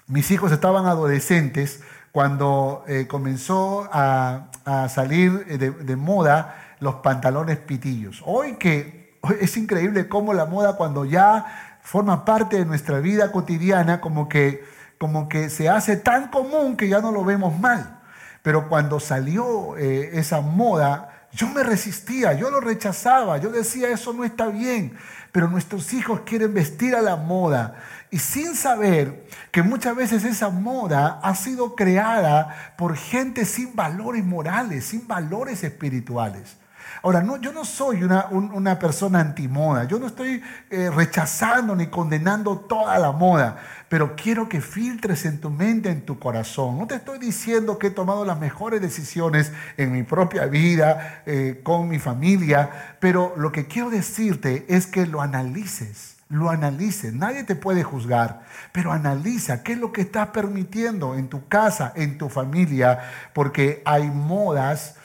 mis 0.06 0.30
hijos 0.30 0.52
estaban 0.52 0.86
adolescentes 0.86 1.82
cuando 2.16 2.82
eh, 2.88 3.06
comenzó 3.06 3.90
a, 3.92 4.48
salir 4.88 5.44
de, 5.58 5.96
moda 5.96 6.74
los 6.80 6.94
pantalones 6.94 7.58
pitillos. 7.58 8.22
Hoy 8.24 8.54
que 8.54 9.18
es 9.38 9.54
increíble 9.58 10.08
cómo 10.08 10.32
la 10.32 10.46
moda 10.46 10.78
cuando 10.78 11.04
ya 11.04 11.76
forma 11.82 12.24
parte 12.24 12.56
de 12.56 12.64
nuestra 12.64 13.00
vida 13.00 13.30
cotidiana, 13.32 14.00
como 14.00 14.30
que, 14.30 14.64
como 14.96 15.28
que 15.28 15.50
se 15.50 15.68
hace 15.68 15.98
tan 15.98 16.28
común 16.28 16.78
que 16.78 16.88
ya 16.88 17.02
no 17.02 17.12
lo 17.12 17.22
vemos 17.22 17.60
mal. 17.60 18.00
Pero 18.40 18.70
cuando 18.70 18.98
salió 18.98 19.76
eh, 19.76 20.18
esa 20.18 20.40
moda, 20.40 21.28
yo 21.32 21.48
me 21.48 21.62
resistía, 21.64 22.32
yo 22.32 22.50
lo 22.50 22.60
rechazaba, 22.62 23.36
yo 23.36 23.50
decía 23.50 23.90
eso 23.90 24.14
no 24.14 24.24
está 24.24 24.46
bien, 24.46 24.96
pero 25.32 25.48
nuestros 25.48 25.92
hijos 25.92 26.20
quieren 26.24 26.54
vestir 26.54 26.94
a 26.94 27.02
la 27.02 27.16
moda 27.16 27.74
y 28.10 28.18
sin 28.18 28.54
saber 28.54 29.26
que 29.50 29.62
muchas 29.62 29.96
veces 29.96 30.24
esa 30.24 30.48
moda 30.50 31.20
ha 31.22 31.34
sido 31.34 31.74
creada 31.74 32.74
por 32.76 32.96
gente 32.96 33.44
sin 33.44 33.74
valores 33.74 34.24
morales, 34.24 34.84
sin 34.86 35.06
valores 35.06 35.64
espirituales. 35.64 36.56
Ahora, 37.02 37.22
no, 37.22 37.36
yo 37.40 37.52
no 37.52 37.64
soy 37.64 38.02
una, 38.02 38.26
una 38.26 38.78
persona 38.78 39.20
antimoda, 39.20 39.84
yo 39.84 39.98
no 39.98 40.06
estoy 40.06 40.42
eh, 40.70 40.90
rechazando 40.90 41.76
ni 41.76 41.88
condenando 41.88 42.58
toda 42.58 42.98
la 42.98 43.12
moda, 43.12 43.58
pero 43.88 44.16
quiero 44.16 44.48
que 44.48 44.60
filtres 44.60 45.24
en 45.24 45.40
tu 45.40 45.50
mente, 45.50 45.90
en 45.90 46.04
tu 46.04 46.18
corazón. 46.18 46.78
No 46.78 46.86
te 46.86 46.96
estoy 46.96 47.18
diciendo 47.18 47.78
que 47.78 47.88
he 47.88 47.90
tomado 47.90 48.24
las 48.24 48.38
mejores 48.38 48.80
decisiones 48.80 49.52
en 49.76 49.92
mi 49.92 50.02
propia 50.02 50.46
vida, 50.46 51.22
eh, 51.26 51.60
con 51.62 51.88
mi 51.88 51.98
familia, 51.98 52.96
pero 52.98 53.34
lo 53.36 53.52
que 53.52 53.66
quiero 53.66 53.90
decirte 53.90 54.64
es 54.68 54.86
que 54.86 55.06
lo 55.06 55.20
analices 55.20 56.15
lo 56.28 56.50
analices. 56.50 57.14
Nadie 57.14 57.44
te 57.44 57.54
puede 57.54 57.82
juzgar, 57.82 58.42
pero 58.72 58.92
analiza 58.92 59.62
qué 59.62 59.72
es 59.72 59.78
lo 59.78 59.92
que 59.92 60.02
estás 60.02 60.28
permitiendo 60.28 61.14
en 61.14 61.28
tu 61.28 61.46
casa, 61.48 61.92
en 61.94 62.18
tu 62.18 62.28
familia, 62.28 63.00
porque 63.32 63.82
hay 63.84 64.10
modas 64.10 64.96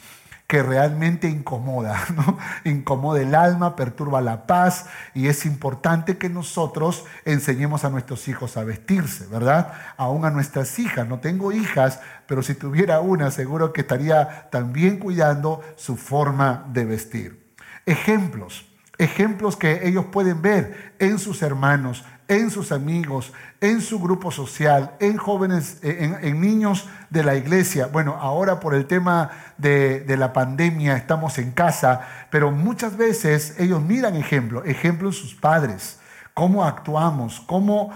que 0.48 0.64
realmente 0.64 1.30
incomoda, 1.30 1.98
¿no? 2.16 2.38
Incomoda 2.66 3.22
el 3.22 3.36
alma, 3.36 3.78
perturba 3.78 4.20
la 4.20 4.48
paz 4.48 4.88
y 5.14 5.28
es 5.28 5.46
importante 5.46 6.18
que 6.18 6.28
nosotros 6.28 7.06
enseñemos 7.24 7.86
a 7.86 7.90
nuestros 7.90 8.28
hijos 8.28 8.58
a 8.58 8.66
vestirse, 8.66 9.28
¿verdad? 9.28 9.72
Aún 9.96 10.26
a 10.26 10.30
nuestras 10.30 10.78
hijas. 10.78 11.08
No 11.08 11.20
tengo 11.20 11.54
hijas, 11.54 12.02
pero 12.28 12.44
si 12.44 12.54
tuviera 12.54 13.00
una, 13.00 13.32
seguro 13.32 13.72
que 13.72 13.80
estaría 13.80 14.50
también 14.50 14.98
cuidando 14.98 15.62
su 15.78 15.96
forma 15.96 16.66
de 16.74 16.84
vestir. 16.84 17.54
Ejemplos 17.86 18.71
ejemplos 19.02 19.58
que 19.58 19.88
ellos 19.88 20.06
pueden 20.12 20.42
ver 20.42 20.94
en 21.00 21.18
sus 21.18 21.42
hermanos, 21.42 22.06
en 22.28 22.52
sus 22.52 22.72
amigos, 22.72 23.34
en 23.60 23.82
su 23.82 24.00
grupo 24.00 24.32
social, 24.32 24.92
en 25.00 25.18
jóvenes, 25.18 25.80
eh, 25.82 26.18
en, 26.22 26.40
niños 26.40 26.88
de 27.10 27.24
la 27.24 27.36
iglesia. 27.36 27.88
Bueno, 27.88 28.16
ahora 28.20 28.60
por 28.60 28.76
el 28.76 28.86
tema 28.86 29.32
de, 29.58 30.02
de, 30.02 30.18
la 30.18 30.34
pandemia 30.34 30.96
estamos 30.96 31.40
en 31.40 31.52
casa, 31.52 32.02
pero 32.30 32.52
muchas 32.52 32.96
veces 32.96 33.56
ellos 33.60 33.82
miran 33.82 34.16
ejemplos, 34.16 34.66
ejemplos 34.66 35.18
sus 35.18 35.34
padres, 35.34 36.00
cómo 36.34 36.64
actuamos, 36.64 37.42
cómo, 37.48 37.92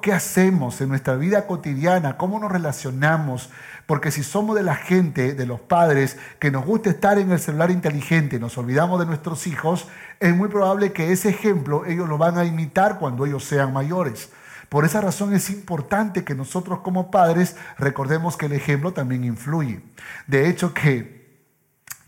qué 0.00 0.12
hacemos 0.12 0.80
en 0.80 0.88
nuestra 0.88 1.16
vida 1.16 1.46
cotidiana, 1.46 2.16
cómo 2.16 2.38
nos 2.38 2.52
relacionamos, 2.52 3.50
porque 3.86 4.10
si 4.10 4.22
somos 4.22 4.56
de 4.56 4.62
la 4.62 4.76
gente, 4.76 5.34
de 5.34 5.46
los 5.46 5.60
padres, 5.60 6.16
que 6.38 6.50
nos 6.50 6.64
gusta 6.64 6.90
estar 6.90 7.18
en 7.18 7.30
el 7.30 7.38
celular 7.38 7.70
inteligente, 7.70 8.38
nos 8.38 8.56
olvidamos 8.56 8.98
de 8.98 9.06
nuestros 9.06 9.46
hijos, 9.46 9.88
es 10.20 10.34
muy 10.34 10.48
probable 10.48 10.92
que 10.92 11.12
ese 11.12 11.28
ejemplo 11.28 11.84
ellos 11.84 12.08
lo 12.08 12.16
van 12.16 12.38
a 12.38 12.44
imitar 12.44 12.98
cuando 12.98 13.26
ellos 13.26 13.44
sean 13.44 13.72
mayores. 13.72 14.30
Por 14.70 14.84
esa 14.84 15.00
razón 15.00 15.34
es 15.34 15.50
importante 15.50 16.24
que 16.24 16.34
nosotros 16.34 16.80
como 16.80 17.10
padres 17.10 17.56
recordemos 17.78 18.36
que 18.36 18.46
el 18.46 18.52
ejemplo 18.52 18.92
también 18.92 19.24
influye. 19.24 19.82
De 20.26 20.48
hecho 20.48 20.72
que, 20.72 21.44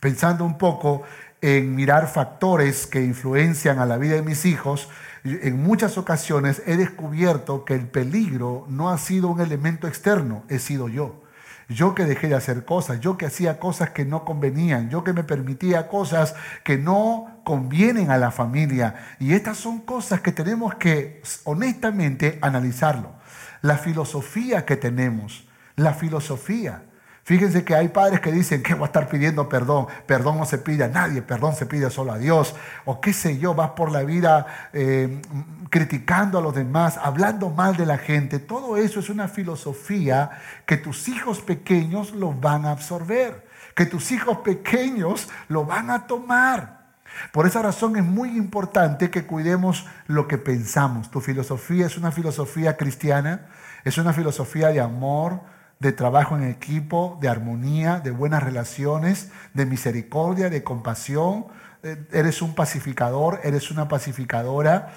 pensando 0.01 0.45
un 0.45 0.57
poco 0.57 1.03
en 1.43 1.75
mirar 1.75 2.09
factores 2.09 2.87
que 2.87 3.05
influencian 3.05 3.79
a 3.79 3.87
la 3.87 3.99
vida 3.99 4.15
de 4.15 4.23
mis 4.23 4.47
hijos, 4.47 4.89
en 5.25 5.62
muchas 5.62 5.99
ocasiones 5.99 6.62
he 6.67 6.77
descubierto 6.77 7.65
que 7.65 7.75
el 7.75 7.87
peligro 7.87 8.65
no 8.69 8.91
ha 8.91 8.97
sido 8.97 9.29
un 9.29 9.41
elemento 9.41 9.87
externo, 9.87 10.45
he 10.49 10.59
sido 10.59 10.89
yo. 10.89 11.26
Yo 11.68 11.96
que 11.96 12.05
dejé 12.05 12.29
de 12.29 12.37
hacer 12.37 12.64
cosas, 12.64 13.00
yo 13.00 13.18
que 13.18 13.26
hacía 13.26 13.59
cosas 13.59 13.90
que 13.90 14.05
no 14.05 14.24
convenían, 14.24 14.88
yo 14.88 15.02
que 15.02 15.12
me 15.12 15.24
permitía 15.24 15.88
cosas 15.88 16.35
que 16.62 16.79
no 16.79 17.40
convienen 17.44 18.11
a 18.11 18.18
la 18.18 18.31
familia. 18.31 19.16
Y 19.18 19.33
estas 19.33 19.59
son 19.59 19.81
cosas 19.81 20.20
que 20.20 20.31
tenemos 20.31 20.76
que 20.76 21.22
honestamente 21.44 22.38
analizarlo. 22.40 23.14
La 23.62 23.79
filosofía 23.79 24.64
que 24.64 24.76
tenemos, 24.76 25.48
la 25.74 25.92
filosofía. 25.92 26.85
Fíjense 27.27 27.65
que 27.65 27.75
hay 27.75 27.89
padres 27.89 28.21
que 28.21 28.31
dicen 28.31 28.62
que 28.62 28.75
voy 28.75 28.85
a 28.85 28.87
estar 28.87 29.09
pidiendo 29.09 29.49
perdón. 29.49 29.89
Perdón 30.07 30.39
no 30.39 30.45
se 30.45 30.59
pide 30.59 30.85
a 30.85 30.89
nadie, 30.89 31.23
perdón 31.23 31.57
se 31.57 31.67
pide 31.67 31.91
solo 31.91 32.12
a 32.12 32.19
Dios. 32.19 32.55
O 32.85 33.01
qué 33.01 33.12
sé 33.12 33.37
yo, 33.37 33.53
vas 33.53 33.71
por 33.71 33.91
la 33.91 34.05
vida 34.05 34.47
eh, 34.73 35.21
criticando 35.69 36.39
a 36.39 36.41
los 36.41 36.55
demás, 36.55 37.01
hablando 37.03 37.51
mal 37.51 37.77
de 37.77 37.85
la 37.85 37.99
gente. 37.99 38.39
Todo 38.39 38.77
eso 38.77 39.01
es 39.01 39.11
una 39.11 39.27
filosofía 39.27 40.31
que 40.67 40.77
tus 40.77 41.09
hijos 41.09 41.41
pequeños 41.41 42.12
lo 42.12 42.33
van 42.33 42.65
a 42.65 42.71
absorber, 42.71 43.45
que 43.75 43.87
tus 43.87 44.12
hijos 44.12 44.39
pequeños 44.45 45.29
lo 45.49 45.65
van 45.65 45.91
a 45.91 46.07
tomar. 46.07 46.93
Por 47.33 47.45
esa 47.49 47.61
razón 47.61 47.97
es 47.97 48.05
muy 48.05 48.37
importante 48.37 49.11
que 49.11 49.27
cuidemos 49.27 49.85
lo 50.07 50.29
que 50.29 50.39
pensamos. 50.39 51.11
Tu 51.11 51.21
filosofía 51.21 51.87
es 51.87 51.99
una 51.99 52.12
filosofía 52.12 52.77
cristiana, 52.77 53.49
es 53.83 53.99
una 53.99 54.12
filosofía 54.12 54.69
de 54.69 54.81
amor, 54.81 55.41
de 55.79 55.93
trabajo 55.93 56.37
en 56.37 56.45
equipo, 56.45 57.19
de 57.21 57.29
armonía, 57.29 58.01
de 58.01 58.11
buenas 58.11 58.43
relaciones, 58.43 59.31
de 59.55 59.67
misericordia, 59.67 60.49
de 60.49 60.65
compasión. 60.65 61.47
Eh, 61.83 62.07
eres 62.12 62.43
un 62.43 62.55
pacificador, 62.55 63.41
eres 63.45 63.71
una 63.71 63.89
pacificadora. 63.89 64.93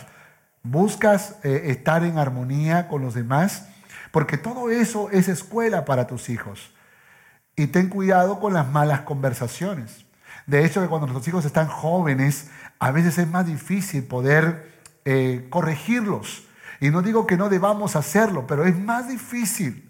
Buscas 0.63 1.35
eh, 1.43 1.63
estar 1.65 2.03
en 2.03 2.17
armonía 2.17 2.87
con 2.87 3.01
los 3.01 3.13
demás, 3.13 3.67
porque 4.11 4.37
todo 4.37 4.69
eso 4.69 5.09
es 5.11 5.27
escuela 5.27 5.85
para 5.85 6.07
tus 6.07 6.29
hijos. 6.29 6.73
Y 7.55 7.67
ten 7.67 7.89
cuidado 7.89 8.39
con 8.39 8.53
las 8.53 8.67
malas 8.69 9.01
conversaciones. 9.01 10.05
De 10.47 10.65
hecho, 10.65 10.81
que 10.81 10.87
cuando 10.87 11.07
nuestros 11.07 11.27
hijos 11.27 11.45
están 11.45 11.67
jóvenes, 11.67 12.49
a 12.79 12.91
veces 12.91 13.17
es 13.17 13.27
más 13.27 13.45
difícil 13.45 14.03
poder 14.05 14.71
eh, 15.05 15.47
corregirlos. 15.49 16.43
Y 16.79 16.89
no 16.89 17.01
digo 17.01 17.27
que 17.27 17.35
no 17.35 17.49
debamos 17.49 17.95
hacerlo, 17.97 18.47
pero 18.47 18.65
es 18.65 18.77
más 18.79 19.09
difícil. 19.09 19.88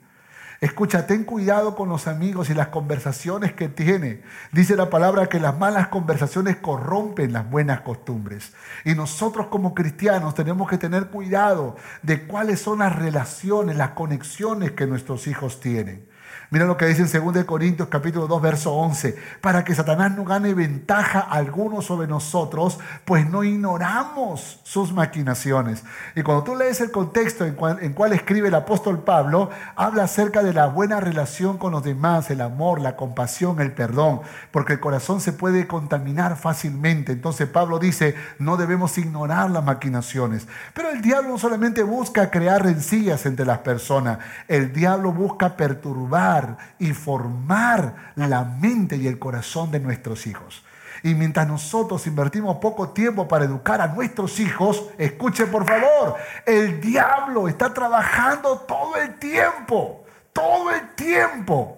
Escucha, 0.62 1.08
ten 1.08 1.24
cuidado 1.24 1.74
con 1.74 1.88
los 1.88 2.08
amigos 2.08 2.50
y 2.50 2.54
las 2.54 2.68
conversaciones 2.68 3.54
que 3.54 3.70
tiene. 3.70 4.24
Dice 4.52 4.76
la 4.76 4.90
palabra 4.90 5.28
que 5.28 5.40
las 5.40 5.58
malas 5.58 5.88
conversaciones 5.88 6.58
corrompen 6.58 7.32
las 7.32 7.50
buenas 7.50 7.80
costumbres. 7.80 8.52
Y 8.84 8.94
nosotros 8.94 9.48
como 9.48 9.74
cristianos 9.74 10.36
tenemos 10.36 10.70
que 10.70 10.78
tener 10.78 11.08
cuidado 11.08 11.78
de 12.02 12.28
cuáles 12.28 12.60
son 12.60 12.80
las 12.80 12.94
relaciones, 12.94 13.78
las 13.78 13.92
conexiones 13.92 14.72
que 14.74 14.86
nuestros 14.86 15.28
hijos 15.28 15.62
tienen. 15.62 16.09
Mira 16.52 16.66
lo 16.66 16.78
que 16.78 16.88
dice 16.88 17.04
en 17.16 17.34
2 17.34 17.46
Corintios 17.46 17.90
capítulo 17.90 18.26
2 18.26 18.42
verso 18.42 18.74
11, 18.74 19.16
para 19.40 19.64
que 19.64 19.76
Satanás 19.76 20.18
no 20.18 20.26
gane 20.26 20.56
ventaja 20.56 21.20
alguno 21.20 21.84
sobre 21.84 22.08
nosotros, 22.08 22.80
pues 23.06 23.30
no 23.30 23.44
ignoramos 23.44 24.60
sus 24.64 24.92
maquinaciones. 24.92 25.84
Y 26.16 26.24
cuando 26.24 26.44
tú 26.44 26.56
lees 26.56 26.82
el 26.82 26.90
contexto 26.90 27.46
en 27.46 27.54
cual, 27.54 27.78
en 27.84 27.94
cual 27.94 28.14
escribe 28.14 28.48
el 28.48 28.56
apóstol 28.56 29.04
Pablo, 29.04 29.52
habla 29.76 30.06
acerca 30.06 30.42
de 30.42 30.54
la 30.54 30.66
buena 30.66 31.00
relación 31.00 31.60
con 31.60 31.72
los 31.72 31.84
demás, 31.84 32.32
el 32.32 32.42
amor, 32.42 32.82
la 32.82 32.96
compasión, 32.96 33.62
el 33.62 33.72
perdón, 33.72 34.22
porque 34.50 34.74
el 34.74 34.80
corazón 34.80 35.22
se 35.22 35.34
puede 35.34 35.68
contaminar 35.68 36.36
fácilmente. 36.36 37.12
Entonces 37.12 37.48
Pablo 37.48 37.78
dice, 37.78 38.16
no 38.40 38.58
debemos 38.58 38.98
ignorar 38.98 39.52
las 39.52 39.64
maquinaciones. 39.64 40.48
Pero 40.74 40.90
el 40.90 41.04
diablo 41.04 41.30
no 41.30 41.38
solamente 41.38 41.84
busca 41.84 42.32
crear 42.32 42.64
rencillas 42.64 43.28
entre 43.28 43.46
las 43.46 43.60
personas, 43.60 44.18
el 44.48 44.74
diablo 44.74 45.12
busca 45.12 45.56
perturbar 45.56 46.39
y 46.80 46.94
formar 46.94 48.14
la 48.16 48.44
mente 48.44 48.98
y 48.98 49.08
el 49.08 49.20
corazón 49.20 49.72
de 49.72 49.80
nuestros 49.80 50.28
hijos. 50.28 50.64
Y 51.04 51.16
mientras 51.16 51.48
nosotros 51.48 52.06
invertimos 52.08 52.58
poco 52.58 52.90
tiempo 52.90 53.28
para 53.28 53.46
educar 53.46 53.80
a 53.82 53.88
nuestros 53.88 54.40
hijos, 54.40 54.90
escuchen 54.98 55.50
por 55.50 55.66
favor, 55.66 56.16
el 56.46 56.82
diablo 56.82 57.48
está 57.48 57.74
trabajando 57.74 58.60
todo 58.60 58.98
el 58.98 59.16
tiempo, 59.16 60.04
todo 60.34 60.72
el 60.72 60.96
tiempo. 60.96 61.78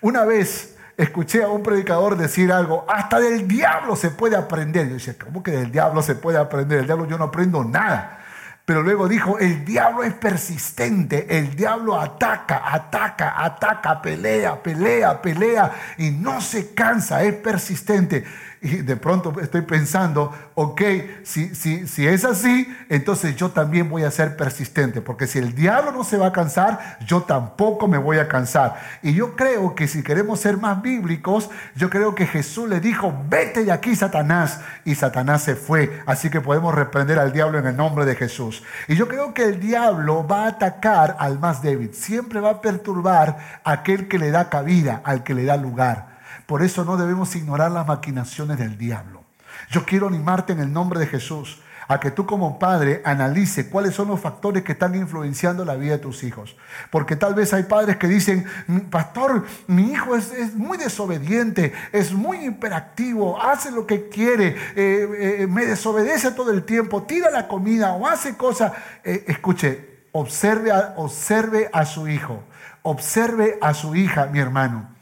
Una 0.00 0.24
vez 0.24 0.76
escuché 0.96 1.42
a 1.42 1.48
un 1.48 1.62
predicador 1.62 2.16
decir 2.16 2.52
algo, 2.52 2.84
hasta 2.88 3.20
del 3.20 3.46
diablo 3.46 3.96
se 3.96 4.10
puede 4.10 4.36
aprender. 4.36 4.88
Yo 4.88 4.94
decía, 4.94 5.16
¿cómo 5.22 5.42
que 5.42 5.50
del 5.50 5.70
diablo 5.70 6.02
se 6.02 6.14
puede 6.14 6.38
aprender? 6.38 6.80
El 6.80 6.86
diablo 6.86 7.06
yo 7.06 7.18
no 7.18 7.24
aprendo 7.24 7.64
nada. 7.64 8.23
Pero 8.64 8.82
luego 8.82 9.08
dijo, 9.08 9.38
el 9.38 9.62
diablo 9.62 10.04
es 10.04 10.14
persistente, 10.14 11.38
el 11.38 11.54
diablo 11.54 12.00
ataca, 12.00 12.62
ataca, 12.72 13.44
ataca, 13.44 14.00
pelea, 14.00 14.62
pelea, 14.62 15.20
pelea 15.20 15.70
y 15.98 16.10
no 16.10 16.40
se 16.40 16.72
cansa, 16.72 17.22
es 17.22 17.34
persistente. 17.34 18.24
Y 18.64 18.76
de 18.76 18.96
pronto 18.96 19.38
estoy 19.42 19.60
pensando, 19.60 20.32
ok, 20.54 20.80
si, 21.22 21.54
si, 21.54 21.86
si 21.86 22.06
es 22.06 22.24
así, 22.24 22.66
entonces 22.88 23.36
yo 23.36 23.50
también 23.50 23.90
voy 23.90 24.04
a 24.04 24.10
ser 24.10 24.38
persistente, 24.38 25.02
porque 25.02 25.26
si 25.26 25.38
el 25.38 25.54
diablo 25.54 25.92
no 25.92 26.02
se 26.02 26.16
va 26.16 26.28
a 26.28 26.32
cansar, 26.32 26.96
yo 27.06 27.24
tampoco 27.24 27.88
me 27.88 27.98
voy 27.98 28.16
a 28.16 28.26
cansar. 28.26 28.80
Y 29.02 29.12
yo 29.12 29.36
creo 29.36 29.74
que 29.74 29.86
si 29.86 30.02
queremos 30.02 30.40
ser 30.40 30.56
más 30.56 30.80
bíblicos, 30.80 31.50
yo 31.76 31.90
creo 31.90 32.14
que 32.14 32.26
Jesús 32.26 32.66
le 32.66 32.80
dijo, 32.80 33.14
vete 33.28 33.66
de 33.66 33.72
aquí, 33.72 33.94
Satanás, 33.94 34.60
y 34.86 34.94
Satanás 34.94 35.42
se 35.42 35.56
fue. 35.56 36.00
Así 36.06 36.30
que 36.30 36.40
podemos 36.40 36.74
reprender 36.74 37.18
al 37.18 37.34
diablo 37.34 37.58
en 37.58 37.66
el 37.66 37.76
nombre 37.76 38.06
de 38.06 38.16
Jesús. 38.16 38.62
Y 38.88 38.96
yo 38.96 39.08
creo 39.08 39.34
que 39.34 39.44
el 39.44 39.60
diablo 39.60 40.26
va 40.26 40.44
a 40.44 40.48
atacar 40.48 41.16
al 41.18 41.38
más 41.38 41.60
débil, 41.60 41.92
siempre 41.92 42.40
va 42.40 42.48
a 42.48 42.60
perturbar 42.62 43.60
a 43.62 43.72
aquel 43.72 44.08
que 44.08 44.18
le 44.18 44.30
da 44.30 44.48
cabida, 44.48 45.02
al 45.04 45.22
que 45.22 45.34
le 45.34 45.44
da 45.44 45.58
lugar. 45.58 46.13
Por 46.46 46.62
eso 46.62 46.84
no 46.84 46.96
debemos 46.96 47.34
ignorar 47.36 47.70
las 47.70 47.86
maquinaciones 47.86 48.58
del 48.58 48.76
diablo. 48.76 49.24
Yo 49.70 49.84
quiero 49.84 50.08
animarte 50.08 50.52
en 50.52 50.60
el 50.60 50.72
nombre 50.72 51.00
de 51.00 51.06
Jesús 51.06 51.60
a 51.88 52.00
que 52.00 52.10
tú 52.10 52.26
como 52.26 52.58
padre 52.58 53.02
analice 53.04 53.68
cuáles 53.68 53.94
son 53.94 54.08
los 54.08 54.20
factores 54.20 54.62
que 54.62 54.72
están 54.72 54.94
influenciando 54.94 55.64
la 55.64 55.74
vida 55.74 55.92
de 55.92 55.98
tus 55.98 56.22
hijos. 56.24 56.56
Porque 56.90 57.16
tal 57.16 57.34
vez 57.34 57.52
hay 57.52 57.64
padres 57.64 57.96
que 57.96 58.08
dicen, 58.08 58.46
pastor, 58.90 59.44
mi 59.66 59.92
hijo 59.92 60.16
es, 60.16 60.54
muy 60.54 60.78
desobediente, 60.78 61.72
es 61.92 62.12
muy 62.12 62.46
hiperactivo, 62.46 63.40
hace 63.40 63.70
lo 63.70 63.86
que 63.86 64.08
quiere, 64.08 64.56
eh, 64.76 65.40
eh, 65.40 65.46
me 65.46 65.66
desobedece 65.66 66.30
todo 66.32 66.50
el 66.50 66.64
tiempo, 66.64 67.02
tira 67.02 67.30
la 67.30 67.48
comida 67.48 67.92
o 67.92 68.06
hace 68.06 68.36
cosas. 68.36 68.72
Eh, 69.02 69.24
escuche, 69.28 70.04
observe 70.12 70.72
observe 70.96 71.68
a 71.72 71.84
su 71.84 72.08
hijo, 72.08 72.44
observe 72.82 73.58
a 73.60 73.74
su 73.74 73.94
hija, 73.94 74.26
mi 74.26 74.38
hermano 74.38 74.93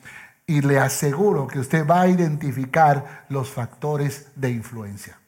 y 0.47 0.61
le 0.61 0.79
aseguro 0.79 1.47
que 1.47 1.59
usted 1.59 1.87
va 1.87 2.03
a 2.03 2.09
identificar 2.09 3.27
los 3.29 3.51
factores 3.51 4.29
de 4.35 4.51
influencia. 4.51 5.19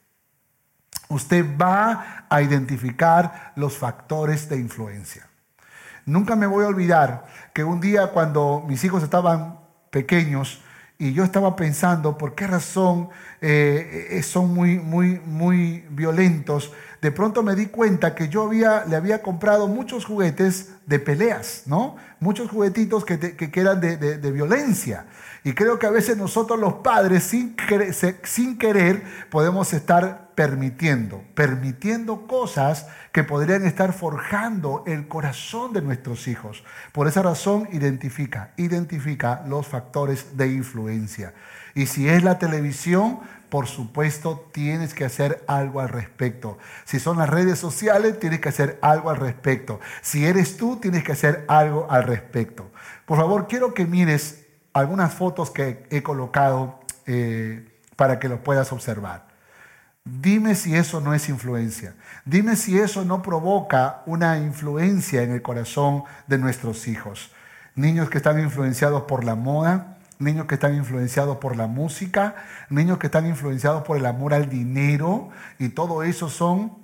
Usted 1.09 1.44
va 1.61 2.27
a 2.29 2.42
identificar 2.42 3.53
los 3.57 3.77
factores 3.77 4.48
de 4.48 4.59
influencia. 4.59 5.29
Nunca 6.07 6.37
me 6.37 6.46
voy 6.46 6.64
a 6.64 6.68
olvidar 6.68 7.27
que 7.55 7.64
un 7.64 7.81
día 7.81 8.09
cuando 8.09 8.64
mis 8.66 8.85
hijos 8.85 9.03
estaban 9.03 9.61
pequeños 9.90 10.62
y 10.98 11.12
yo 11.12 11.24
estaba 11.24 11.57
pensando 11.57 12.18
por 12.18 12.35
qué 12.35 12.46
razón 12.46 13.09
eh, 13.40 14.20
son 14.24 14.55
muy, 14.55 14.79
muy, 14.79 15.20
muy 15.24 15.85
violentos, 15.90 16.72
de 17.05 17.12
pronto 17.12 17.43
me 17.43 17.55
di 17.55 17.67
cuenta 17.67 18.14
que 18.14 18.31
yo 18.31 18.47
había, 18.47 18.87
le 18.87 18.97
había 18.97 19.21
comprado 19.21 19.69
muchos 19.69 20.07
juguetes 20.07 20.71
de 20.87 20.99
peleas, 20.99 21.64
¿no? 21.67 21.97
Muchos 22.19 22.49
juguetitos 22.49 23.05
que, 23.05 23.19
que, 23.19 23.61
eran 23.61 23.79
de, 23.79 23.99
de, 23.99 24.33
violencia. 24.33 25.05
Y 25.45 25.53
creo 25.53 25.79
que 25.79 25.87
a 25.87 25.90
veces 25.90 26.17
nosotros 26.17 26.59
los 26.59 26.77
padres, 26.77 27.25
sin, 27.25 27.57
sin 28.23 28.57
querer, 28.57 29.03
podemos 29.29 29.75
estar 29.75 30.31
permitiendo, 30.35 31.23
permitiendo 31.35 32.27
cosas 32.27 32.87
que 33.12 33.23
podrían 33.23 33.67
estar 33.67 33.93
forjando 33.93 34.83
el 34.87 35.07
corazón 35.07 35.75
de 35.75 35.83
nuestros 35.83 36.27
hijos. 36.27 36.64
Por 36.93 37.07
esa 37.07 37.21
razón, 37.21 37.69
identifica, 37.71 38.55
identifica 38.57 39.45
los 39.47 39.67
factores 39.67 40.38
de 40.38 40.47
influencia. 40.49 41.35
Y 41.75 41.87
si 41.87 42.09
es 42.09 42.23
la 42.23 42.39
televisión, 42.39 43.21
por 43.49 43.67
supuesto 43.67 44.51
tienes 44.53 44.95
que 44.95 45.05
hacer 45.05 45.45
algo 45.47 45.81
al 45.81 45.89
respecto. 45.89 46.59
Si 46.85 46.99
son 46.99 47.19
las 47.19 47.29
redes 47.29 47.59
sociales, 47.59 48.19
tienes 48.19 48.41
que 48.41 48.49
hacer 48.49 48.79
algo 48.83 49.11
al 49.11 49.17
respecto. 49.17 49.81
Si 50.03 50.27
eres 50.27 50.57
tú, 50.57 50.77
tienes 50.77 51.05
que 51.05 51.13
hacer 51.13 51.45
algo 51.47 51.87
al 51.91 52.03
respecto. 52.03 52.71
Por 53.07 53.19
favor, 53.19 53.47
quiero 53.47 53.75
que 53.75 53.87
mires 53.87 54.45
algunas 54.73 55.15
fotos 55.15 55.51
que 55.51 55.87
he 55.91 56.03
colocado 56.03 56.81
eh, 57.07 57.69
para 57.97 58.19
que 58.19 58.29
lo 58.29 58.43
puedas 58.43 58.73
observar. 58.73 59.29
Dime 60.05 60.55
si 60.55 60.75
eso 60.75 61.01
no 61.01 61.15
es 61.15 61.29
influencia. 61.29 61.95
Dime 62.25 62.57
si 62.57 62.79
eso 62.79 63.05
no 63.05 63.23
provoca 63.23 64.03
una 64.05 64.37
influencia 64.37 65.23
en 65.23 65.31
el 65.31 65.43
corazón 65.43 66.05
de 66.27 66.39
nuestros 66.39 66.89
hijos. 66.89 67.31
Niños 67.75 68.11
que 68.11 68.19
están 68.19 68.39
influenciados 68.41 69.05
por 69.05 69.25
la 69.25 69.35
moda, 69.35 69.97
niños 70.25 70.47
que 70.47 70.55
están 70.55 70.75
influenciados 70.75 71.37
por 71.37 71.57
la 71.57 71.67
música, 71.69 72.35
niños 72.71 72.99
que 72.99 73.07
están 73.07 73.27
influenciados 73.27 73.85
por 73.85 73.97
el 73.97 74.07
amor 74.07 74.35
al 74.35 74.49
dinero, 74.49 75.29
y 75.59 75.69
todo 75.69 76.03
eso 76.03 76.29
son 76.29 76.79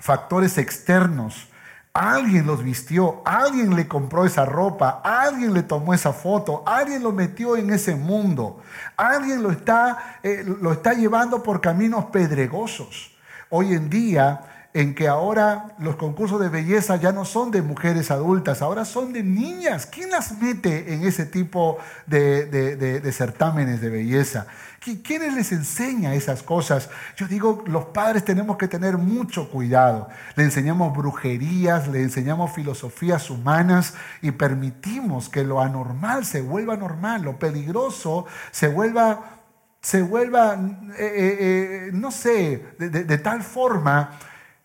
factores 0.00 0.58
externos 0.58 1.50
Alguien 1.92 2.46
los 2.46 2.62
vistió, 2.62 3.20
alguien 3.24 3.74
le 3.74 3.88
compró 3.88 4.24
esa 4.24 4.44
ropa, 4.44 5.00
alguien 5.02 5.52
le 5.52 5.64
tomó 5.64 5.92
esa 5.92 6.12
foto, 6.12 6.62
alguien 6.64 7.02
lo 7.02 7.10
metió 7.10 7.56
en 7.56 7.70
ese 7.70 7.96
mundo, 7.96 8.60
alguien 8.96 9.42
lo 9.42 9.50
está, 9.50 10.20
eh, 10.22 10.44
lo 10.46 10.70
está 10.72 10.94
llevando 10.94 11.42
por 11.42 11.60
caminos 11.60 12.06
pedregosos. 12.06 13.16
Hoy 13.48 13.74
en 13.74 13.90
día 13.90 14.59
en 14.72 14.94
que 14.94 15.08
ahora 15.08 15.74
los 15.78 15.96
concursos 15.96 16.40
de 16.40 16.48
belleza 16.48 16.94
ya 16.96 17.10
no 17.10 17.24
son 17.24 17.50
de 17.50 17.60
mujeres 17.60 18.10
adultas, 18.10 18.62
ahora 18.62 18.84
son 18.84 19.12
de 19.12 19.22
niñas. 19.24 19.86
¿Quién 19.86 20.10
las 20.10 20.38
mete 20.38 20.94
en 20.94 21.04
ese 21.04 21.26
tipo 21.26 21.78
de, 22.06 23.12
certámenes 23.12 23.80
de 23.80 23.90
belleza? 23.90 24.46
¿Quiénes 24.78 25.34
les 25.34 25.50
enseña 25.50 26.14
esas 26.14 26.42
cosas? 26.44 26.88
Yo 27.16 27.26
digo, 27.26 27.64
los 27.66 27.86
padres 27.86 28.24
tenemos 28.24 28.56
que 28.56 28.68
tener 28.68 28.96
mucho 28.96 29.50
cuidado. 29.50 30.08
Le 30.36 30.44
enseñamos 30.44 30.96
brujerías, 30.96 31.88
le 31.88 32.02
enseñamos 32.02 32.52
filosofías 32.52 33.28
humanas 33.28 33.94
y 34.22 34.30
permitimos 34.30 35.28
que 35.28 35.42
lo 35.42 35.60
anormal 35.60 36.24
se 36.24 36.42
vuelva 36.42 36.76
normal, 36.76 37.22
lo 37.22 37.38
peligroso 37.38 38.26
se 38.52 38.68
vuelva 38.68 39.40
se 39.82 40.02
vuelva, 40.02 40.58
eh, 40.98 40.98
eh, 40.98 41.36
eh, 41.40 41.90
no 41.94 42.10
sé, 42.10 42.74
de, 42.78 43.18
tal 43.18 43.42
forma 43.42 44.10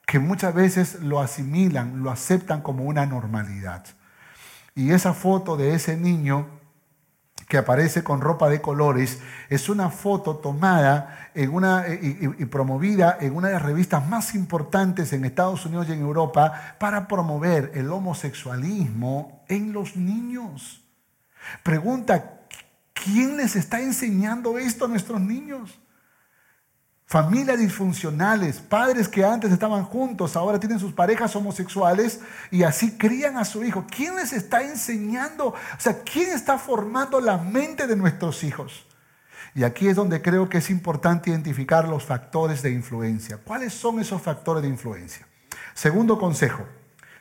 que 0.06 0.20
muchas 0.20 0.54
veces 0.54 1.02
lo 1.02 1.20
asimilan, 1.20 2.04
lo 2.04 2.12
aceptan 2.12 2.62
como 2.62 2.84
una 2.84 3.06
normalidad. 3.06 3.86
Y 4.76 4.92
esa 4.92 5.14
foto 5.14 5.58
de 5.58 5.74
ese 5.74 5.98
niño 5.98 6.48
que 7.48 7.58
aparece 7.58 8.04
con 8.04 8.22
ropa 8.22 8.50
de 8.50 8.62
colores 8.62 9.20
es 9.50 9.70
una 9.70 9.90
foto 9.90 10.38
tomada 10.38 11.30
en 11.36 11.54
una, 11.54 11.88
y, 11.88 12.34
y, 12.38 12.46
promovida 12.46 13.18
en 13.20 13.36
una 13.36 13.50
de 13.50 13.54
las 13.54 13.64
revistas 13.64 14.08
más 14.08 14.34
importantes 14.34 15.14
en 15.14 15.26
Estados 15.26 15.66
Unidos 15.66 15.88
y 15.90 15.94
en 15.94 16.02
Europa 16.02 16.76
para 16.80 17.08
promover 17.08 17.72
el 17.76 17.92
homosexualismo 17.92 19.44
en 19.48 19.74
los 19.74 19.96
niños. 19.96 20.84
Pregunta, 21.62 22.42
¿quién 22.94 23.38
les 23.38 23.56
está 23.56 23.80
enseñando 23.80 24.58
esto 24.58 24.86
a 24.86 24.88
nuestros 24.88 25.22
niños? 25.22 25.80
Familias 27.08 27.60
disfuncionales, 27.60 28.60
padres 28.60 29.08
que 29.08 29.24
antes 29.24 29.52
estaban 29.52 29.84
juntos, 29.84 30.36
ahora 30.36 30.60
tienen 30.60 30.80
sus 30.80 30.92
parejas 30.92 31.36
homosexuales 31.36 32.20
y 32.50 32.64
así 32.64 32.98
crían 32.98 33.38
a 33.38 33.46
su 33.46 33.64
hijo. 33.64 33.86
¿Quién 33.96 34.16
les 34.16 34.34
está 34.34 34.64
enseñando? 34.64 35.50
O 35.50 35.56
sea, 35.78 36.02
¿quién 36.02 36.32
está 36.32 36.58
formando 36.58 37.22
la 37.22 37.38
mente 37.38 37.86
de 37.86 37.96
nuestros 37.96 38.44
hijos? 38.44 38.88
Y 39.54 39.64
aquí 39.64 39.88
es 39.88 39.96
donde 39.96 40.24
creo 40.24 40.50
que 40.50 40.58
es 40.58 40.72
importante 40.72 41.30
identificar 41.30 41.88
los 41.88 42.04
factores 42.04 42.64
de 42.64 42.72
influencia. 42.72 43.38
¿Cuáles 43.38 43.74
son 43.74 44.00
esos 44.00 44.20
factores 44.22 44.64
de 44.64 44.70
influencia? 44.70 45.28
Segundo 45.76 46.18
consejo, 46.18 46.66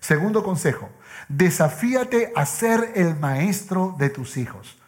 segundo 0.01 0.43
consejo, 0.43 0.89
desafíate 1.29 2.33
a 2.35 2.47
ser 2.47 2.93
el 2.95 3.17
maestro 3.17 3.95
de 3.99 4.09
tus 4.09 4.39
hijos. 4.39 4.79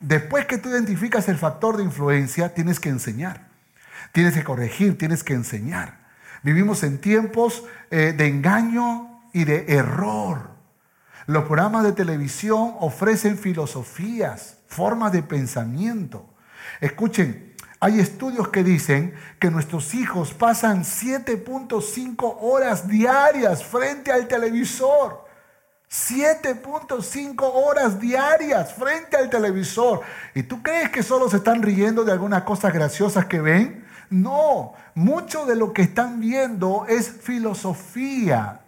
Después 0.00 0.44
que 0.44 0.58
tú 0.58 0.68
identificas 0.68 1.30
el 1.30 1.38
factor 1.38 1.78
de 1.78 1.82
influencia, 1.82 2.52
tienes 2.52 2.78
que 2.78 2.90
enseñar. 2.90 3.53
Tienes 4.14 4.34
que 4.34 4.44
corregir, 4.44 4.96
tienes 4.96 5.24
que 5.24 5.34
enseñar. 5.34 5.98
Vivimos 6.44 6.84
en 6.84 7.00
tiempos 7.00 7.64
eh, 7.90 8.14
de 8.16 8.28
engaño 8.28 9.20
y 9.32 9.42
de 9.42 9.64
error. 9.66 10.50
Los 11.26 11.46
programas 11.46 11.82
de 11.82 11.90
televisión 11.90 12.76
ofrecen 12.78 13.36
filosofías, 13.36 14.58
formas 14.68 15.10
de 15.10 15.24
pensamiento. 15.24 16.32
Escuchen, 16.80 17.56
hay 17.80 17.98
estudios 17.98 18.50
que 18.50 18.62
dicen 18.62 19.14
que 19.40 19.50
nuestros 19.50 19.94
hijos 19.94 20.32
pasan 20.32 20.84
7.5 20.84 22.36
horas 22.40 22.86
diarias 22.86 23.64
frente 23.64 24.12
al 24.12 24.28
televisor. 24.28 25.24
7.5 25.90 27.50
horas 27.52 27.98
diarias 27.98 28.74
frente 28.74 29.16
al 29.16 29.28
televisor. 29.28 30.02
¿Y 30.36 30.44
tú 30.44 30.62
crees 30.62 30.90
que 30.90 31.02
solo 31.02 31.28
se 31.28 31.38
están 31.38 31.62
riendo 31.62 32.04
de 32.04 32.12
algunas 32.12 32.44
cosas 32.44 32.72
graciosas 32.72 33.26
que 33.26 33.40
ven? 33.40 33.83
No, 34.14 34.74
mucho 34.94 35.44
de 35.44 35.56
lo 35.56 35.72
que 35.72 35.82
están 35.82 36.20
viendo 36.20 36.86
es 36.88 37.10
filosofía 37.10 38.60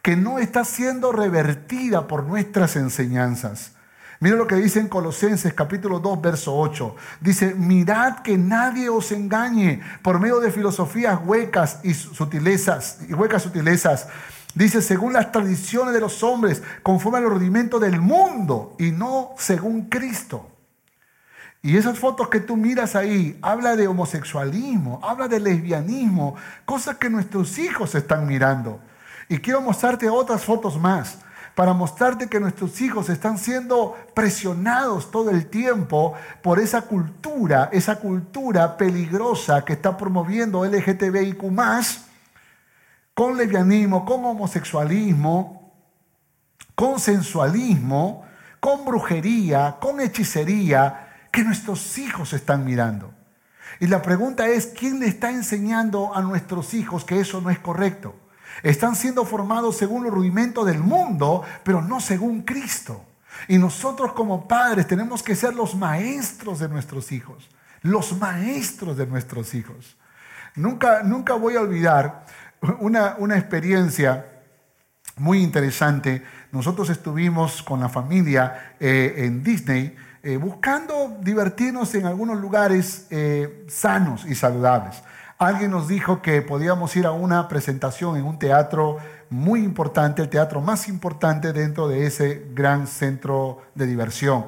que 0.00 0.16
no 0.16 0.38
está 0.38 0.64
siendo 0.64 1.12
revertida 1.12 2.06
por 2.06 2.24
nuestras 2.24 2.74
enseñanzas. 2.74 3.72
Mira 4.18 4.36
lo 4.36 4.46
que 4.46 4.54
dice 4.54 4.80
en 4.80 4.88
Colosenses 4.88 5.52
capítulo 5.52 5.98
2, 5.98 6.22
verso 6.22 6.56
8. 6.56 6.96
Dice, 7.20 7.54
mirad 7.54 8.20
que 8.20 8.38
nadie 8.38 8.88
os 8.88 9.12
engañe 9.12 9.82
por 10.02 10.18
medio 10.20 10.40
de 10.40 10.50
filosofías 10.50 11.20
huecas 11.22 11.80
y 11.82 11.92
sutilezas, 11.92 13.00
y 13.06 13.12
huecas 13.12 13.42
sutilezas. 13.42 14.08
Dice, 14.54 14.80
según 14.80 15.12
las 15.12 15.30
tradiciones 15.32 15.92
de 15.92 16.00
los 16.00 16.22
hombres, 16.22 16.62
conforme 16.82 17.18
al 17.18 17.28
rudimento 17.28 17.78
del 17.78 18.00
mundo 18.00 18.74
y 18.78 18.90
no 18.90 19.34
según 19.36 19.90
Cristo. 19.90 20.57
Y 21.68 21.76
esas 21.76 21.98
fotos 21.98 22.30
que 22.30 22.40
tú 22.40 22.56
miras 22.56 22.96
ahí, 22.96 23.38
habla 23.42 23.76
de 23.76 23.86
homosexualismo, 23.86 25.00
habla 25.02 25.28
de 25.28 25.38
lesbianismo, 25.38 26.34
cosas 26.64 26.96
que 26.96 27.10
nuestros 27.10 27.58
hijos 27.58 27.94
están 27.94 28.26
mirando. 28.26 28.80
Y 29.28 29.36
quiero 29.36 29.60
mostrarte 29.60 30.08
otras 30.08 30.46
fotos 30.46 30.80
más 30.80 31.18
para 31.54 31.74
mostrarte 31.74 32.26
que 32.26 32.40
nuestros 32.40 32.80
hijos 32.80 33.10
están 33.10 33.36
siendo 33.36 33.98
presionados 34.14 35.10
todo 35.10 35.28
el 35.28 35.44
tiempo 35.50 36.14
por 36.42 36.58
esa 36.58 36.80
cultura, 36.80 37.68
esa 37.70 37.96
cultura 37.96 38.78
peligrosa 38.78 39.62
que 39.62 39.74
está 39.74 39.94
promoviendo 39.94 40.64
LGTBIQ 40.64 41.42
con 43.12 43.36
lesbianismo, 43.36 44.06
con 44.06 44.24
homosexualismo, 44.24 45.70
con 46.74 46.98
sensualismo, 46.98 48.24
con 48.58 48.86
brujería, 48.86 49.76
con 49.78 50.00
hechicería, 50.00 51.04
que 51.30 51.44
nuestros 51.44 51.98
hijos 51.98 52.32
están 52.32 52.64
mirando. 52.64 53.12
Y 53.80 53.86
la 53.86 54.02
pregunta 54.02 54.48
es, 54.48 54.66
¿quién 54.66 54.98
le 55.00 55.06
está 55.06 55.30
enseñando 55.30 56.14
a 56.14 56.22
nuestros 56.22 56.74
hijos 56.74 57.04
que 57.04 57.20
eso 57.20 57.40
no 57.40 57.50
es 57.50 57.58
correcto? 57.58 58.14
Están 58.62 58.96
siendo 58.96 59.24
formados 59.24 59.76
según 59.76 60.04
los 60.04 60.12
rudimentos 60.12 60.66
del 60.66 60.80
mundo, 60.80 61.44
pero 61.62 61.80
no 61.82 62.00
según 62.00 62.42
Cristo. 62.42 63.04
Y 63.46 63.58
nosotros 63.58 64.12
como 64.14 64.48
padres 64.48 64.86
tenemos 64.88 65.22
que 65.22 65.36
ser 65.36 65.54
los 65.54 65.76
maestros 65.76 66.58
de 66.58 66.68
nuestros 66.68 67.12
hijos, 67.12 67.48
los 67.82 68.18
maestros 68.18 68.96
de 68.96 69.06
nuestros 69.06 69.54
hijos. 69.54 69.96
Nunca, 70.56 71.04
nunca 71.04 71.34
voy 71.34 71.54
a 71.54 71.60
olvidar 71.60 72.26
una, 72.80 73.14
una 73.18 73.38
experiencia 73.38 74.26
muy 75.18 75.40
interesante. 75.40 76.24
Nosotros 76.50 76.90
estuvimos 76.90 77.62
con 77.62 77.78
la 77.78 77.88
familia 77.88 78.74
eh, 78.80 79.14
en 79.18 79.44
Disney 79.44 79.94
eh, 80.22 80.36
buscando 80.36 81.16
divertirnos 81.20 81.94
en 81.94 82.06
algunos 82.06 82.40
lugares 82.40 83.06
eh, 83.10 83.64
sanos 83.68 84.24
y 84.24 84.34
saludables. 84.34 85.02
Alguien 85.38 85.70
nos 85.70 85.86
dijo 85.86 86.20
que 86.20 86.42
podíamos 86.42 86.96
ir 86.96 87.06
a 87.06 87.12
una 87.12 87.46
presentación 87.46 88.16
en 88.16 88.24
un 88.24 88.38
teatro 88.38 88.98
muy 89.30 89.62
importante, 89.62 90.22
el 90.22 90.28
teatro 90.28 90.60
más 90.60 90.88
importante 90.88 91.52
dentro 91.52 91.86
de 91.86 92.06
ese 92.06 92.48
gran 92.52 92.88
centro 92.88 93.62
de 93.76 93.86
diversión. 93.86 94.46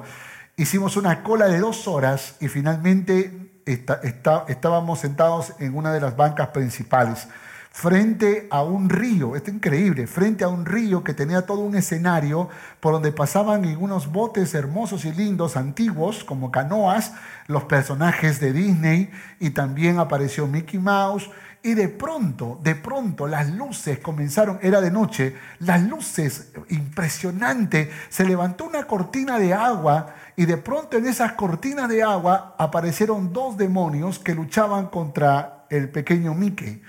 Hicimos 0.57 0.97
una 0.97 1.23
cola 1.23 1.47
de 1.47 1.59
dos 1.59 1.87
horas 1.87 2.35
y 2.41 2.49
finalmente 2.49 3.61
estábamos 3.65 4.99
sentados 4.99 5.53
en 5.59 5.77
una 5.77 5.93
de 5.93 6.01
las 6.01 6.17
bancas 6.17 6.49
principales 6.49 7.27
frente 7.71 8.47
a 8.51 8.63
un 8.63 8.89
río, 8.89 9.35
esto 9.35 9.49
es 9.49 9.55
increíble, 9.55 10.05
frente 10.05 10.43
a 10.43 10.49
un 10.49 10.65
río 10.65 11.03
que 11.05 11.13
tenía 11.13 11.45
todo 11.45 11.61
un 11.61 11.75
escenario 11.75 12.49
por 12.81 12.93
donde 12.93 13.13
pasaban 13.13 13.63
en 13.63 13.81
unos 13.81 14.11
botes 14.11 14.53
hermosos 14.53 15.05
y 15.05 15.13
lindos, 15.13 15.55
antiguos, 15.55 16.25
como 16.25 16.51
canoas, 16.51 17.13
los 17.47 17.63
personajes 17.63 18.41
de 18.41 18.51
Disney 18.51 19.09
y 19.39 19.51
también 19.51 19.99
apareció 19.99 20.47
Mickey 20.47 20.79
Mouse. 20.79 21.29
Y 21.63 21.75
de 21.75 21.89
pronto, 21.89 22.59
de 22.63 22.73
pronto 22.73 23.27
las 23.27 23.51
luces 23.51 23.99
comenzaron, 23.99 24.57
era 24.63 24.81
de 24.81 24.89
noche, 24.89 25.35
las 25.59 25.81
luces, 25.83 26.51
impresionante, 26.69 27.91
se 28.09 28.25
levantó 28.25 28.65
una 28.65 28.85
cortina 28.85 29.37
de 29.37 29.53
agua 29.53 30.15
y 30.35 30.45
de 30.45 30.57
pronto 30.57 30.97
en 30.97 31.05
esas 31.05 31.33
cortinas 31.33 31.87
de 31.87 32.01
agua 32.01 32.55
aparecieron 32.57 33.31
dos 33.31 33.57
demonios 33.57 34.17
que 34.17 34.33
luchaban 34.33 34.87
contra 34.87 35.67
el 35.69 35.89
pequeño 35.89 36.33
Mickey 36.33 36.81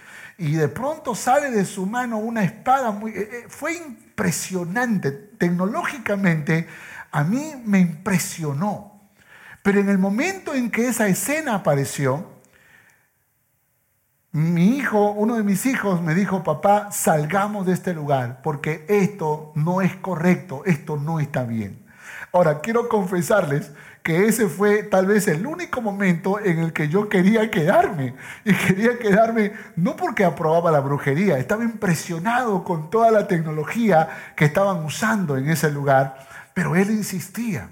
y 0.43 0.57
de 0.57 0.67
pronto 0.67 1.15
sale 1.15 1.53
de 1.53 1.65
su 1.65 1.87
mano 1.87 2.19
una 2.19 2.43
espada 2.43 2.91
muy... 2.91 3.13
Eh, 3.13 3.29
eh, 3.33 3.45
fue 3.47 3.77
impresionante, 3.77 5.13
tecnológicamente 5.13 6.67
a 7.13 7.23
mí 7.23 7.55
me 7.65 7.79
impresionó. 7.79 9.01
Pero 9.63 9.79
en 9.79 9.89
el 9.89 9.99
momento 9.99 10.53
en 10.53 10.73
que 10.73 10.89
esa 10.89 11.07
escena 11.07 11.55
apareció, 11.55 12.27
mi 14.33 14.79
hijo, 14.79 15.13
uno 15.13 15.37
de 15.37 15.45
mis 15.45 15.65
hijos 15.65 16.03
me 16.03 16.13
dijo, 16.13 16.43
papá, 16.43 16.91
salgamos 16.91 17.65
de 17.65 17.75
este 17.75 17.95
lugar 17.95 18.41
porque 18.43 18.85
esto 18.89 19.53
no 19.55 19.81
es 19.81 19.95
correcto, 19.95 20.63
esto 20.67 20.97
no 20.97 21.21
está 21.21 21.45
bien. 21.45 21.87
Ahora, 22.33 22.61
quiero 22.61 22.89
confesarles 22.89 23.71
que 24.03 24.27
ese 24.27 24.49
fue 24.49 24.83
tal 24.83 25.07
vez 25.07 25.29
el 25.29 25.47
único 25.47 25.81
momento 25.81 26.41
en 26.41 26.59
el 26.59 26.73
que 26.73 26.89
yo 26.89 27.09
quería 27.09 27.51
quedarme. 27.51 28.15
Y 28.45 28.53
quería 28.55 28.99
quedarme 28.99 29.53
no 29.77 29.97
porque 29.97 30.25
aprobaba 30.25 30.71
la 30.71 30.81
brujería, 30.81 31.39
estaba 31.39 31.63
impresionado 31.63 32.65
con 32.65 32.91
toda 32.91 33.11
la 33.11 33.29
tecnología 33.29 34.09
que 34.37 34.45
estaban 34.45 34.85
usando 34.85 35.37
en 35.37 35.49
ese 35.49 35.71
lugar, 35.71 36.19
pero 36.55 36.75
él 36.75 36.91
insistía. 36.91 37.71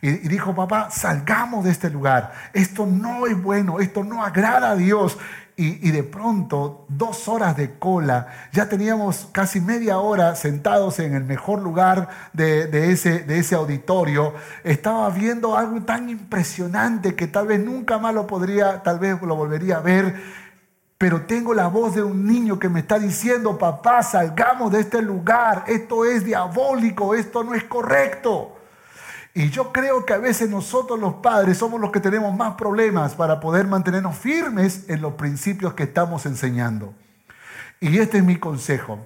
Y, 0.00 0.10
dijo, 0.28 0.54
papá, 0.54 0.90
salgamos 0.90 1.64
de 1.64 1.70
este 1.70 1.90
lugar. 1.90 2.32
Esto 2.52 2.86
no 2.86 3.26
es 3.26 3.40
bueno, 3.40 3.80
esto 3.80 4.04
no 4.04 4.24
agrada 4.24 4.70
a 4.70 4.76
Dios. 4.76 5.18
Y, 5.58 5.90
de 5.90 6.02
pronto, 6.02 6.84
dos 6.86 7.28
horas 7.28 7.56
de 7.56 7.78
cola, 7.78 8.28
ya 8.52 8.68
teníamos 8.68 9.28
casi 9.32 9.58
media 9.58 9.96
hora 10.00 10.36
sentados 10.36 10.98
en 10.98 11.14
el 11.14 11.24
mejor 11.24 11.62
lugar 11.62 12.10
de, 12.34 12.92
ese, 12.92 13.20
de 13.20 13.38
ese 13.38 13.54
auditorio. 13.54 14.34
Estaba 14.64 15.08
viendo 15.08 15.56
algo 15.56 15.80
tan 15.80 16.10
impresionante 16.10 17.14
que 17.14 17.26
tal 17.26 17.46
vez 17.46 17.64
nunca 17.64 17.96
más 17.96 18.12
lo 18.12 18.26
podría, 18.26 18.82
tal 18.82 18.98
vez 18.98 19.18
lo 19.22 19.34
volvería 19.34 19.78
a 19.78 19.80
ver. 19.80 20.14
Pero 20.98 21.22
tengo 21.22 21.54
la 21.54 21.68
voz 21.68 21.94
de 21.94 22.02
un 22.02 22.26
niño 22.26 22.58
que 22.58 22.68
me 22.68 22.80
está 22.80 22.98
diciendo, 22.98 23.56
papá, 23.56 24.02
salgamos 24.02 24.70
de 24.72 24.80
este 24.80 25.00
lugar, 25.00 25.64
esto 25.68 26.04
es 26.04 26.22
diabólico, 26.22 27.14
esto 27.14 27.42
no 27.44 27.54
es 27.54 27.64
correcto. 27.64 28.55
Y 29.36 29.50
yo 29.50 29.70
creo 29.70 30.06
que 30.06 30.14
a 30.14 30.18
veces 30.18 30.48
nosotros 30.48 30.98
los 30.98 31.16
padres 31.16 31.58
somos 31.58 31.78
los 31.78 31.92
que 31.92 32.00
tenemos 32.00 32.34
más 32.34 32.54
problemas 32.54 33.14
para 33.14 33.38
poder 33.38 33.66
mantenernos 33.66 34.16
firmes 34.16 34.88
en 34.88 35.02
los 35.02 35.12
principios 35.12 35.74
que 35.74 35.82
estamos 35.82 36.24
enseñando. 36.24 36.94
Y 37.78 37.98
este 37.98 38.16
es 38.16 38.24
mi 38.24 38.36
consejo. 38.36 38.98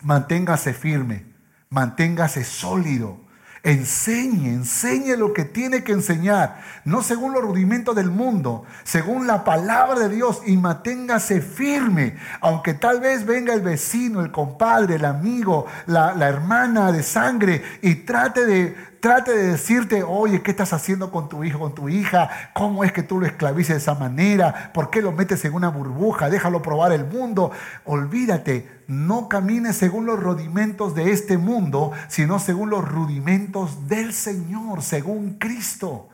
Manténgase 0.00 0.72
firme, 0.72 1.26
manténgase 1.68 2.44
sólido. 2.44 3.20
Enseñe, 3.62 4.48
enseñe 4.48 5.16
lo 5.16 5.34
que 5.34 5.44
tiene 5.44 5.84
que 5.84 5.92
enseñar, 5.92 6.60
no 6.84 7.00
según 7.00 7.32
los 7.32 7.42
rudimentos 7.42 7.94
del 7.94 8.10
mundo, 8.10 8.64
según 8.82 9.28
la 9.28 9.44
palabra 9.44 10.00
de 10.00 10.08
Dios 10.08 10.42
y 10.44 10.56
manténgase 10.56 11.40
firme, 11.40 12.16
aunque 12.40 12.74
tal 12.74 12.98
vez 12.98 13.24
venga 13.24 13.54
el 13.54 13.60
vecino, 13.60 14.20
el 14.20 14.32
compadre, 14.32 14.96
el 14.96 15.04
amigo, 15.04 15.66
la, 15.86 16.12
hermana 16.26 16.90
de 16.90 17.04
sangre 17.04 17.62
y 17.82 17.94
trate 17.94 18.46
de, 18.46 18.91
trate 19.02 19.36
de 19.36 19.48
decirte, 19.48 20.04
oye, 20.04 20.42
¿qué 20.42 20.52
estás 20.52 20.72
haciendo 20.72 21.10
con 21.10 21.28
tu 21.28 21.42
hijo, 21.42 21.58
con 21.58 21.74
tu 21.74 21.88
hija? 21.88 22.30
¿Cómo 22.54 22.84
es 22.84 22.92
que 22.92 23.02
tú 23.02 23.18
lo 23.18 23.26
esclavices 23.26 23.74
de 23.74 23.78
esa 23.78 23.96
manera? 23.96 24.70
¿Por 24.72 24.90
qué 24.90 25.02
lo 25.02 25.10
metes 25.10 25.44
en 25.44 25.54
una 25.54 25.70
burbuja? 25.70 26.30
Déjalo 26.30 26.62
probar 26.62 26.92
el 26.92 27.04
mundo. 27.04 27.50
Olvídate, 27.84 28.84
no 28.86 29.28
camines 29.28 29.76
según 29.76 30.06
los 30.06 30.20
rudimentos 30.20 30.94
de 30.94 31.10
este 31.10 31.36
mundo, 31.36 31.90
sino 32.06 32.38
según 32.38 32.70
los 32.70 32.88
rudimentos 32.88 33.88
del 33.88 34.12
Señor, 34.14 34.82
según 34.82 35.36
Cristo. 35.36 36.08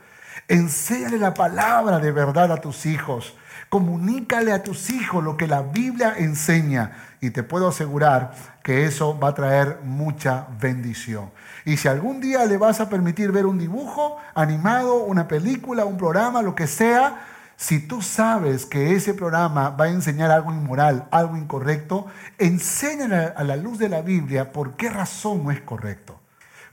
Enséñale 0.48 1.18
la 1.18 1.34
palabra 1.34 1.98
de 1.98 2.10
verdad 2.10 2.50
a 2.52 2.56
tus 2.62 2.86
hijos. 2.86 3.36
Comunícale 3.68 4.50
a 4.50 4.62
tus 4.62 4.88
hijos 4.88 5.22
lo 5.22 5.36
que 5.36 5.46
la 5.46 5.60
Biblia 5.60 6.14
enseña 6.16 6.92
y 7.20 7.30
te 7.30 7.42
puedo 7.42 7.68
asegurar 7.68 8.32
que 8.62 8.86
eso 8.86 9.18
va 9.18 9.28
a 9.28 9.34
traer 9.34 9.80
mucha 9.84 10.46
bendición. 10.58 11.30
Y 11.68 11.76
si 11.76 11.86
algún 11.86 12.18
día 12.18 12.46
le 12.46 12.56
vas 12.56 12.80
a 12.80 12.88
permitir 12.88 13.30
ver 13.30 13.44
un 13.44 13.58
dibujo 13.58 14.16
animado, 14.34 15.04
una 15.04 15.28
película, 15.28 15.84
un 15.84 15.98
programa, 15.98 16.40
lo 16.40 16.54
que 16.54 16.66
sea, 16.66 17.26
si 17.56 17.86
tú 17.86 18.00
sabes 18.00 18.64
que 18.64 18.94
ese 18.94 19.12
programa 19.12 19.68
va 19.68 19.84
a 19.84 19.90
enseñar 19.90 20.30
algo 20.30 20.50
inmoral, 20.50 21.06
algo 21.10 21.36
incorrecto, 21.36 22.06
enséñale 22.38 23.34
a 23.36 23.44
la 23.44 23.56
luz 23.56 23.76
de 23.76 23.90
la 23.90 24.00
Biblia 24.00 24.50
por 24.50 24.76
qué 24.76 24.88
razón 24.88 25.44
no 25.44 25.50
es 25.50 25.60
correcto. 25.60 26.18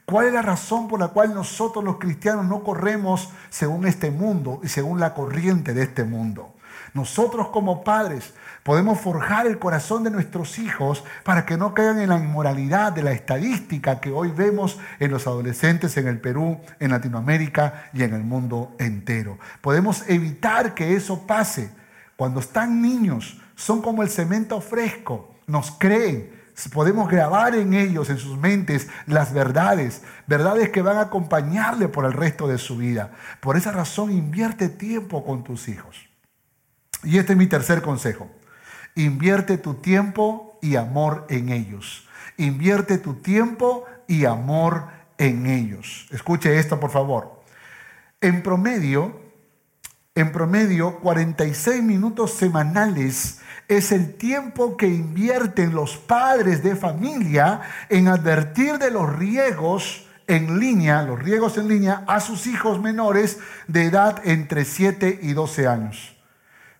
¿Cuál 0.06 0.28
es 0.28 0.34
la 0.34 0.42
razón 0.42 0.88
por 0.88 1.02
la 1.02 1.10
cual 1.10 1.34
nosotros 1.34 1.84
los 1.84 1.98
cristianos 1.98 2.46
no 2.46 2.64
corremos 2.64 3.28
según 3.50 3.86
este 3.88 4.12
mundo 4.12 4.62
y 4.64 4.70
según 4.70 5.02
la 5.02 5.14
corriente 5.14 5.74
de 5.74 5.84
este 5.84 6.06
mundo? 6.06 6.54
Nosotros 6.94 7.50
como 7.50 7.84
padres 7.84 8.34
podemos 8.66 9.00
forjar 9.00 9.46
el 9.46 9.60
corazón 9.60 10.04
de 10.04 10.10
nuestros 10.10 10.58
hijos 10.58 11.04
para 11.24 11.46
que 11.46 11.56
no 11.56 11.76
caigan 11.76 12.00
en 12.00 12.10
la 12.10 12.18
inmoralidad 12.18 12.92
de 12.94 13.04
la 13.04 13.12
estadística 13.12 14.00
que 14.02 14.10
hoy 14.10 14.32
vemos 14.32 14.80
en 15.00 15.12
los 15.12 15.28
adolescentes 15.28 15.96
en 15.98 16.08
el 16.08 16.20
Perú, 16.20 16.60
en 16.80 16.90
Latinoamérica 16.90 17.92
y 17.94 18.02
en 18.02 18.16
el 18.16 18.24
mundo 18.24 18.76
entero. 18.80 19.38
Podemos 19.62 20.10
evitar 20.10 20.74
que 20.74 20.96
eso 20.96 21.28
pase. 21.28 21.70
Cuando 22.16 22.40
están 22.40 22.82
niños, 22.82 23.40
son 23.56 23.84
como 23.84 24.02
el 24.02 24.10
cemento 24.10 24.60
fresco, 24.62 25.36
nos 25.46 25.70
creen, 25.70 26.32
podemos 26.74 27.08
grabar 27.08 27.54
en 27.54 27.76
ellos, 27.76 28.10
en 28.10 28.18
sus 28.18 28.36
mentes, 28.36 28.88
las 29.06 29.32
verdades, 29.32 30.02
verdades 30.26 30.70
que 30.70 30.82
van 30.82 30.98
a 30.98 31.02
acompañarle 31.02 31.88
por 31.88 32.06
el 32.06 32.14
resto 32.14 32.48
de 32.48 32.58
su 32.58 32.78
vida. 32.78 33.12
Por 33.42 33.58
esa 33.58 33.72
razón, 33.72 34.12
invierte 34.12 34.70
tiempo 34.70 35.24
con 35.24 35.44
tus 35.44 35.68
hijos. 35.68 36.10
Y 37.04 37.20
este 37.20 37.34
es 37.34 37.38
mi 37.38 37.46
tercer 37.46 37.84
consejo. 37.84 38.28
Invierte 38.96 39.58
tu 39.58 39.76
tiempo 39.76 40.58
y 40.62 40.78
amor 40.78 41.28
en 41.30 41.50
ellos. 41.50 42.08
Invierte 42.38 42.98
tu 42.98 43.16
tiempo 43.16 43.86
y 44.08 44.26
amor 44.26 44.88
en 45.18 45.46
ellos. 45.46 46.08
Escuche 46.12 46.58
esto, 46.58 46.80
por 46.80 46.92
favor. 46.92 47.42
En 48.22 48.42
promedio, 48.42 49.22
en 50.16 50.32
promedio, 50.32 51.00
46 51.00 51.84
minutos 51.84 52.34
semanales 52.34 53.42
es 53.68 53.92
el 53.92 54.16
tiempo 54.16 54.78
que 54.78 54.88
invierten 54.88 55.74
los 55.74 55.98
padres 55.98 56.64
de 56.64 56.76
familia 56.76 57.62
en 57.90 58.08
advertir 58.08 58.78
de 58.78 58.92
los 58.92 59.14
riesgos 59.14 60.08
en 60.28 60.60
línea, 60.60 61.04
los 61.04 61.22
riesgos 61.22 61.58
en 61.58 61.68
línea, 61.68 62.04
a 62.08 62.20
sus 62.20 62.48
hijos 62.48 62.82
menores 62.82 63.40
de 63.68 63.86
edad 63.86 64.22
entre 64.24 64.66
7 64.66 65.20
y 65.22 65.34
12 65.34 65.68
años. 65.68 66.15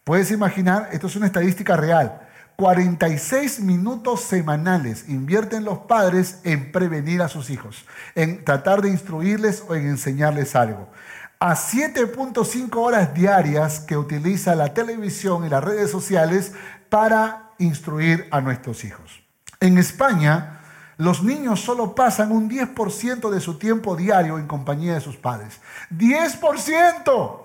Puedes 0.06 0.30
imaginar, 0.30 0.90
esto 0.92 1.08
es 1.08 1.16
una 1.16 1.26
estadística 1.26 1.76
real. 1.76 2.22
46 2.58 3.60
minutos 3.62 4.22
semanales 4.22 5.10
invierten 5.10 5.66
los 5.66 5.80
padres 5.80 6.42
en 6.44 6.72
prevenir 6.72 7.24
a 7.24 7.28
sus 7.28 7.50
hijos, 7.50 7.88
en 8.14 8.46
tratar 8.46 8.84
de 8.84 8.90
instruirles 8.90 9.64
o 9.68 9.74
en 9.74 9.88
enseñarles 9.88 10.56
algo. 10.56 10.92
A 11.40 11.56
7.5 11.56 12.70
horas 12.76 13.16
diarias 13.16 13.80
que 13.80 13.98
utiliza 13.98 14.54
la 14.54 14.76
televisión 14.76 15.44
y 15.44 15.50
las 15.50 15.64
redes 15.64 15.90
sociales 15.90 16.54
para 16.90 17.50
instruir 17.58 18.28
a 18.30 18.42
nuestros 18.42 18.84
hijos. 18.84 19.24
En 19.60 19.80
España, 19.80 20.62
los 20.98 21.24
niños 21.24 21.62
solo 21.62 21.96
pasan 21.96 22.32
un 22.32 22.48
10% 22.48 23.32
de 23.32 23.40
su 23.40 23.58
tiempo 23.58 23.96
diario 23.96 24.38
en 24.38 24.46
compañía 24.46 24.94
de 24.94 25.02
sus 25.02 25.18
padres. 25.18 25.60
¡10%! 25.90 27.45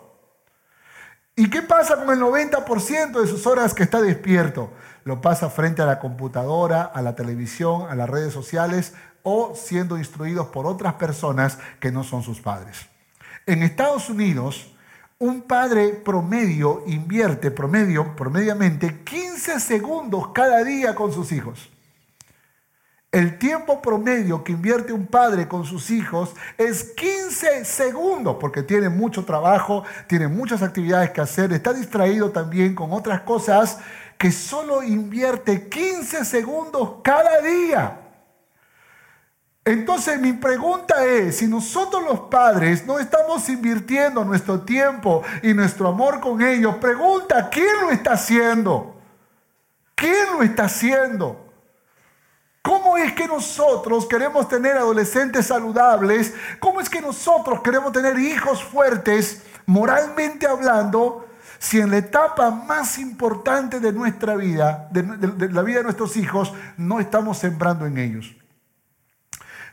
¿Y 1.41 1.49
qué 1.49 1.63
pasa 1.63 1.97
con 1.97 2.11
el 2.11 2.21
90% 2.21 3.19
de 3.19 3.27
sus 3.27 3.47
horas 3.47 3.73
que 3.73 3.83
está 3.83 4.03
despierto? 4.03 4.71
Lo 5.05 5.23
pasa 5.23 5.49
frente 5.49 5.81
a 5.81 5.87
la 5.87 5.99
computadora, 5.99 6.83
a 6.83 7.01
la 7.01 7.17
televisión, 7.17 7.87
a 7.89 7.95
las 7.95 8.11
redes 8.11 8.35
sociales 8.35 8.93
o 9.23 9.55
siendo 9.55 9.97
instruidos 9.97 10.49
por 10.49 10.67
otras 10.67 10.93
personas 10.97 11.57
que 11.81 11.93
no 11.93 12.05
son 12.05 12.23
sus 12.23 12.43
padres. 12.43 12.91
En 13.47 13.63
Estados 13.63 14.11
Unidos, 14.11 14.77
un 15.19 15.41
padre 15.41 15.95
promedio 15.95 16.83
invierte, 16.87 17.51
promedio, 17.51 18.15
promediamente, 18.17 19.03
15 19.03 19.61
segundos 19.61 20.33
cada 20.35 20.63
día 20.63 20.95
con 20.95 21.11
sus 21.11 21.33
hijos. 21.33 21.71
El 23.13 23.39
tiempo 23.39 23.83
promedio 23.83 24.45
que 24.45 24.53
invierte 24.53 24.93
un 24.93 25.09
padre 25.09 25.49
con 25.49 25.65
sus 25.65 25.91
hijos 25.91 26.33
es 26.57 26.85
15 26.85 27.65
segundos, 27.65 28.37
porque 28.39 28.63
tiene 28.63 28.89
mucho 28.89 29.25
trabajo, 29.25 29.83
tiene 30.07 30.29
muchas 30.29 30.63
actividades 30.63 31.11
que 31.11 31.21
hacer, 31.21 31.53
está 31.53 31.73
distraído 31.73 32.31
también 32.31 32.73
con 32.77 32.93
otras 32.93 33.23
cosas 33.23 33.79
que 34.17 34.31
solo 34.31 34.85
invierte 34.85 35.69
15 35.69 36.25
segundos 36.25 36.99
cada 37.03 37.41
día. 37.41 37.99
Entonces 39.65 40.21
mi 40.21 40.33
pregunta 40.35 41.05
es, 41.05 41.39
si 41.39 41.49
nosotros 41.49 42.05
los 42.05 42.21
padres 42.31 42.87
no 42.87 43.01
estamos 43.01 43.49
invirtiendo 43.49 44.25
nuestro 44.25 44.61
tiempo 44.61 45.25
y 45.43 45.53
nuestro 45.53 45.89
amor 45.89 46.21
con 46.21 46.41
ellos, 46.43 46.77
pregunta, 46.77 47.51
¿quién 47.51 47.81
lo 47.81 47.91
está 47.91 48.13
haciendo? 48.13 48.95
¿Quién 49.97 50.27
lo 50.33 50.45
está 50.45 50.65
haciendo? 50.65 51.50
¿Cómo 52.71 52.97
es 52.97 53.13
que 53.15 53.27
nosotros 53.27 54.07
queremos 54.07 54.49
tener 54.49 54.77
adolescentes 54.77 55.49
saludables? 55.49 56.33
¿Cómo 56.61 56.81
es 56.81 56.89
que 56.89 57.01
nosotros 57.01 57.63
queremos 57.63 57.91
tener 57.91 58.17
hijos 58.17 58.63
fuertes, 58.63 59.43
moralmente 59.67 60.47
hablando, 60.47 61.27
si 61.59 61.81
en 61.81 61.91
la 61.91 61.97
etapa 61.97 62.53
más 62.53 63.01
importante 63.01 63.81
de 63.81 63.93
nuestra 63.93 64.37
vida, 64.37 64.89
de, 64.93 65.03
la 65.51 65.63
vida 65.63 65.79
de 65.79 65.83
nuestros 65.83 66.17
hijos, 66.17 66.55
no 66.77 67.01
estamos 67.01 67.39
sembrando 67.39 67.87
en 67.87 67.99
ellos? 67.99 68.37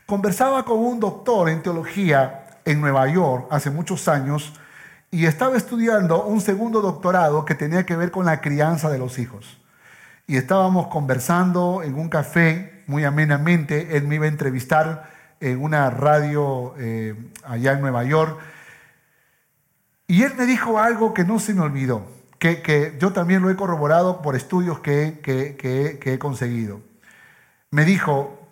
Conversaba 0.04 0.64
con 0.64 0.80
un 0.80 0.98
doctor 0.98 1.50
en 1.50 1.62
teología 1.62 2.48
en 2.64 2.80
Nueva 2.80 3.06
York 3.08 3.46
hace 3.52 3.70
muchos 3.70 4.08
años 4.08 4.54
y 5.12 5.26
estaba 5.26 5.56
estudiando 5.56 6.24
un 6.24 6.40
segundo 6.40 6.80
doctorado 6.80 7.44
que 7.44 7.54
tenía 7.54 7.86
que 7.86 7.94
ver 7.94 8.10
con 8.10 8.26
la 8.26 8.40
crianza 8.40 8.90
de 8.90 8.98
los 8.98 9.20
hijos. 9.20 9.60
Y 10.26 10.36
estábamos 10.36 10.88
conversando 10.88 11.84
en 11.84 11.94
un 11.94 12.08
café 12.08 12.77
muy 12.88 13.04
amenamente, 13.04 13.96
él 13.96 14.08
me 14.08 14.16
iba 14.16 14.24
a 14.24 14.28
entrevistar 14.28 15.10
en 15.40 15.62
una 15.62 15.88
radio 15.90 16.74
eh, 16.78 17.14
allá 17.44 17.74
en 17.74 17.80
Nueva 17.80 18.02
York. 18.02 18.40
Y 20.08 20.24
él 20.24 20.32
me 20.36 20.46
dijo 20.46 20.80
algo 20.80 21.14
que 21.14 21.24
no 21.24 21.38
se 21.38 21.54
me 21.54 21.60
olvidó, 21.60 22.10
que, 22.38 22.96
yo 22.98 23.12
también 23.12 23.42
lo 23.42 23.50
he 23.50 23.56
corroborado 23.56 24.22
por 24.22 24.34
estudios 24.34 24.80
que, 24.80 25.20
que 25.22 25.98
he 26.02 26.18
conseguido. 26.18 26.80
Me 27.70 27.84
dijo, 27.84 28.48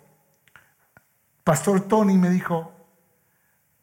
Pastor 1.43 1.81
Tony 1.81 2.17
me 2.17 2.29
dijo, 2.29 2.71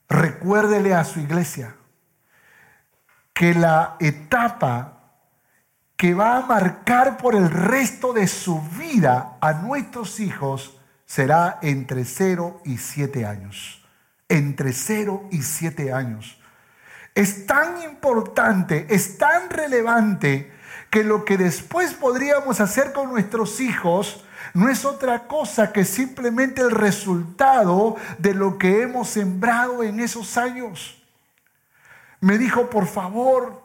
recuérdele 0.08 0.94
a 0.94 1.04
su 1.04 1.18
iglesia 1.18 1.74
que 3.32 3.52
la 3.54 3.96
etapa 3.98 4.93
que 5.96 6.14
va 6.14 6.38
a 6.38 6.46
marcar 6.46 7.16
por 7.16 7.34
el 7.34 7.50
resto 7.50 8.12
de 8.12 8.26
su 8.26 8.60
vida 8.60 9.36
a 9.40 9.52
nuestros 9.54 10.20
hijos 10.20 10.78
será 11.06 11.58
entre 11.62 12.04
0 12.04 12.62
y 12.64 12.78
7 12.78 13.24
años. 13.26 13.84
Entre 14.28 14.72
0 14.72 15.28
y 15.30 15.42
7 15.42 15.92
años. 15.92 16.40
Es 17.14 17.46
tan 17.46 17.82
importante, 17.82 18.86
es 18.90 19.18
tan 19.18 19.50
relevante 19.50 20.52
que 20.90 21.04
lo 21.04 21.24
que 21.24 21.36
después 21.36 21.94
podríamos 21.94 22.60
hacer 22.60 22.92
con 22.92 23.10
nuestros 23.10 23.60
hijos 23.60 24.24
no 24.52 24.68
es 24.68 24.84
otra 24.84 25.26
cosa 25.26 25.72
que 25.72 25.84
simplemente 25.84 26.60
el 26.60 26.70
resultado 26.70 27.96
de 28.18 28.34
lo 28.34 28.58
que 28.58 28.82
hemos 28.82 29.08
sembrado 29.08 29.82
en 29.82 30.00
esos 30.00 30.36
años. 30.36 31.02
Me 32.20 32.38
dijo, 32.38 32.70
por 32.70 32.86
favor, 32.86 33.63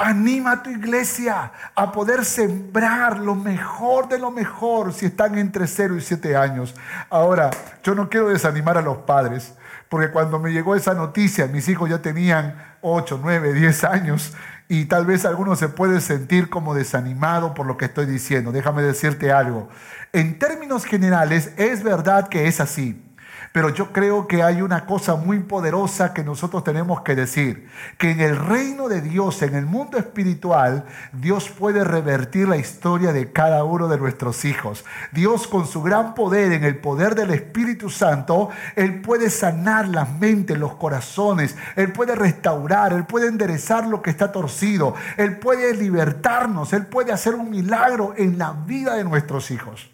Anima 0.00 0.52
a 0.52 0.62
tu 0.62 0.70
iglesia 0.70 1.50
a 1.74 1.90
poder 1.90 2.24
sembrar 2.24 3.18
lo 3.18 3.34
mejor 3.34 4.08
de 4.08 4.20
lo 4.20 4.30
mejor 4.30 4.92
si 4.92 5.06
están 5.06 5.36
entre 5.36 5.66
0 5.66 5.96
y 5.96 6.00
7 6.00 6.36
años. 6.36 6.76
Ahora, 7.10 7.50
yo 7.82 7.96
no 7.96 8.08
quiero 8.08 8.28
desanimar 8.28 8.78
a 8.78 8.82
los 8.82 8.98
padres, 8.98 9.54
porque 9.88 10.12
cuando 10.12 10.38
me 10.38 10.52
llegó 10.52 10.76
esa 10.76 10.94
noticia, 10.94 11.48
mis 11.48 11.68
hijos 11.68 11.90
ya 11.90 12.00
tenían 12.00 12.76
8, 12.80 13.18
9, 13.20 13.52
10 13.54 13.82
años 13.82 14.34
y 14.68 14.84
tal 14.84 15.04
vez 15.04 15.24
alguno 15.24 15.56
se 15.56 15.68
puede 15.68 16.00
sentir 16.00 16.48
como 16.48 16.74
desanimado 16.74 17.52
por 17.52 17.66
lo 17.66 17.76
que 17.76 17.86
estoy 17.86 18.06
diciendo. 18.06 18.52
Déjame 18.52 18.82
decirte 18.82 19.32
algo. 19.32 19.68
En 20.12 20.38
términos 20.38 20.84
generales, 20.84 21.52
es 21.56 21.82
verdad 21.82 22.28
que 22.28 22.46
es 22.46 22.60
así. 22.60 23.04
Pero 23.52 23.70
yo 23.70 23.92
creo 23.92 24.26
que 24.26 24.42
hay 24.42 24.62
una 24.62 24.86
cosa 24.86 25.16
muy 25.16 25.40
poderosa 25.40 26.12
que 26.12 26.24
nosotros 26.24 26.64
tenemos 26.64 27.02
que 27.02 27.14
decir, 27.14 27.68
que 27.96 28.10
en 28.10 28.20
el 28.20 28.36
reino 28.36 28.88
de 28.88 29.00
Dios, 29.00 29.42
en 29.42 29.54
el 29.54 29.66
mundo 29.66 29.98
espiritual, 29.98 30.84
Dios 31.12 31.48
puede 31.48 31.84
revertir 31.84 32.48
la 32.48 32.56
historia 32.56 33.12
de 33.12 33.32
cada 33.32 33.64
uno 33.64 33.88
de 33.88 33.98
nuestros 33.98 34.44
hijos. 34.44 34.84
Dios 35.12 35.46
con 35.46 35.66
su 35.66 35.82
gran 35.82 36.14
poder, 36.14 36.52
en 36.52 36.64
el 36.64 36.76
poder 36.76 37.14
del 37.14 37.30
Espíritu 37.30 37.90
Santo, 37.90 38.50
Él 38.76 39.00
puede 39.00 39.30
sanar 39.30 39.88
las 39.88 40.10
mentes, 40.18 40.58
los 40.58 40.74
corazones, 40.74 41.56
Él 41.76 41.92
puede 41.92 42.14
restaurar, 42.14 42.92
Él 42.92 43.06
puede 43.06 43.28
enderezar 43.28 43.86
lo 43.86 44.02
que 44.02 44.10
está 44.10 44.30
torcido, 44.30 44.94
Él 45.16 45.38
puede 45.38 45.74
libertarnos, 45.74 46.72
Él 46.72 46.86
puede 46.86 47.12
hacer 47.12 47.34
un 47.34 47.50
milagro 47.50 48.14
en 48.16 48.38
la 48.38 48.52
vida 48.52 48.94
de 48.94 49.04
nuestros 49.04 49.50
hijos. 49.50 49.90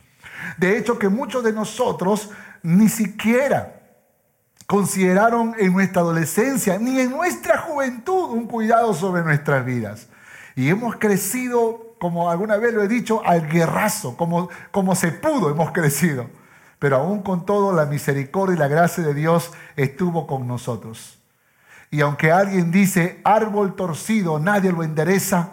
De 0.58 0.76
hecho, 0.76 0.98
que 0.98 1.08
muchos 1.08 1.42
de 1.42 1.52
nosotros 1.52 2.30
ni 2.64 2.88
siquiera 2.88 3.82
consideraron 4.66 5.54
en 5.58 5.74
nuestra 5.74 6.00
adolescencia 6.00 6.78
ni 6.78 6.98
en 6.98 7.10
nuestra 7.10 7.58
juventud 7.58 8.30
un 8.30 8.46
cuidado 8.46 8.94
sobre 8.94 9.22
nuestras 9.22 9.64
vidas. 9.66 10.08
Y 10.56 10.70
hemos 10.70 10.96
crecido, 10.96 11.94
como 12.00 12.30
alguna 12.30 12.56
vez 12.56 12.72
lo 12.72 12.82
he 12.82 12.88
dicho, 12.88 13.22
al 13.24 13.48
guerrazo, 13.48 14.16
como, 14.16 14.48
como 14.70 14.94
se 14.94 15.12
pudo 15.12 15.50
hemos 15.50 15.72
crecido. 15.72 16.30
Pero 16.78 16.96
aún 16.96 17.22
con 17.22 17.44
todo, 17.44 17.74
la 17.74 17.84
misericordia 17.84 18.56
y 18.56 18.58
la 18.58 18.68
gracia 18.68 19.04
de 19.04 19.12
Dios 19.12 19.52
estuvo 19.76 20.26
con 20.26 20.48
nosotros. 20.48 21.18
Y 21.90 22.00
aunque 22.00 22.32
alguien 22.32 22.70
dice 22.70 23.20
árbol 23.24 23.76
torcido, 23.76 24.38
nadie 24.38 24.72
lo 24.72 24.82
endereza, 24.82 25.50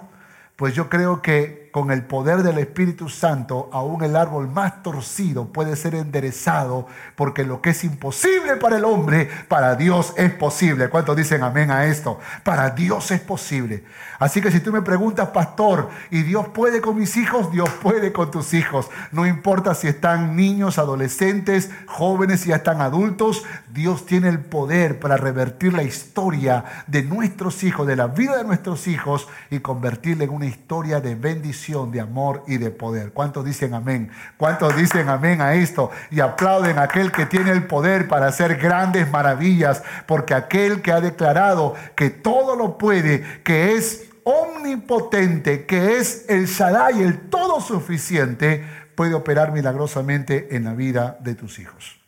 pues 0.56 0.74
yo 0.74 0.90
creo 0.90 1.22
que 1.22 1.61
con 1.72 1.90
el 1.90 2.04
poder 2.04 2.44
del 2.44 2.58
Espíritu 2.58 3.08
Santo, 3.08 3.70
aún 3.72 4.04
el 4.04 4.18
árbol 4.18 4.50
más 4.50 4.84
torcido 4.84 5.48
puede 5.48 5.78
ser 5.78 5.96
enderezado, 5.96 6.86
porque 7.16 7.46
lo 7.46 7.62
que 7.62 7.70
es 7.70 7.84
imposible 7.86 8.58
para 8.58 8.78
el 8.78 8.86
hombre, 8.86 9.30
para 9.48 9.76
Dios 9.76 10.14
es 10.18 10.32
posible. 10.32 10.90
¿Cuántos 10.90 11.16
dicen 11.16 11.44
amén 11.44 11.72
a 11.72 11.86
esto? 11.86 12.20
Para 12.44 12.72
Dios 12.72 13.10
es 13.12 13.22
posible. 13.22 13.86
Así 14.20 14.42
que 14.42 14.52
si 14.52 14.60
tú 14.60 14.72
me 14.72 14.82
preguntas, 14.82 15.30
pastor, 15.30 15.90
¿y 16.12 16.24
Dios 16.24 16.50
puede 16.50 16.82
con 16.82 17.00
mis 17.00 17.16
hijos? 17.16 17.52
Dios 17.52 17.70
puede 17.82 18.12
con 18.12 18.30
tus 18.30 18.54
hijos. 18.54 18.90
No 19.12 19.26
importa 19.26 19.74
si 19.74 19.88
están 19.88 20.36
niños, 20.36 20.78
adolescentes, 20.78 21.72
jóvenes, 21.88 22.42
si 22.42 22.50
ya 22.50 22.58
están 22.58 22.82
adultos, 22.82 23.46
Dios 23.74 24.06
tiene 24.06 24.28
el 24.28 24.40
poder 24.40 25.00
para 25.00 25.16
revertir 25.16 25.74
la 25.74 25.84
historia 25.84 26.66
de 26.88 27.04
nuestros 27.04 27.64
hijos, 27.64 27.88
de 27.88 27.96
la 27.96 28.08
vida 28.08 28.38
de 28.38 28.44
nuestros 28.44 28.88
hijos 28.88 29.28
y 29.50 29.60
convertirla 29.60 30.26
en 30.26 30.32
una 30.32 30.46
historia 30.46 31.00
de 31.00 31.16
bendición 31.16 31.61
de 31.68 32.02
amor 32.02 32.44
y 32.48 32.58
de 32.58 32.72
poder. 32.72 33.12
¿Cuántos 33.14 33.46
dicen 33.46 33.76
amén? 33.76 34.10
¿Cuántos 34.38 34.76
dicen 34.76 35.08
amén 35.10 35.42
a 35.42 35.54
esto? 35.54 35.92
Y 36.10 36.20
aplauden 36.20 36.80
a 36.80 36.84
aquel 36.84 37.12
que 37.12 37.28
tiene 37.28 37.52
el 37.52 37.68
poder 37.68 38.08
para 38.08 38.28
hacer 38.28 38.58
grandes 38.58 39.10
maravillas, 39.12 39.84
porque 40.08 40.34
aquel 40.34 40.82
que 40.82 40.92
ha 40.92 41.02
declarado 41.02 41.76
que 41.96 42.10
todo 42.10 42.56
lo 42.56 42.80
puede, 42.80 43.44
que 43.44 43.76
es 43.76 44.10
omnipotente, 44.24 45.68
que 45.68 45.98
es 45.98 46.26
el 46.30 46.48
Shaddai, 46.48 47.02
el 47.04 47.30
todo 47.30 47.62
suficiente, 47.62 48.66
puede 48.96 49.14
operar 49.14 49.52
milagrosamente 49.52 50.56
en 50.56 50.64
la 50.64 50.74
vida 50.74 51.18
de 51.22 51.36
tus 51.36 51.60
hijos. 51.60 52.00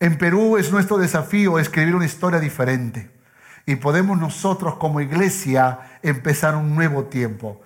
En 0.00 0.18
Perú 0.18 0.56
es 0.56 0.72
nuestro 0.72 0.98
desafío 0.98 1.60
escribir 1.60 1.94
una 1.94 2.06
historia 2.06 2.40
diferente 2.40 3.11
y 3.66 3.76
podemos 3.76 4.18
nosotros 4.18 4.76
como 4.76 5.00
iglesia 5.00 5.78
empezar 6.02 6.56
un 6.56 6.74
nuevo 6.74 7.04
tiempo. 7.04 7.60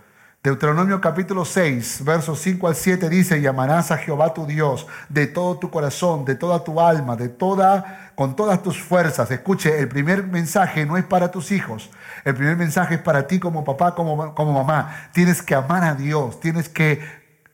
Deuteronomio 0.47 1.01
capítulo 1.01 1.45
6, 1.45 2.05
versos 2.05 2.39
5 2.39 2.69
al 2.69 2.77
7 2.77 3.09
dice, 3.09 3.41
llamarás 3.41 3.91
a 3.91 3.99
Jehová 3.99 4.33
tu 4.33 4.47
Dios 4.47 4.87
de 5.09 5.27
todo 5.27 5.59
tu 5.59 5.73
corazón, 5.73 6.25
de 6.25 6.37
toda 6.37 6.63
tu 6.63 6.81
alma, 6.81 7.17
de 7.17 7.29
toda, 7.29 8.13
con 8.15 8.37
todas 8.37 8.63
tus 8.63 8.81
fuerzas. 8.81 9.29
Escuche, 9.33 9.81
el 9.81 9.89
primer 9.89 10.25
mensaje 10.25 10.87
no 10.87 10.97
es 10.97 11.05
para 11.05 11.33
tus 11.33 11.51
hijos, 11.51 11.91
el 12.25 12.37
primer 12.37 12.57
mensaje 12.57 12.95
es 12.95 13.01
para 13.01 13.27
ti 13.27 13.41
como 13.41 13.65
papá, 13.65 13.97
como, 13.97 14.37
como 14.37 14.53
mamá. 14.53 15.09
Tienes 15.11 15.43
que 15.43 15.57
amar 15.57 15.83
a 15.83 15.97
Dios, 15.97 16.39
tienes 16.39 16.69
que 16.69 17.01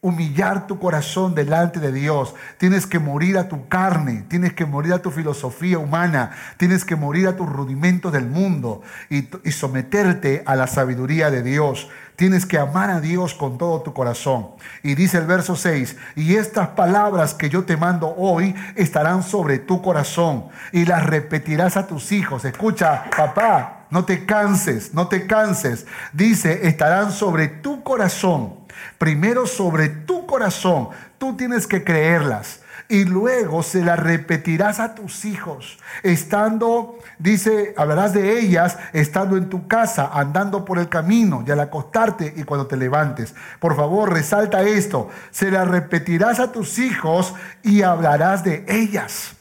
humillar 0.04 0.66
tu 0.66 0.80
corazón 0.80 1.32
delante 1.32 1.78
de 1.78 1.92
Dios. 1.92 2.34
Tienes 2.58 2.88
que 2.88 2.98
morir 2.98 3.38
a 3.38 3.48
tu 3.48 3.68
carne, 3.68 4.24
tienes 4.28 4.52
que 4.52 4.66
morir 4.66 4.92
a 4.92 4.98
tu 5.00 5.12
filosofía 5.12 5.78
humana, 5.78 6.32
tienes 6.56 6.84
que 6.84 6.96
morir 6.96 7.28
a 7.28 7.36
tus 7.36 7.48
rudimentos 7.48 8.12
del 8.12 8.26
mundo 8.26 8.82
y, 9.08 9.28
someterte 9.52 10.42
a 10.44 10.56
la 10.56 10.66
sabiduría 10.66 11.30
de 11.30 11.44
Dios. 11.44 11.88
Tienes 12.16 12.46
que 12.46 12.58
amar 12.58 12.90
a 12.90 13.00
Dios 13.00 13.32
con 13.32 13.58
todo 13.58 13.82
tu 13.82 13.92
corazón. 13.92 14.48
Y 14.82 14.96
dice 14.96 15.18
el 15.18 15.26
verso 15.26 15.54
6, 15.54 15.96
y 16.16 16.34
estas 16.34 16.70
palabras 16.70 17.32
que 17.32 17.48
yo 17.48 17.64
te 17.64 17.76
mando 17.76 18.12
hoy 18.16 18.56
estarán 18.74 19.22
sobre 19.22 19.60
tu 19.60 19.82
corazón 19.82 20.48
y 20.72 20.84
las 20.84 21.06
repetirás 21.06 21.76
a 21.76 21.86
tus 21.86 22.10
hijos. 22.10 22.44
Escucha, 22.44 23.04
papá, 23.16 23.86
no 23.90 24.04
te 24.04 24.26
canses, 24.26 24.94
no 24.94 25.06
te 25.06 25.28
canses. 25.28 25.86
Dice, 26.12 26.66
estarán 26.66 27.12
sobre 27.12 27.46
tu 27.46 27.84
corazón 27.84 28.61
Primero 28.98 29.46
sobre 29.46 29.88
tu 29.88 30.26
corazón, 30.26 30.88
tú 31.18 31.36
tienes 31.36 31.66
que 31.66 31.84
creerlas. 31.84 32.60
Y 32.88 33.04
luego 33.04 33.62
se 33.62 33.82
las 33.82 33.98
repetirás 33.98 34.78
a 34.78 34.94
tus 34.94 35.24
hijos, 35.24 35.78
estando, 36.02 36.98
dice, 37.18 37.74
hablarás 37.78 38.12
de 38.12 38.38
ellas, 38.38 38.76
estando 38.92 39.36
en 39.36 39.48
tu 39.48 39.66
casa, 39.66 40.10
andando 40.12 40.64
por 40.64 40.78
el 40.78 40.88
camino, 40.90 41.42
y 41.46 41.50
al 41.50 41.60
acostarte 41.60 42.34
y 42.36 42.42
cuando 42.42 42.66
te 42.66 42.76
levantes. 42.76 43.34
Por 43.60 43.76
favor, 43.76 44.12
resalta 44.12 44.62
esto, 44.62 45.08
se 45.30 45.50
las 45.50 45.68
repetirás 45.68 46.38
a 46.38 46.52
tus 46.52 46.78
hijos 46.78 47.34
y 47.62 47.82
hablarás 47.82 48.44
de 48.44 48.66
ellas. 48.68 49.36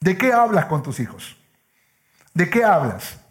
¿De 0.00 0.16
qué 0.16 0.32
hablas 0.32 0.66
con 0.66 0.82
tus 0.82 1.00
hijos? 1.00 1.36
¿De 2.32 2.48
qué 2.48 2.64
hablas? 2.64 3.21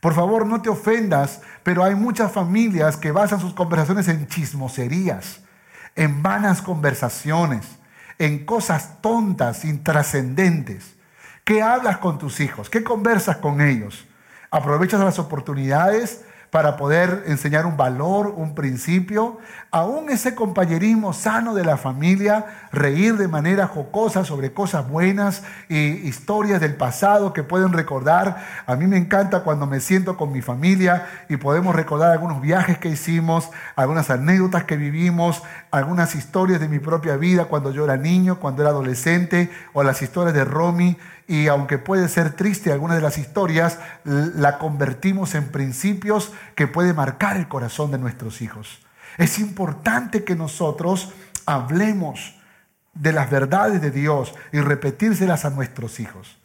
Por 0.00 0.14
favor, 0.14 0.46
no 0.46 0.62
te 0.62 0.70
ofendas, 0.70 1.42
pero 1.62 1.84
hay 1.84 1.94
muchas 1.94 2.32
familias 2.32 2.96
que 2.96 3.12
basan 3.12 3.40
sus 3.40 3.52
conversaciones 3.52 4.08
en 4.08 4.26
chismoserías, 4.26 5.40
en 5.94 6.22
vanas 6.22 6.62
conversaciones, 6.62 7.66
en 8.18 8.46
cosas 8.46 9.02
tontas, 9.02 9.64
intrascendentes. 9.64 10.94
¿Qué 11.44 11.62
hablas 11.62 11.98
con 11.98 12.18
tus 12.18 12.40
hijos? 12.40 12.70
¿Qué 12.70 12.82
conversas 12.82 13.36
con 13.38 13.60
ellos? 13.60 14.06
¿Aprovechas 14.50 15.00
las 15.00 15.18
oportunidades 15.18 16.22
para 16.50 16.76
poder 16.76 17.24
enseñar 17.26 17.64
un 17.64 17.76
valor, 17.76 18.34
un 18.36 18.54
principio, 18.54 19.38
aún 19.70 20.10
ese 20.10 20.34
compañerismo 20.34 21.12
sano 21.12 21.54
de 21.54 21.64
la 21.64 21.76
familia, 21.76 22.46
reír 22.72 23.16
de 23.16 23.28
manera 23.28 23.68
jocosa 23.68 24.24
sobre 24.24 24.52
cosas 24.52 24.88
buenas 24.88 25.44
y 25.68 25.76
historias 25.76 26.60
del 26.60 26.74
pasado 26.74 27.32
que 27.32 27.44
pueden 27.44 27.72
recordar. 27.72 28.44
A 28.66 28.74
mí 28.74 28.88
me 28.88 28.96
encanta 28.96 29.44
cuando 29.44 29.66
me 29.66 29.78
siento 29.78 30.16
con 30.16 30.32
mi 30.32 30.42
familia 30.42 31.06
y 31.28 31.36
podemos 31.36 31.74
recordar 31.74 32.10
algunos 32.10 32.40
viajes 32.40 32.78
que 32.78 32.88
hicimos, 32.88 33.50
algunas 33.76 34.10
anécdotas 34.10 34.64
que 34.64 34.76
vivimos, 34.76 35.44
algunas 35.70 36.16
historias 36.16 36.60
de 36.60 36.68
mi 36.68 36.80
propia 36.80 37.16
vida 37.16 37.44
cuando 37.44 37.70
yo 37.70 37.84
era 37.84 37.96
niño, 37.96 38.40
cuando 38.40 38.62
era 38.62 38.70
adolescente, 38.70 39.50
o 39.72 39.84
las 39.84 40.02
historias 40.02 40.34
de 40.34 40.44
Romy 40.44 40.96
y 41.30 41.46
aunque 41.46 41.78
puede 41.78 42.08
ser 42.08 42.32
triste 42.32 42.72
algunas 42.72 42.96
de 42.96 43.02
las 43.04 43.16
historias, 43.16 43.78
la 44.02 44.58
convertimos 44.58 45.36
en 45.36 45.46
principios 45.52 46.32
que 46.56 46.66
puede 46.66 46.92
marcar 46.92 47.36
el 47.36 47.46
corazón 47.46 47.92
de 47.92 47.98
nuestros 47.98 48.42
hijos. 48.42 48.80
Es 49.16 49.38
importante 49.38 50.24
que 50.24 50.34
nosotros 50.34 51.12
hablemos 51.46 52.34
de 52.94 53.12
las 53.12 53.30
verdades 53.30 53.80
de 53.80 53.92
Dios 53.92 54.34
y 54.50 54.58
repetírselas 54.58 55.44
a 55.44 55.50
nuestros 55.50 56.00
hijos. 56.00 56.36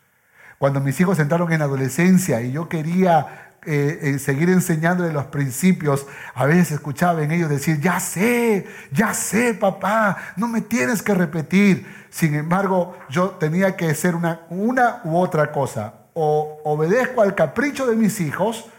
Cuando 0.60 0.82
mis 0.82 1.00
hijos 1.00 1.18
entraron 1.18 1.52
en 1.52 1.64
adolescencia 1.64 2.44
y 2.44 2.52
yo 2.52 2.70
quería 2.70 3.45
eh, 3.66 4.00
eh, 4.02 4.20
seguir 4.20 4.50
enseñándole 4.50 5.12
los 5.12 5.26
principios, 5.26 6.06
a 6.34 6.46
veces 6.46 6.74
escuchaba 6.74 7.24
en 7.24 7.32
ellos 7.32 7.50
decir, 7.50 7.80
ya 7.80 8.00
sé, 8.00 8.68
ya 8.92 9.14
sé, 9.14 9.54
papá, 9.54 10.18
no 10.38 10.48
me 10.48 10.62
tienes 10.62 11.02
que 11.02 11.14
repetir. 11.14 11.86
Sin 12.10 12.36
embargo, 12.36 12.98
yo 13.10 13.32
tenía 13.32 13.76
que 13.76 13.90
hacer 13.90 14.16
una, 14.16 14.42
una 14.50 15.02
u 15.04 15.18
otra 15.18 15.52
cosa. 15.52 15.94
O 16.14 16.62
obedezco 16.64 17.22
al 17.22 17.36
capricho 17.36 17.88
de 17.88 17.96
mis 17.96 18.22
hijos, 18.22 18.70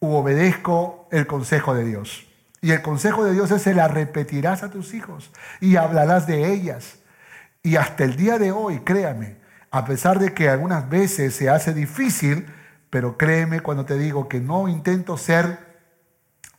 u 0.00 0.14
obedezco 0.14 1.08
el 1.10 1.26
consejo 1.26 1.74
de 1.74 1.84
Dios. 1.84 2.26
Y 2.60 2.72
el 2.72 2.82
consejo 2.82 3.24
de 3.24 3.32
Dios 3.32 3.50
es, 3.50 3.62
se 3.62 3.74
la 3.74 3.88
repetirás 3.88 4.62
a 4.62 4.70
tus 4.70 4.94
hijos 4.94 5.30
y 5.60 5.76
hablarás 5.76 6.26
de 6.26 6.52
ellas. 6.52 6.98
Y 7.62 7.76
hasta 7.76 8.04
el 8.04 8.16
día 8.16 8.38
de 8.38 8.52
hoy, 8.52 8.80
créame, 8.80 9.36
a 9.70 9.84
pesar 9.84 10.18
de 10.18 10.32
que 10.32 10.48
algunas 10.48 10.88
veces 10.88 11.34
se 11.34 11.50
hace 11.50 11.74
difícil, 11.74 12.46
pero 12.90 13.16
créeme 13.16 13.60
cuando 13.60 13.84
te 13.84 13.98
digo 13.98 14.28
que 14.28 14.40
no 14.40 14.68
intento 14.68 15.16
ser 15.16 15.68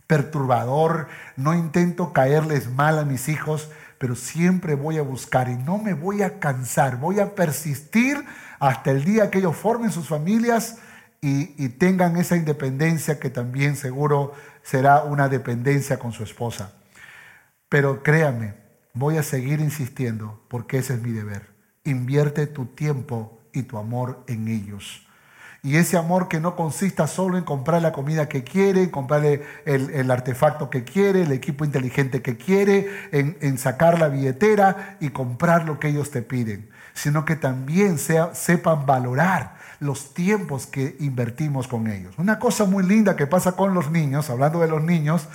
perturbador, 0.08 1.08
no 1.36 1.54
intento 1.54 2.14
caerles 2.14 2.72
mal 2.72 2.98
a 2.98 3.06
mis 3.06 3.30
hijos, 3.30 3.70
pero 4.00 4.16
siempre 4.16 4.76
voy 4.76 4.98
a 4.98 5.04
buscar 5.04 5.50
y 5.50 5.56
no 5.56 5.78
me 5.78 5.94
voy 5.94 6.24
a 6.24 6.40
cansar, 6.40 6.98
voy 6.98 7.20
a 7.20 7.36
persistir 7.36 8.26
hasta 8.60 8.92
el 8.92 9.04
día 9.04 9.30
que 9.30 9.40
ellos 9.40 9.56
formen 9.56 9.92
sus 9.92 10.08
familias 10.08 10.78
y, 11.22 11.70
tengan 11.70 12.18
esa 12.18 12.38
independencia 12.38 13.20
que 13.20 13.30
también 13.30 13.76
seguro 13.76 14.34
será 14.64 15.04
una 15.04 15.28
dependencia 15.28 16.00
con 16.00 16.14
su 16.14 16.24
esposa. 16.24 16.74
Pero 17.68 18.02
créame, 18.04 18.56
voy 18.94 19.18
a 19.18 19.24
seguir 19.24 19.60
insistiendo 19.60 20.42
porque 20.48 20.78
ese 20.78 20.94
es 20.94 21.02
mi 21.02 21.12
deber. 21.12 21.50
Invierte 21.84 22.48
tu 22.48 22.68
tiempo 22.68 23.42
y 23.54 23.64
tu 23.64 23.78
amor 23.78 24.24
en 24.28 24.48
ellos. 24.48 25.06
Y 25.62 25.76
ese 25.76 25.98
amor 25.98 26.30
que 26.30 26.40
no 26.40 26.56
consista 26.56 27.06
solo 27.06 27.38
en 27.38 27.44
comprar 27.44 27.82
la 27.82 27.92
comida 27.92 28.30
que 28.30 28.46
quiere, 28.46 28.90
comprarle 28.92 29.44
el, 29.66 30.10
artefacto 30.10 30.70
que 30.70 30.86
quiere, 30.86 31.24
el 31.24 31.34
equipo 31.34 31.66
inteligente 31.66 32.22
que 32.22 32.38
quiere, 32.38 32.88
en, 33.12 33.58
sacar 33.58 34.00
la 34.00 34.08
billetera 34.08 34.98
y 35.02 35.10
comprar 35.10 35.66
lo 35.66 35.78
que 35.78 35.90
ellos 35.90 36.12
te 36.12 36.22
piden, 36.22 36.70
sino 36.94 37.26
que 37.26 37.36
también 37.36 37.98
sepan 37.98 38.86
valorar 38.86 39.58
los 39.82 40.14
tiempos 40.14 40.66
que 40.66 40.96
invertimos 41.02 41.68
con 41.68 41.88
ellos. 41.88 42.16
Una 42.18 42.40
cosa 42.40 42.64
muy 42.64 42.86
linda 42.86 43.18
que 43.18 43.28
pasa 43.28 43.54
con 43.54 43.74
los 43.74 43.92
niños, 43.92 44.30
hablando 44.30 44.62
de 44.62 44.68
los 44.68 44.82
niños, 44.82 45.28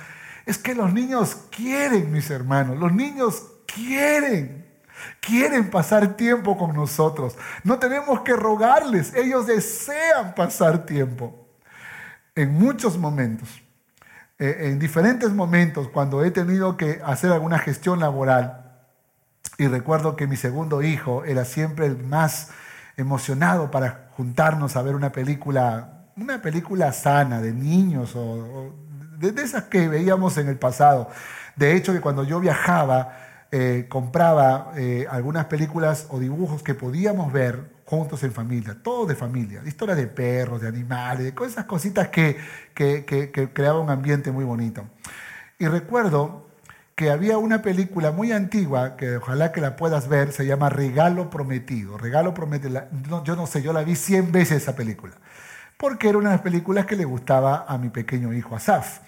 es 0.47 0.57
que 0.57 0.73
los 0.73 0.91
niños 0.91 1.37
quieren, 1.55 2.11
mis 2.11 2.31
hermanos, 2.31 2.79
los 2.79 2.93
niños 2.93 3.43
quieren 3.67 4.64
quieren 5.19 5.69
pasar 5.69 6.15
tiempo 6.15 6.57
con 6.57 6.73
nosotros. 6.73 7.37
No 7.63 7.79
tenemos 7.79 8.21
que 8.21 8.35
rogarles, 8.35 9.13
ellos 9.13 9.47
desean 9.47 10.35
pasar 10.35 10.85
tiempo. 10.85 11.47
En 12.35 12.53
muchos 12.53 12.97
momentos, 12.97 13.49
eh, 14.37 14.69
en 14.71 14.79
diferentes 14.79 15.31
momentos, 15.31 15.87
cuando 15.87 16.23
he 16.23 16.31
tenido 16.31 16.75
que 16.75 17.01
hacer 17.05 17.31
alguna 17.31 17.59
gestión 17.59 17.99
laboral, 17.99 18.61
y 19.57 19.67
recuerdo 19.67 20.15
que 20.15 20.27
mi 20.27 20.35
segundo 20.35 20.81
hijo 20.81 21.23
era 21.23 21.45
siempre 21.45 21.85
el 21.85 21.97
más 21.97 22.49
emocionado 22.97 23.71
para 23.71 24.09
juntarnos 24.17 24.75
a 24.75 24.81
ver 24.81 24.95
una 24.95 25.11
película, 25.11 26.07
una 26.17 26.41
película 26.41 26.91
sana 26.91 27.41
de 27.41 27.53
niños 27.53 28.15
o, 28.15 28.73
de 29.17 29.41
esas 29.41 29.63
que 29.63 29.87
veíamos 29.87 30.37
en 30.37 30.49
el 30.49 30.57
pasado. 30.57 31.09
De 31.55 31.73
hecho, 31.75 31.93
que 31.93 32.01
cuando 32.01 32.23
yo 32.23 32.39
viajaba, 32.39 33.24
eh, 33.51 33.85
compraba 33.87 34.73
eh, 34.75 35.05
algunas 35.09 35.45
películas 35.45 36.07
o 36.09 36.19
dibujos 36.19 36.63
que 36.63 36.73
podíamos 36.73 37.31
ver 37.31 37.75
juntos 37.85 38.23
en 38.23 38.31
familia, 38.31 38.77
todo 38.81 39.05
de 39.05 39.15
familia, 39.15 39.61
historias 39.65 39.97
de 39.97 40.07
perros, 40.07 40.61
de 40.61 40.67
animales, 40.67 41.33
de 41.33 41.45
esas 41.45 41.65
cositas 41.65 42.09
que, 42.09 42.37
que, 42.73 43.51
creaban 43.53 43.83
un 43.83 43.89
ambiente 43.91 44.31
muy 44.31 44.43
bonito. 44.43 44.83
Y 45.59 45.67
recuerdo 45.67 46.47
que 46.95 47.11
había 47.11 47.37
una 47.37 47.61
película 47.61 48.11
muy 48.11 48.31
antigua, 48.31 48.97
que 48.97 49.17
ojalá 49.17 49.51
que 49.51 49.61
la 49.61 49.75
puedas 49.75 50.07
ver, 50.07 50.31
se 50.31 50.45
llama 50.45 50.69
Regalo 50.69 51.29
Prometido. 51.29 51.97
Regalo 51.97 52.33
Prometido, 52.33 52.87
yo 53.23 53.35
no 53.35 53.45
sé, 53.45 53.61
yo 53.61 53.71
la 53.71 53.83
vi 53.83 53.95
100 53.95 54.31
veces 54.31 54.63
esa 54.63 54.75
película, 54.75 55.13
porque 55.77 56.09
era 56.09 56.17
una 56.17 56.29
de 56.29 56.35
las 56.37 56.43
películas 56.43 56.87
que 56.87 56.95
le 56.95 57.05
gustaba 57.05 57.65
a 57.67 57.77
mi 57.77 57.89
pequeño 57.89 58.33
hijo 58.33 58.55
Asaf. 58.55 58.99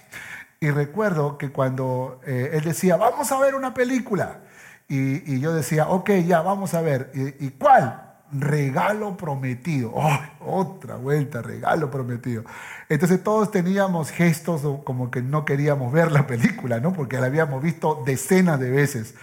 Y 0.60 0.72
recuerdo 0.72 1.38
que 1.38 1.52
cuando 1.52 2.20
eh, 2.26 2.52
él 2.54 2.64
decía, 2.64 2.98
vamos 2.98 3.32
a 3.32 3.40
ver 3.40 3.56
una 3.56 3.74
película, 3.74 4.42
y, 4.90 5.40
yo 5.40 5.54
decía, 5.54 5.90
ok, 5.90 6.12
ya, 6.26 6.42
vamos 6.42 6.74
a 6.74 6.82
ver. 6.82 7.12
¿Y, 7.14 7.50
cuál? 7.52 8.04
Regalo 8.32 9.18
prometido. 9.18 9.92
Oh, 9.94 10.20
otra 10.40 10.96
vuelta, 10.96 11.42
regalo 11.42 11.92
prometido. 11.92 12.44
Entonces 12.88 13.22
todos 13.24 13.52
teníamos 13.52 14.12
gestos 14.12 14.62
como 14.86 15.12
que 15.12 15.22
no 15.22 15.44
queríamos 15.44 15.92
ver 15.92 16.12
la 16.12 16.26
película, 16.26 16.80
¿no? 16.80 16.94
Porque 16.94 17.20
la 17.20 17.28
habíamos 17.28 17.62
visto 17.62 18.02
decenas 18.06 18.60
de 18.60 18.72
veces. 18.72 19.16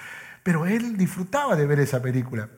Pero 0.43 0.67
él 0.67 0.99
disfrutaba 0.99 1.57
de 1.57 1.67
ver 1.67 1.81
esa 1.81 2.03
película. 2.03 2.51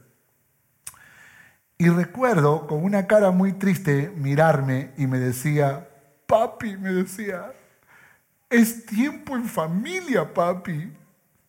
Y 1.78 1.88
recuerdo 1.88 2.66
con 2.66 2.82
una 2.82 3.06
cara 3.06 3.30
muy 3.30 3.52
triste 3.52 4.12
mirarme 4.16 4.92
y 4.96 5.06
me 5.06 5.18
decía, 5.18 5.88
papi, 6.26 6.76
me 6.76 6.92
decía, 6.92 7.52
es 8.50 8.86
tiempo 8.86 9.36
en 9.36 9.44
familia, 9.44 10.32
papi. 10.32 10.92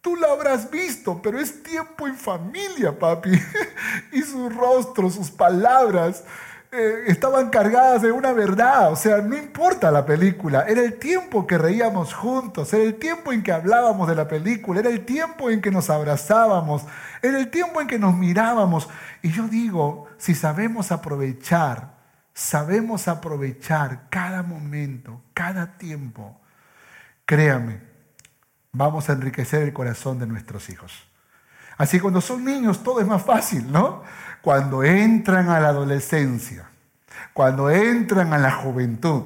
Tú 0.01 0.15
la 0.15 0.27
habrás 0.31 0.71
visto, 0.71 1.21
pero 1.21 1.39
es 1.39 1.63
tiempo 1.63 2.07
en 2.07 2.15
familia, 2.15 2.97
papi. 2.97 3.31
y 4.11 4.21
su 4.21 4.49
rostro, 4.49 5.09
sus 5.09 5.29
palabras 5.29 6.23
eh, 6.71 7.03
estaban 7.07 7.49
cargadas 7.49 8.01
de 8.01 8.11
una 8.11 8.31
verdad. 8.33 8.91
O 8.91 8.95
sea, 8.95 9.17
no 9.17 9.37
importa 9.37 9.91
la 9.91 10.05
película. 10.05 10.65
Era 10.67 10.81
el 10.81 10.97
tiempo 10.97 11.45
que 11.45 11.57
reíamos 11.57 12.13
juntos. 12.13 12.73
Era 12.73 12.83
el 12.83 12.95
tiempo 12.95 13.31
en 13.31 13.43
que 13.43 13.51
hablábamos 13.51 14.07
de 14.07 14.15
la 14.15 14.27
película. 14.27 14.79
Era 14.79 14.89
el 14.89 15.05
tiempo 15.05 15.49
en 15.49 15.61
que 15.61 15.71
nos 15.71 15.89
abrazábamos. 15.89 16.83
Era 17.21 17.37
el 17.37 17.49
tiempo 17.49 17.81
en 17.81 17.87
que 17.87 17.99
nos 17.99 18.15
mirábamos. 18.15 18.89
Y 19.21 19.31
yo 19.31 19.47
digo, 19.47 20.07
si 20.17 20.35
sabemos 20.35 20.91
aprovechar, 20.91 21.95
sabemos 22.33 23.07
aprovechar 23.07 24.07
cada 24.09 24.41
momento, 24.41 25.21
cada 25.33 25.77
tiempo 25.77 26.39
créame, 27.27 27.81
vamos 28.71 29.09
a 29.09 29.13
enriquecer 29.13 29.61
el 29.61 29.73
corazón 29.73 30.17
de 30.17 30.25
nuestros 30.25 30.69
hijos. 30.69 31.07
Así 31.77 31.99
cuando 31.99 32.21
son 32.21 32.43
niños 32.43 32.83
todo 32.83 33.01
es 33.01 33.05
más 33.05 33.21
fácil, 33.21 33.71
¿no? 33.71 34.01
Cuando 34.41 34.83
entran 34.83 35.49
a 35.49 35.59
la 35.59 35.67
adolescencia, 35.67 36.69
cuando 37.33 37.69
entran 37.69 38.33
a 38.33 38.37
la 38.39 38.51
juventud. 38.51 39.23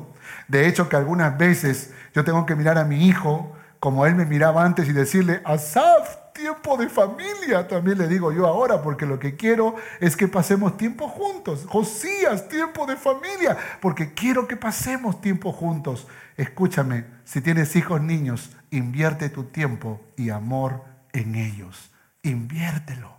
De 0.48 0.68
hecho 0.68 0.90
que 0.90 0.98
algunas 0.98 1.38
veces 1.38 1.94
yo 2.14 2.26
tengo 2.26 2.46
que 2.46 2.56
mirar 2.56 2.78
a 2.78 2.84
mi 2.84 3.08
hijo 3.08 3.56
como 3.80 4.06
él 4.06 4.16
me 4.16 4.26
miraba 4.26 4.66
antes 4.66 4.90
y 4.90 4.94
decirle, 4.94 5.42
Asaf, 5.46 6.18
tiempo 6.42 6.76
de 6.76 6.90
familia, 6.90 7.68
también 7.68 8.00
le 8.00 8.08
digo 8.08 8.32
yo 8.32 8.48
ahora, 8.48 8.82
porque 8.82 9.06
lo 9.06 9.20
que 9.20 9.36
quiero 9.36 9.76
es 10.00 10.18
que 10.18 10.28
pasemos 10.28 10.76
tiempo 10.76 11.08
juntos. 11.08 11.66
Josías, 11.68 12.50
tiempo 12.50 12.88
de 12.88 12.98
familia, 12.98 13.56
porque 13.80 14.16
quiero 14.16 14.48
que 14.48 14.58
pasemos 14.58 15.22
tiempo 15.22 15.52
juntos. 15.54 16.08
Escúchame, 16.38 17.06
si 17.26 17.42
tienes 17.42 17.76
hijos 17.76 18.02
niños, 18.02 18.50
invierte 18.72 19.30
tu 19.30 19.44
tiempo 19.44 20.02
y 20.18 20.32
amor 20.32 20.84
en 21.14 21.36
ellos. 21.36 21.92
Inviértelo. 22.24 23.16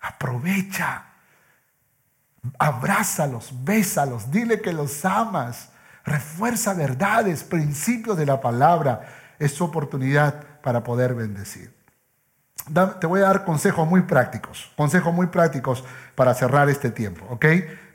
Aprovecha. 0.00 1.04
Abrázalos, 2.58 3.52
bésalos, 3.62 4.32
dile 4.32 4.60
que 4.60 4.72
los 4.72 5.04
amas. 5.04 5.70
Refuerza 6.04 6.74
verdades, 6.74 7.44
principios 7.44 8.16
de 8.16 8.26
la 8.26 8.40
palabra. 8.40 9.02
Es 9.38 9.52
su 9.52 9.64
oportunidad 9.64 10.60
para 10.60 10.82
poder 10.82 11.14
bendecir 11.14 11.75
te 13.00 13.06
voy 13.06 13.20
a 13.20 13.24
dar 13.24 13.44
consejos 13.44 13.86
muy 13.88 14.02
prácticos, 14.02 14.70
consejos 14.76 15.14
muy 15.14 15.28
prácticos 15.28 15.84
para 16.14 16.34
cerrar 16.34 16.68
este 16.68 16.90
tiempo, 16.90 17.26
¿ok? 17.30 17.46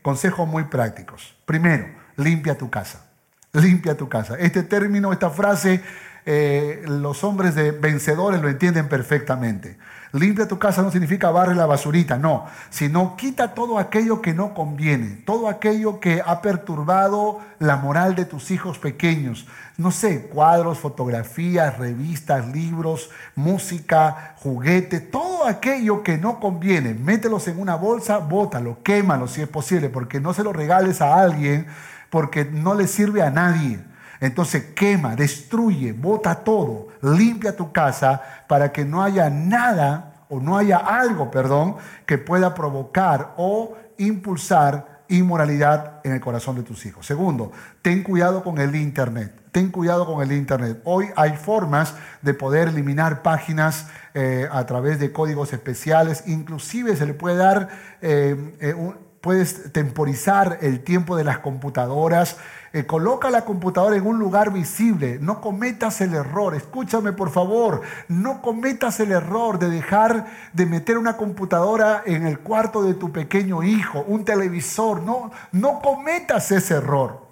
Consejos 0.02 0.48
muy 0.48 0.64
prácticos. 0.66 1.36
Primero, 1.46 1.86
limpia 2.16 2.58
tu 2.58 2.70
casa. 2.70 3.06
limpia 3.54 3.98
tu 3.98 4.08
casa. 4.08 4.36
Este 4.40 4.64
término, 4.64 5.12
esta 5.12 5.30
frase, 5.30 5.84
eh, 6.26 6.84
los 6.88 7.24
hombres 7.24 7.56
de 7.56 7.72
vencedores 7.72 8.42
lo 8.42 8.50
entienden 8.50 8.88
perfectamente. 8.88 9.78
Limpia 10.14 10.48
tu 10.48 10.60
casa 10.60 10.82
no 10.82 10.92
significa 10.92 11.32
barre 11.32 11.56
la 11.56 11.66
basurita, 11.66 12.18
no, 12.18 12.46
sino 12.70 13.16
quita 13.16 13.54
todo 13.54 13.80
aquello 13.80 14.22
que 14.22 14.34
no 14.34 14.54
conviene, 14.54 15.24
todo 15.26 15.48
aquello 15.48 16.02
que 16.02 16.22
ha 16.26 16.42
perturbado 16.42 17.40
la 17.60 17.78
moral 17.78 18.16
de 18.16 18.26
tus 18.26 18.52
hijos 18.52 18.78
pequeños. 18.78 19.48
No 19.78 19.90
sé, 19.90 20.28
cuadros, 20.28 20.80
fotografías, 20.80 21.78
revistas, 21.78 22.46
libros, 22.50 23.10
música, 23.36 24.36
juguetes, 24.40 25.10
todo 25.10 25.46
aquello 25.46 26.04
que 26.04 26.18
no 26.18 26.42
conviene, 26.42 26.94
mételos 26.94 27.48
en 27.48 27.60
una 27.60 27.76
bolsa, 27.76 28.18
bótalo, 28.18 28.80
quémalo 28.84 29.30
si 29.30 29.42
es 29.42 29.48
posible, 29.48 29.88
porque 29.90 30.20
no 30.20 30.34
se 30.34 30.44
lo 30.44 30.52
regales 30.52 31.02
a 31.02 31.22
alguien 31.22 31.68
porque 32.12 32.46
no 32.46 32.76
le 32.76 32.88
sirve 32.88 33.24
a 33.24 33.32
nadie. 33.32 33.80
Entonces 34.22 34.68
quema, 34.76 35.16
destruye, 35.16 35.92
bota 35.92 36.36
todo, 36.36 36.88
limpia 37.02 37.56
tu 37.56 37.74
casa 37.74 38.22
para 38.48 38.72
que 38.72 38.86
no 38.86 39.04
haya 39.04 39.30
nada 39.30 40.26
o 40.30 40.40
no 40.40 40.58
haya 40.58 40.78
algo, 40.78 41.30
perdón, 41.30 41.76
que 42.06 42.18
pueda 42.18 42.54
provocar 42.54 43.34
o 43.36 43.76
impulsar 43.98 45.02
inmoralidad 45.10 46.00
en 46.04 46.14
el 46.14 46.22
corazón 46.22 46.56
de 46.56 46.64
tus 46.64 46.86
hijos. 46.86 47.06
Segundo, 47.06 47.52
ten 47.82 48.02
cuidado 48.02 48.44
con 48.44 48.58
el 48.60 48.76
Internet. 48.76 49.34
Ten 49.52 49.70
cuidado 49.70 50.06
con 50.06 50.24
el 50.24 50.32
Internet. 50.32 50.80
Hoy 50.86 51.08
hay 51.18 51.36
formas 51.36 51.96
de 52.22 52.34
poder 52.34 52.70
eliminar 52.70 53.22
páginas 53.22 53.88
eh, 54.14 54.48
a 54.50 54.66
través 54.66 55.00
de 55.00 55.12
códigos 55.12 55.52
especiales. 55.52 56.24
Inclusive 56.28 56.96
se 56.96 57.06
le 57.06 57.14
puede 57.14 57.36
dar, 57.36 57.68
eh, 58.02 58.56
eh, 58.62 58.94
puedes 59.20 59.74
temporizar 59.74 60.60
el 60.62 60.82
tiempo 60.82 61.18
de 61.18 61.26
las 61.26 61.40
computadoras. 61.40 62.38
Eh, 62.74 62.86
coloca 62.86 63.30
la 63.30 63.44
computadora 63.44 63.98
en 63.98 64.08
un 64.08 64.18
lugar 64.18 64.54
visible. 64.54 65.20
No 65.20 65.42
cometas 65.42 66.00
el 66.00 66.14
error, 66.14 66.56
escúchame 66.56 67.12
por 67.12 67.30
favor, 67.30 67.82
no 68.08 68.42
cometas 68.42 69.02
el 69.02 69.12
error 69.12 69.60
de 69.60 69.70
dejar 69.70 70.28
de 70.54 70.66
meter 70.66 70.98
una 70.98 71.18
computadora 71.18 72.02
en 72.06 72.26
el 72.26 72.40
cuarto 72.40 72.82
de 72.84 72.94
tu 72.94 73.12
pequeño 73.12 73.62
hijo, 73.64 74.06
un 74.08 74.24
televisor. 74.24 75.04
No, 75.04 75.32
no 75.52 75.82
cometas 75.82 76.50
ese 76.52 76.76
error. 76.76 77.28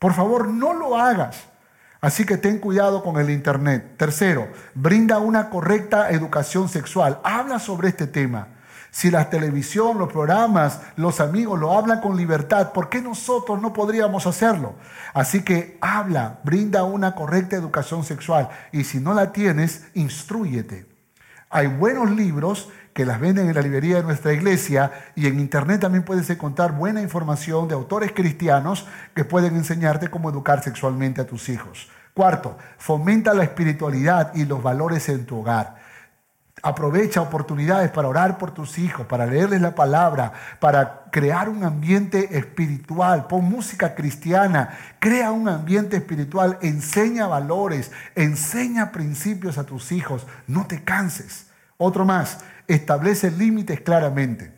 Por 0.00 0.12
favor, 0.12 0.48
no 0.48 0.74
lo 0.74 0.96
hagas. 0.96 1.44
Así 2.00 2.24
que 2.24 2.36
ten 2.36 2.58
cuidado 2.58 3.02
con 3.02 3.16
el 3.16 3.30
Internet. 3.30 3.96
Tercero, 3.96 4.48
brinda 4.74 5.18
una 5.18 5.50
correcta 5.50 6.10
educación 6.10 6.68
sexual. 6.68 7.20
Habla 7.22 7.60
sobre 7.60 7.88
este 7.88 8.06
tema. 8.06 8.57
Si 8.90 9.10
la 9.10 9.28
televisión, 9.28 9.98
los 9.98 10.12
programas, 10.12 10.80
los 10.96 11.20
amigos 11.20 11.58
lo 11.58 11.76
hablan 11.76 12.00
con 12.00 12.16
libertad, 12.16 12.72
¿por 12.72 12.88
qué 12.88 13.02
nosotros 13.02 13.60
no 13.60 13.72
podríamos 13.72 14.26
hacerlo? 14.26 14.74
Así 15.12 15.42
que 15.42 15.78
habla, 15.80 16.40
brinda 16.42 16.84
una 16.84 17.14
correcta 17.14 17.56
educación 17.56 18.04
sexual 18.04 18.48
y 18.72 18.84
si 18.84 18.98
no 18.98 19.14
la 19.14 19.32
tienes, 19.32 19.86
instruyete. 19.94 20.86
Hay 21.50 21.66
buenos 21.66 22.10
libros 22.10 22.70
que 22.92 23.06
las 23.06 23.20
venden 23.20 23.48
en 23.48 23.54
la 23.54 23.62
librería 23.62 23.96
de 23.96 24.02
nuestra 24.02 24.32
iglesia 24.32 24.90
y 25.14 25.28
en 25.28 25.38
internet 25.38 25.80
también 25.80 26.04
puedes 26.04 26.28
encontrar 26.30 26.72
buena 26.72 27.00
información 27.00 27.68
de 27.68 27.74
autores 27.74 28.12
cristianos 28.12 28.86
que 29.14 29.24
pueden 29.24 29.56
enseñarte 29.56 30.10
cómo 30.10 30.30
educar 30.30 30.62
sexualmente 30.62 31.20
a 31.20 31.26
tus 31.26 31.48
hijos. 31.48 31.88
Cuarto, 32.12 32.58
fomenta 32.76 33.32
la 33.32 33.44
espiritualidad 33.44 34.34
y 34.34 34.44
los 34.44 34.60
valores 34.62 35.08
en 35.08 35.24
tu 35.24 35.38
hogar. 35.38 35.76
Aprovecha 36.62 37.20
oportunidades 37.20 37.90
para 37.90 38.08
orar 38.08 38.38
por 38.38 38.50
tus 38.50 38.78
hijos, 38.78 39.06
para 39.06 39.26
leerles 39.26 39.60
la 39.60 39.74
palabra, 39.74 40.32
para 40.58 41.04
crear 41.10 41.48
un 41.48 41.64
ambiente 41.64 42.36
espiritual. 42.36 43.26
Pon 43.26 43.44
música 43.44 43.94
cristiana, 43.94 44.76
crea 44.98 45.30
un 45.30 45.48
ambiente 45.48 45.96
espiritual, 45.96 46.58
enseña 46.62 47.26
valores, 47.26 47.92
enseña 48.14 48.90
principios 48.90 49.58
a 49.58 49.64
tus 49.64 49.92
hijos. 49.92 50.26
No 50.46 50.66
te 50.66 50.82
canses. 50.82 51.46
Otro 51.76 52.04
más, 52.04 52.38
establece 52.66 53.30
límites 53.30 53.80
claramente. 53.80 54.52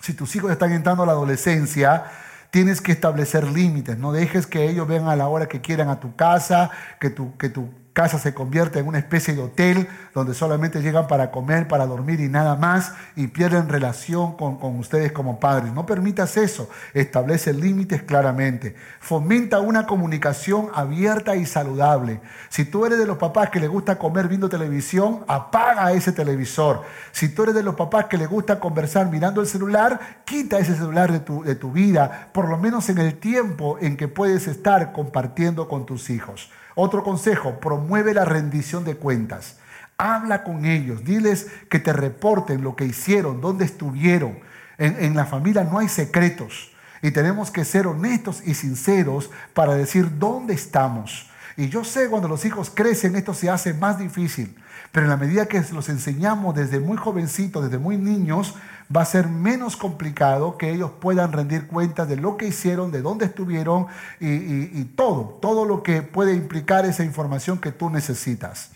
Si 0.00 0.14
tus 0.14 0.36
hijos 0.36 0.50
están 0.52 0.72
entrando 0.72 1.02
a 1.02 1.06
la 1.06 1.12
adolescencia, 1.12 2.04
tienes 2.50 2.80
que 2.80 2.92
establecer 2.92 3.44
límites. 3.44 3.98
No 3.98 4.12
dejes 4.12 4.46
que 4.46 4.68
ellos 4.68 4.86
vengan 4.86 5.10
a 5.10 5.16
la 5.16 5.28
hora 5.28 5.48
que 5.48 5.60
quieran 5.60 5.88
a 5.88 6.00
tu 6.00 6.14
casa, 6.14 6.70
que 7.00 7.10
tu, 7.10 7.36
que 7.36 7.48
tu 7.48 7.70
casa 7.98 8.20
se 8.20 8.32
convierte 8.32 8.78
en 8.78 8.86
una 8.86 8.98
especie 8.98 9.34
de 9.34 9.42
hotel 9.42 9.88
donde 10.14 10.32
solamente 10.32 10.82
llegan 10.82 11.08
para 11.08 11.32
comer, 11.32 11.66
para 11.66 11.84
dormir 11.84 12.20
y 12.20 12.28
nada 12.28 12.54
más 12.54 12.92
y 13.16 13.26
pierden 13.26 13.68
relación 13.68 14.36
con, 14.36 14.56
con 14.58 14.78
ustedes 14.78 15.10
como 15.10 15.40
padres. 15.40 15.72
No 15.72 15.84
permitas 15.84 16.36
eso, 16.36 16.70
establece 16.94 17.52
límites 17.52 18.04
claramente. 18.04 18.76
Fomenta 19.00 19.58
una 19.58 19.88
comunicación 19.88 20.68
abierta 20.74 21.34
y 21.34 21.44
saludable. 21.44 22.20
Si 22.50 22.64
tú 22.64 22.86
eres 22.86 23.00
de 23.00 23.06
los 23.06 23.18
papás 23.18 23.50
que 23.50 23.58
le 23.58 23.66
gusta 23.66 23.98
comer 23.98 24.28
viendo 24.28 24.48
televisión, 24.48 25.24
apaga 25.26 25.90
ese 25.90 26.12
televisor. 26.12 26.84
Si 27.10 27.28
tú 27.28 27.42
eres 27.42 27.56
de 27.56 27.64
los 27.64 27.74
papás 27.74 28.04
que 28.04 28.16
le 28.16 28.28
gusta 28.28 28.60
conversar 28.60 29.10
mirando 29.10 29.40
el 29.40 29.48
celular, 29.48 30.22
quita 30.24 30.60
ese 30.60 30.76
celular 30.76 31.10
de 31.10 31.18
tu, 31.18 31.42
de 31.42 31.56
tu 31.56 31.72
vida, 31.72 32.28
por 32.32 32.48
lo 32.48 32.58
menos 32.58 32.90
en 32.90 32.98
el 32.98 33.18
tiempo 33.18 33.76
en 33.80 33.96
que 33.96 34.06
puedes 34.06 34.46
estar 34.46 34.92
compartiendo 34.92 35.66
con 35.66 35.84
tus 35.84 36.10
hijos. 36.10 36.52
Otro 36.80 37.02
consejo, 37.02 37.58
promueve 37.58 38.14
la 38.14 38.24
rendición 38.24 38.84
de 38.84 38.94
cuentas. 38.94 39.56
Habla 39.96 40.44
con 40.44 40.64
ellos, 40.64 41.02
diles 41.02 41.48
que 41.68 41.80
te 41.80 41.92
reporten 41.92 42.62
lo 42.62 42.76
que 42.76 42.84
hicieron, 42.84 43.40
dónde 43.40 43.64
estuvieron. 43.64 44.38
En, 44.78 45.16
la 45.16 45.26
familia 45.26 45.64
no 45.64 45.80
hay 45.80 45.88
secretos 45.88 46.70
y 47.02 47.10
tenemos 47.10 47.50
que 47.50 47.64
ser 47.64 47.88
honestos 47.88 48.46
y 48.46 48.54
sinceros 48.54 49.28
para 49.54 49.74
decir 49.74 50.20
dónde 50.20 50.54
estamos. 50.54 51.28
Y 51.56 51.68
yo 51.68 51.82
sé 51.82 52.08
cuando 52.08 52.28
los 52.28 52.44
hijos 52.44 52.70
crecen 52.72 53.16
esto 53.16 53.34
se 53.34 53.50
hace 53.50 53.74
más 53.74 53.98
difícil, 53.98 54.56
pero 54.92 55.04
en 55.04 55.10
la 55.10 55.16
medida 55.16 55.46
que 55.46 55.62
los 55.72 55.88
enseñamos 55.88 56.54
desde 56.54 56.80
muy 56.80 56.96
jovencitos, 56.96 57.64
desde 57.64 57.78
muy 57.78 57.96
niños, 57.96 58.54
va 58.94 59.02
a 59.02 59.06
ser 59.06 59.28
menos 59.28 59.76
complicado 59.76 60.56
que 60.56 60.70
ellos 60.70 60.90
puedan 60.98 61.32
rendir 61.32 61.66
cuentas 61.66 62.08
de 62.08 62.16
lo 62.16 62.36
que 62.36 62.48
hicieron, 62.48 62.90
de 62.90 63.02
dónde 63.02 63.26
estuvieron 63.26 63.86
y, 64.18 64.84
todo, 64.96 65.38
todo 65.42 65.64
lo 65.64 65.82
que 65.82 66.02
puede 66.02 66.34
implicar 66.34 66.86
esa 66.86 67.04
información 67.04 67.58
que 67.58 67.72
tú 67.72 67.90
necesitas. 67.90 68.70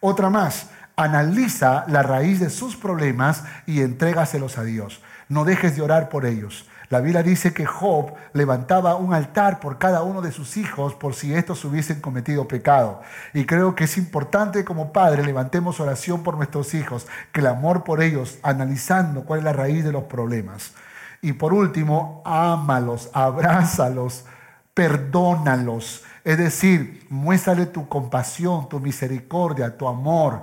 Otra 0.00 0.30
más, 0.30 0.70
analiza 0.96 1.84
la 1.88 2.02
raíz 2.02 2.40
de 2.40 2.50
sus 2.50 2.76
problemas 2.76 3.44
y 3.66 3.80
entrégaselos 3.80 4.58
a 4.58 4.64
Dios. 4.64 5.00
No 5.28 5.44
dejes 5.44 5.76
de 5.76 5.82
orar 5.82 6.08
por 6.08 6.26
ellos. 6.26 6.68
La 6.92 7.00
Biblia 7.00 7.22
dice 7.22 7.54
que 7.54 7.64
Job 7.64 8.12
levantaba 8.34 8.96
un 8.96 9.14
altar 9.14 9.60
por 9.60 9.78
cada 9.78 10.02
uno 10.02 10.20
de 10.20 10.30
sus 10.30 10.58
hijos 10.58 10.92
por 10.92 11.14
si 11.14 11.32
estos 11.32 11.64
hubiesen 11.64 12.02
cometido 12.02 12.46
pecado. 12.46 13.00
Y 13.32 13.46
creo 13.46 13.74
que 13.74 13.84
es 13.84 13.96
importante 13.96 14.62
como 14.62 14.92
padre 14.92 15.24
levantemos 15.24 15.80
oración 15.80 16.22
por 16.22 16.36
nuestros 16.36 16.74
hijos, 16.74 17.06
que 17.32 17.40
el 17.40 17.46
amor 17.46 17.82
por 17.82 18.02
ellos, 18.02 18.36
analizando 18.42 19.24
cuál 19.24 19.38
es 19.38 19.44
la 19.46 19.54
raíz 19.54 19.84
de 19.84 19.92
los 19.92 20.04
problemas. 20.04 20.74
Y 21.22 21.32
por 21.32 21.54
último, 21.54 22.20
ámalos, 22.26 23.08
abrázalos, 23.14 24.26
perdónalos. 24.74 26.04
Es 26.24 26.36
decir, 26.36 27.06
muéstrale 27.08 27.64
tu 27.64 27.88
compasión, 27.88 28.68
tu 28.68 28.80
misericordia, 28.80 29.78
tu 29.78 29.88
amor 29.88 30.42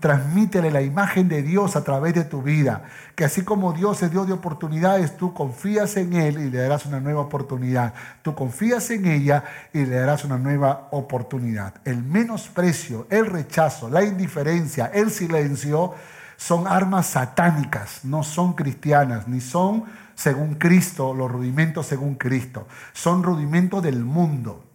transmítele 0.00 0.70
la 0.70 0.82
imagen 0.82 1.28
de 1.28 1.42
Dios 1.42 1.76
a 1.76 1.84
través 1.84 2.14
de 2.14 2.24
tu 2.24 2.42
vida. 2.42 2.84
Que 3.14 3.24
así 3.24 3.42
como 3.42 3.72
Dios 3.72 3.98
se 3.98 4.08
dio 4.08 4.24
de 4.24 4.32
oportunidades, 4.32 5.16
tú 5.16 5.34
confías 5.34 5.96
en 5.96 6.14
Él 6.14 6.38
y 6.38 6.50
le 6.50 6.58
darás 6.58 6.86
una 6.86 7.00
nueva 7.00 7.20
oportunidad. 7.20 7.94
Tú 8.22 8.34
confías 8.34 8.90
en 8.90 9.06
ella 9.06 9.44
y 9.72 9.84
le 9.84 9.96
darás 9.96 10.24
una 10.24 10.38
nueva 10.38 10.88
oportunidad. 10.90 11.74
El 11.84 12.02
menosprecio, 12.02 13.06
el 13.10 13.26
rechazo, 13.26 13.88
la 13.90 14.02
indiferencia, 14.02 14.86
el 14.86 15.10
silencio 15.10 15.94
son 16.36 16.66
armas 16.66 17.06
satánicas, 17.06 18.04
no 18.04 18.22
son 18.22 18.52
cristianas, 18.52 19.26
ni 19.26 19.40
son 19.40 19.84
según 20.14 20.54
Cristo, 20.54 21.14
los 21.14 21.30
rudimentos 21.30 21.86
según 21.86 22.14
Cristo. 22.14 22.66
Son 22.92 23.22
rudimentos 23.22 23.82
del 23.82 24.04
mundo. 24.04 24.67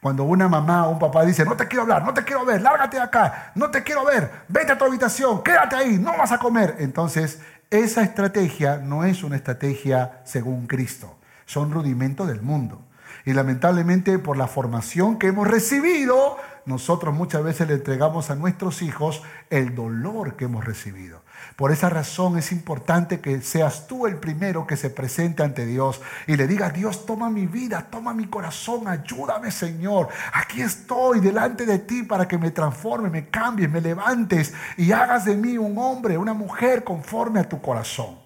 Cuando 0.00 0.24
una 0.24 0.48
mamá 0.48 0.86
o 0.86 0.92
un 0.92 0.98
papá 0.98 1.24
dice, 1.24 1.44
no 1.44 1.56
te 1.56 1.68
quiero 1.68 1.82
hablar, 1.82 2.04
no 2.04 2.14
te 2.14 2.24
quiero 2.24 2.44
ver, 2.46 2.62
lárgate 2.62 2.96
de 2.96 3.02
acá, 3.02 3.52
no 3.54 3.70
te 3.70 3.82
quiero 3.82 4.04
ver, 4.04 4.30
vete 4.48 4.72
a 4.72 4.78
tu 4.78 4.86
habitación, 4.86 5.42
quédate 5.42 5.76
ahí, 5.76 5.98
no 5.98 6.16
vas 6.16 6.32
a 6.32 6.38
comer. 6.38 6.76
Entonces, 6.78 7.40
esa 7.68 8.02
estrategia 8.02 8.78
no 8.78 9.04
es 9.04 9.22
una 9.22 9.36
estrategia 9.36 10.22
según 10.24 10.66
Cristo, 10.66 11.18
son 11.44 11.70
rudimentos 11.70 12.26
del 12.26 12.40
mundo. 12.40 12.80
Y 13.26 13.34
lamentablemente 13.34 14.18
por 14.18 14.38
la 14.38 14.46
formación 14.46 15.18
que 15.18 15.26
hemos 15.26 15.46
recibido, 15.46 16.38
nosotros 16.66 17.14
muchas 17.14 17.42
veces 17.42 17.68
le 17.68 17.74
entregamos 17.74 18.30
a 18.30 18.34
nuestros 18.34 18.82
hijos 18.82 19.22
el 19.50 19.74
dolor 19.74 20.36
que 20.36 20.44
hemos 20.44 20.64
recibido. 20.64 21.22
Por 21.56 21.72
esa 21.72 21.90
razón 21.90 22.38
es 22.38 22.52
importante 22.52 23.20
que 23.20 23.40
seas 23.40 23.86
tú 23.86 24.06
el 24.06 24.16
primero 24.16 24.66
que 24.66 24.76
se 24.76 24.90
presente 24.90 25.42
ante 25.42 25.66
Dios 25.66 26.00
y 26.26 26.36
le 26.36 26.46
diga, 26.46 26.70
Dios, 26.70 27.06
toma 27.06 27.30
mi 27.30 27.46
vida, 27.46 27.88
toma 27.90 28.14
mi 28.14 28.26
corazón, 28.26 28.88
ayúdame 28.88 29.50
Señor. 29.50 30.08
Aquí 30.32 30.62
estoy 30.62 31.20
delante 31.20 31.66
de 31.66 31.78
ti 31.78 32.02
para 32.02 32.28
que 32.28 32.38
me 32.38 32.50
transforme, 32.50 33.10
me 33.10 33.28
cambies, 33.28 33.70
me 33.70 33.80
levantes 33.80 34.54
y 34.76 34.92
hagas 34.92 35.24
de 35.24 35.36
mí 35.36 35.58
un 35.58 35.76
hombre, 35.78 36.18
una 36.18 36.34
mujer 36.34 36.84
conforme 36.84 37.40
a 37.40 37.48
tu 37.48 37.60
corazón. 37.60 38.18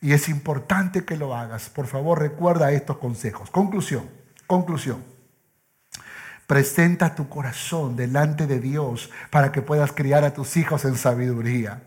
Y 0.00 0.12
es 0.12 0.28
importante 0.28 1.04
que 1.04 1.16
lo 1.16 1.34
hagas. 1.34 1.68
Por 1.68 1.86
favor, 1.86 2.18
recuerda 2.18 2.72
estos 2.72 2.96
consejos. 2.96 3.50
Conclusión, 3.50 4.08
conclusión. 4.46 5.19
Presenta 6.50 7.14
tu 7.14 7.28
corazón 7.28 7.94
delante 7.94 8.48
de 8.48 8.58
Dios 8.58 9.08
para 9.30 9.52
que 9.52 9.62
puedas 9.62 9.92
criar 9.92 10.24
a 10.24 10.34
tus 10.34 10.56
hijos 10.56 10.84
en 10.84 10.96
sabiduría. 10.96 11.80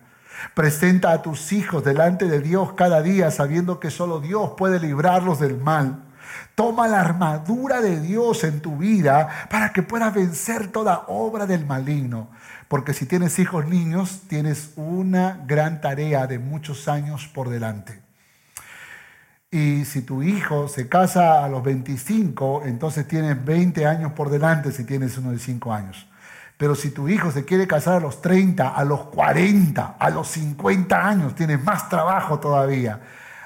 Presenta 0.53 1.11
a 1.11 1.21
tus 1.21 1.51
hijos 1.51 1.83
delante 1.83 2.29
de 2.29 2.39
Dios 2.39 2.71
cada 2.71 3.01
día 3.01 3.29
sabiendo 3.29 3.81
que 3.81 3.91
solo 3.91 4.21
Dios 4.21 4.51
puede 4.57 4.79
librarlos 4.79 5.41
del 5.41 5.57
mal. 5.57 6.05
Toma 6.55 6.87
la 6.87 7.01
armadura 7.01 7.81
de 7.81 7.99
Dios 7.99 8.45
en 8.45 8.61
tu 8.61 8.77
vida 8.77 9.27
para 9.51 9.73
que 9.73 9.83
puedas 9.83 10.13
vencer 10.13 10.69
toda 10.69 11.03
obra 11.07 11.45
del 11.45 11.65
maligno. 11.65 12.29
Porque 12.69 12.93
si 12.93 13.05
tienes 13.05 13.39
hijos 13.39 13.65
niños, 13.65 14.21
tienes 14.29 14.71
una 14.77 15.43
gran 15.45 15.81
tarea 15.81 16.25
de 16.25 16.39
muchos 16.39 16.87
años 16.87 17.29
por 17.33 17.49
delante. 17.49 18.02
Y 19.53 19.85
si 19.85 20.01
tu 20.01 20.23
hijo 20.23 20.67
se 20.67 20.89
casa 20.89 21.45
a 21.45 21.47
los 21.47 21.61
25, 21.61 22.63
entonces 22.65 23.07
tienes 23.07 23.45
20 23.45 23.85
años 23.85 24.13
por 24.13 24.31
delante 24.31 24.71
si 24.71 24.83
tienes 24.83 25.15
uno 25.19 25.29
de 25.29 25.37
5 25.37 25.71
años. 25.71 26.07
Pero 26.57 26.73
si 26.73 26.89
tu 26.89 27.07
hijo 27.07 27.29
se 27.29 27.45
quiere 27.45 27.67
casar 27.67 27.97
a 27.97 27.99
los 27.99 28.19
30, 28.19 28.67
a 28.67 28.83
los 28.83 29.01
40, 29.09 29.97
a 29.99 30.09
los 30.09 30.27
50 30.29 31.07
años, 31.07 31.35
tienes 31.35 31.63
más 31.63 31.87
trabajo 31.87 32.39
todavía. 32.39 33.01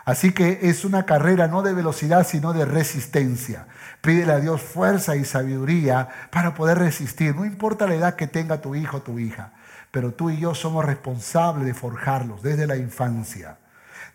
Así 0.05 0.31
que 0.31 0.59
es 0.61 0.85
una 0.85 1.05
carrera 1.05 1.49
no 1.49 1.61
de 1.61 1.73
velocidad, 1.73 2.25
sino 2.25 2.53
de 2.53 2.63
resistencia. 2.63 3.67
Pídele 3.99 4.31
a 4.31 4.39
Dios 4.39 4.61
fuerza 4.61 5.17
y 5.17 5.25
sabiduría 5.25 6.07
para 6.31 6.53
poder 6.53 6.79
resistir. 6.79 7.35
No 7.35 7.43
importa 7.43 7.85
la 7.85 7.95
edad 7.95 8.15
que 8.15 8.27
tenga 8.27 8.61
tu 8.61 8.75
hijo 8.75 8.97
o 8.97 9.01
tu 9.01 9.19
hija, 9.19 9.51
pero 9.91 10.13
tú 10.13 10.29
y 10.29 10.39
yo 10.39 10.55
somos 10.55 10.85
responsables 10.85 11.65
de 11.65 11.73
forjarlos 11.73 12.41
desde 12.41 12.65
la 12.65 12.77
infancia. 12.77 13.57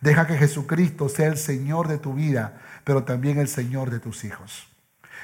Deja 0.02 0.26
que 0.26 0.36
Jesucristo 0.36 1.08
sea 1.08 1.28
el 1.28 1.38
Señor 1.38 1.86
de 1.86 1.96
tu 1.96 2.14
vida, 2.14 2.60
pero 2.82 3.04
también 3.04 3.38
el 3.38 3.46
Señor 3.46 3.88
de 3.90 4.00
tus 4.00 4.24
hijos. 4.24 4.66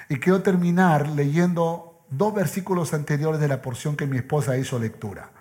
Y 0.09 0.21
quiero 0.21 0.43
terminar 0.43 1.09
leyendo 1.09 2.05
dos 2.11 2.33
versículos 2.33 2.95
anteriores 2.95 3.41
de 3.41 3.49
la 3.49 3.61
porción 3.61 3.97
que 3.97 4.07
mi 4.07 4.19
esposa 4.19 4.57
hizo 4.57 4.79
lectura. 4.79 5.33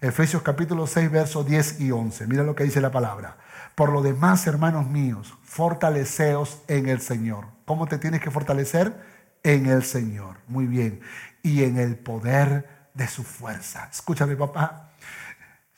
Efesios 0.00 0.42
capítulo 0.42 0.86
6, 0.86 1.10
versos 1.10 1.46
10 1.46 1.80
y 1.80 1.90
11. 1.90 2.26
Mira 2.26 2.42
lo 2.42 2.54
que 2.54 2.64
dice 2.64 2.80
la 2.80 2.90
palabra. 2.90 3.36
Por 3.74 3.92
lo 3.92 4.00
demás, 4.00 4.46
hermanos 4.46 4.88
míos, 4.88 5.34
fortaleceos 5.44 6.62
en 6.66 6.88
el 6.88 7.02
Señor. 7.02 7.48
¿Cómo 7.66 7.86
te 7.86 7.98
tienes 7.98 8.22
que 8.22 8.30
fortalecer? 8.30 8.94
En 9.42 9.66
el 9.66 9.84
Señor. 9.84 10.38
Muy 10.48 10.66
bien. 10.66 11.00
Y 11.42 11.64
en 11.64 11.76
el 11.76 11.96
poder 11.96 12.88
de 12.94 13.08
su 13.08 13.24
fuerza. 13.24 13.90
Escúchame, 13.92 14.36
papá. 14.36 14.85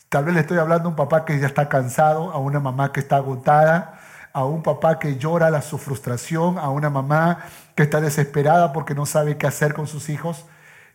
Tal 0.09 0.25
vez 0.25 0.35
le 0.35 0.41
estoy 0.41 0.57
hablando 0.59 0.89
a 0.89 0.91
un 0.91 0.97
papá 0.97 1.27
que 1.27 1.39
ya 1.39 1.47
está 1.47 1.69
cansado, 1.69 2.31
a 2.33 2.39
una 2.39 2.61
mamá 2.61 2.93
que 2.93 3.01
está 3.01 3.17
agotada, 3.17 4.01
a 4.33 4.45
un 4.45 4.63
papá 4.63 4.99
que 4.99 5.19
llora 5.19 5.51
la, 5.51 5.61
su 5.61 5.77
frustración, 5.77 6.59
a 6.59 6.71
una 6.71 6.89
mamá 6.89 7.41
que 7.75 7.83
está 7.83 8.01
desesperada 8.01 8.73
porque 8.73 8.95
no 8.95 9.05
sabe 9.05 9.37
qué 9.37 9.47
hacer 9.47 9.75
con 9.75 9.87
sus 9.87 10.09
hijos, 10.09 10.47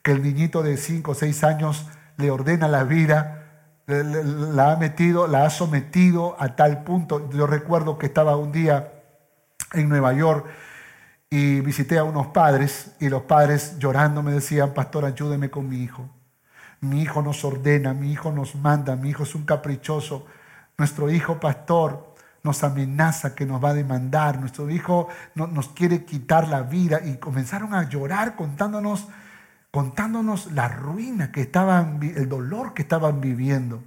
que 0.02 0.14
el 0.14 0.24
niñito 0.24 0.64
de 0.64 0.78
5 0.78 1.12
o 1.12 1.14
6 1.14 1.44
años 1.44 1.88
le 2.18 2.32
ordena 2.32 2.68
la 2.68 2.84
vida, 2.86 3.44
la 3.86 4.72
ha 4.72 4.78
metido, 4.78 5.28
la 5.28 5.46
ha 5.46 5.50
sometido 5.52 6.36
a 6.40 6.56
tal 6.56 6.84
punto. 6.84 7.30
Yo 7.32 7.46
recuerdo 7.46 8.00
que 8.00 8.08
estaba 8.08 8.36
un 8.36 8.52
día 8.52 8.94
en 9.74 9.90
Nueva 9.90 10.14
York 10.14 10.48
y 11.30 11.62
visité 11.62 12.00
a 12.00 12.04
unos 12.04 12.28
padres 12.28 12.96
y 13.00 13.10
los 13.10 13.24
padres 13.24 13.78
llorando 13.78 14.24
me 14.24 14.32
decían, 14.32 14.74
pastor, 14.74 15.06
ayúdeme 15.06 15.52
con 15.52 15.70
mi 15.70 15.78
hijo 15.84 16.10
mi 16.84 17.02
hijo 17.02 17.22
nos 17.22 17.44
ordena, 17.46 17.94
mi 17.94 18.12
hijo 18.12 18.32
nos 18.32 18.56
manda, 18.56 18.96
mi 18.96 19.10
hijo 19.10 19.24
es 19.24 19.36
un 19.36 19.46
caprichoso, 19.46 20.26
nuestro 20.78 21.10
hijo 21.10 21.40
pastor 21.40 22.14
nos 22.44 22.64
amenaza 22.64 23.36
que 23.36 23.46
nos 23.46 23.64
va 23.64 23.70
a 23.70 23.74
demandar, 23.74 24.38
nuestro 24.40 24.70
hijo 24.70 25.08
nos 25.34 25.70
quiere 25.70 26.04
quitar 26.04 26.50
la 26.50 26.62
vida. 26.62 27.00
Y 27.06 27.16
comenzaron 27.16 27.74
a 27.74 27.88
llorar 27.88 28.36
contándonos, 28.36 29.08
contándonos 29.72 30.52
la 30.52 30.68
ruina 30.68 31.32
que 31.32 31.42
estaban, 31.42 32.00
el 32.04 32.28
dolor 32.28 32.74
que 32.74 32.82
estaban 32.82 33.22
viviendo. 33.22 33.82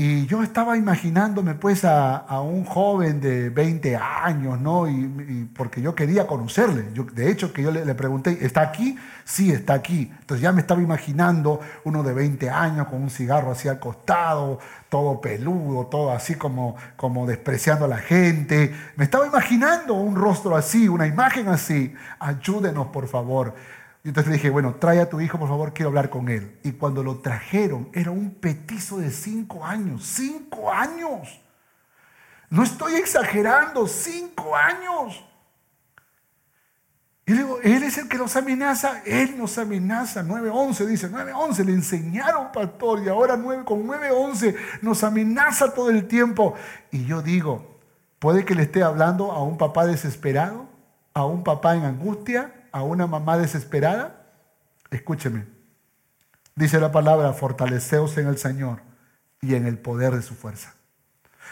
Y 0.00 0.26
yo 0.26 0.44
estaba 0.44 0.76
imaginándome 0.76 1.54
pues 1.56 1.84
a, 1.84 2.40
un 2.40 2.64
joven 2.64 3.20
de 3.20 3.50
20 3.50 3.96
años, 3.96 4.60
¿no? 4.60 4.88
Y, 4.88 5.50
porque 5.52 5.82
yo 5.82 5.96
quería 5.96 6.24
conocerle. 6.24 6.90
Yo, 6.94 7.02
de 7.02 7.28
hecho, 7.28 7.52
que 7.52 7.64
yo 7.64 7.72
le, 7.72 7.94
pregunté, 7.96 8.38
¿está 8.42 8.60
aquí? 8.60 8.96
Sí, 9.24 9.50
está 9.50 9.74
aquí. 9.74 10.08
Entonces 10.20 10.40
ya 10.40 10.52
me 10.52 10.60
estaba 10.60 10.80
imaginando 10.80 11.58
uno 11.82 12.04
de 12.04 12.14
20 12.14 12.48
años 12.48 12.86
con 12.86 13.02
un 13.02 13.10
cigarro 13.10 13.50
así 13.50 13.66
al 13.66 13.80
costado, 13.80 14.60
todo 14.88 15.20
peludo, 15.20 15.86
todo 15.86 16.12
así 16.12 16.36
como, 16.36 16.76
como 16.96 17.26
despreciando 17.26 17.86
a 17.86 17.88
la 17.88 17.98
gente. 17.98 18.72
Me 18.94 19.02
estaba 19.02 19.26
imaginando 19.26 19.94
un 19.94 20.14
rostro 20.14 20.54
así, 20.54 20.88
una 20.88 21.08
imagen 21.08 21.48
así. 21.48 21.92
Ayúdenos, 22.20 22.86
por 22.86 23.08
favor. 23.08 23.56
Entonces 24.08 24.30
le 24.30 24.36
dije, 24.36 24.48
bueno, 24.48 24.76
trae 24.76 25.00
a 25.00 25.10
tu 25.10 25.20
hijo, 25.20 25.38
por 25.38 25.48
favor, 25.48 25.74
quiero 25.74 25.90
hablar 25.90 26.08
con 26.08 26.30
él. 26.30 26.58
Y 26.64 26.72
cuando 26.72 27.02
lo 27.02 27.18
trajeron, 27.18 27.90
era 27.92 28.10
un 28.10 28.30
petizo 28.30 28.96
de 28.96 29.10
cinco 29.10 29.64
años. 29.66 30.02
Cinco 30.02 30.72
años. 30.72 31.40
No 32.48 32.62
estoy 32.62 32.94
exagerando, 32.94 33.86
cinco 33.86 34.56
años. 34.56 35.22
Y 37.26 37.32
le 37.32 37.36
digo, 37.40 37.58
Él 37.62 37.82
es 37.82 37.98
el 37.98 38.08
que 38.08 38.16
nos 38.16 38.34
amenaza, 38.36 39.02
Él 39.04 39.36
nos 39.36 39.58
amenaza. 39.58 40.22
9-11 40.22 40.86
dice, 40.86 41.10
9-11 41.10 41.64
le 41.66 41.72
enseñaron, 41.72 42.50
pastor, 42.50 43.02
y 43.04 43.10
ahora 43.10 43.36
9, 43.36 43.64
con 43.66 43.86
9-11 43.86 44.56
nos 44.80 45.04
amenaza 45.04 45.74
todo 45.74 45.90
el 45.90 46.08
tiempo. 46.08 46.54
Y 46.90 47.04
yo 47.04 47.20
digo, 47.20 47.78
puede 48.18 48.46
que 48.46 48.54
le 48.54 48.62
esté 48.62 48.82
hablando 48.82 49.32
a 49.32 49.42
un 49.42 49.58
papá 49.58 49.84
desesperado, 49.84 50.66
a 51.12 51.26
un 51.26 51.44
papá 51.44 51.76
en 51.76 51.84
angustia, 51.84 52.54
a 52.72 52.82
una 52.82 53.06
mamá 53.06 53.38
desesperada? 53.38 54.26
Escúcheme. 54.90 55.46
Dice 56.54 56.80
la 56.80 56.92
palabra, 56.92 57.32
fortaleceos 57.32 58.16
en 58.18 58.26
el 58.26 58.38
Señor 58.38 58.82
y 59.40 59.54
en 59.54 59.66
el 59.66 59.78
poder 59.78 60.14
de 60.14 60.22
su 60.22 60.34
fuerza. 60.34 60.74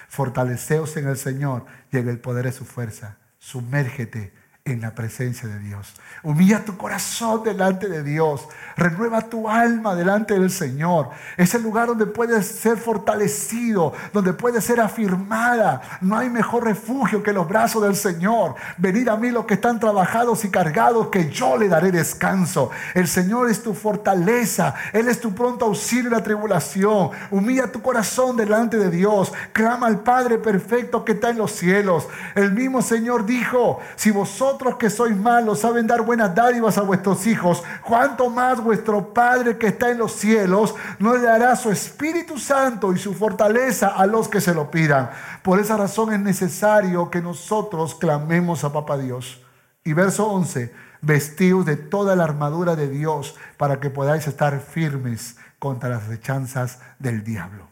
Fortaleceos 0.08 0.96
en 0.96 1.08
el 1.08 1.16
Señor 1.16 1.66
y 1.92 1.98
en 1.98 2.08
el 2.08 2.18
poder 2.18 2.46
de 2.46 2.52
su 2.52 2.64
fuerza. 2.64 3.18
Sumérgete 3.38 4.32
en 4.66 4.80
la 4.80 4.90
presencia 4.90 5.48
de 5.48 5.60
Dios. 5.60 5.94
Humilla 6.24 6.64
tu 6.64 6.76
corazón 6.76 7.44
delante 7.44 7.88
de 7.88 8.02
Dios. 8.02 8.48
Renueva 8.76 9.22
tu 9.22 9.48
alma 9.48 9.94
delante 9.94 10.34
del 10.34 10.50
Señor. 10.50 11.10
Es 11.36 11.54
el 11.54 11.62
lugar 11.62 11.86
donde 11.86 12.04
puedes 12.06 12.46
ser 12.46 12.76
fortalecido, 12.76 13.92
donde 14.12 14.32
puedes 14.32 14.64
ser 14.64 14.80
afirmada. 14.80 15.80
No 16.00 16.18
hay 16.18 16.28
mejor 16.28 16.64
refugio 16.64 17.22
que 17.22 17.32
los 17.32 17.48
brazos 17.48 17.84
del 17.84 17.94
Señor. 17.94 18.56
Venid 18.76 19.06
a 19.08 19.16
mí 19.16 19.30
los 19.30 19.46
que 19.46 19.54
están 19.54 19.78
trabajados 19.78 20.44
y 20.44 20.50
cargados, 20.50 21.08
que 21.08 21.30
yo 21.30 21.56
le 21.56 21.68
daré 21.68 21.92
descanso. 21.92 22.70
El 22.94 23.06
Señor 23.06 23.48
es 23.48 23.62
tu 23.62 23.72
fortaleza. 23.72 24.74
Él 24.92 25.08
es 25.08 25.20
tu 25.20 25.32
pronto 25.32 25.66
auxilio 25.66 26.06
en 26.06 26.16
la 26.16 26.24
tribulación. 26.24 27.10
Humilla 27.30 27.70
tu 27.70 27.80
corazón 27.82 28.36
delante 28.36 28.78
de 28.78 28.90
Dios. 28.90 29.32
Clama 29.52 29.86
al 29.86 30.00
Padre 30.00 30.38
perfecto 30.38 31.04
que 31.04 31.12
está 31.12 31.30
en 31.30 31.38
los 31.38 31.52
cielos. 31.52 32.08
El 32.34 32.50
mismo 32.50 32.82
Señor 32.82 33.24
dijo, 33.24 33.78
si 33.94 34.10
vosotros 34.10 34.55
que 34.78 34.90
sois 34.90 35.16
malos 35.16 35.60
saben 35.60 35.86
dar 35.86 36.02
buenas 36.02 36.34
dádivas 36.34 36.78
a 36.78 36.82
vuestros 36.82 37.26
hijos, 37.26 37.62
cuanto 37.82 38.30
más 38.30 38.62
vuestro 38.62 39.12
Padre 39.12 39.56
que 39.56 39.68
está 39.68 39.90
en 39.90 39.98
los 39.98 40.12
cielos 40.12 40.74
no 40.98 41.14
le 41.14 41.22
dará 41.22 41.54
su 41.56 41.70
Espíritu 41.70 42.38
Santo 42.38 42.92
y 42.92 42.98
su 42.98 43.14
fortaleza 43.14 43.88
a 43.88 44.06
los 44.06 44.28
que 44.28 44.40
se 44.40 44.54
lo 44.54 44.70
pidan. 44.70 45.10
Por 45.42 45.60
esa 45.60 45.76
razón 45.76 46.12
es 46.12 46.20
necesario 46.20 47.10
que 47.10 47.22
nosotros 47.22 47.94
clamemos 47.94 48.64
a 48.64 48.72
Papá 48.72 48.98
Dios. 48.98 49.42
Y 49.84 49.92
verso 49.92 50.26
11, 50.26 50.74
vestidos 51.00 51.66
de 51.66 51.76
toda 51.76 52.16
la 52.16 52.24
armadura 52.24 52.74
de 52.74 52.88
Dios 52.88 53.36
para 53.56 53.78
que 53.78 53.90
podáis 53.90 54.26
estar 54.26 54.58
firmes 54.60 55.36
contra 55.58 55.88
las 55.88 56.08
rechanzas 56.08 56.80
del 56.98 57.22
diablo. 57.22 57.68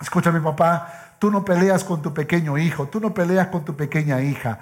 Escúchame 0.00 0.40
papá, 0.40 1.16
tú 1.18 1.30
no 1.30 1.44
peleas 1.44 1.84
con 1.84 2.02
tu 2.02 2.12
pequeño 2.12 2.58
hijo, 2.58 2.88
tú 2.88 2.98
no 2.98 3.14
peleas 3.14 3.46
con 3.46 3.64
tu 3.64 3.76
pequeña 3.76 4.20
hija. 4.20 4.58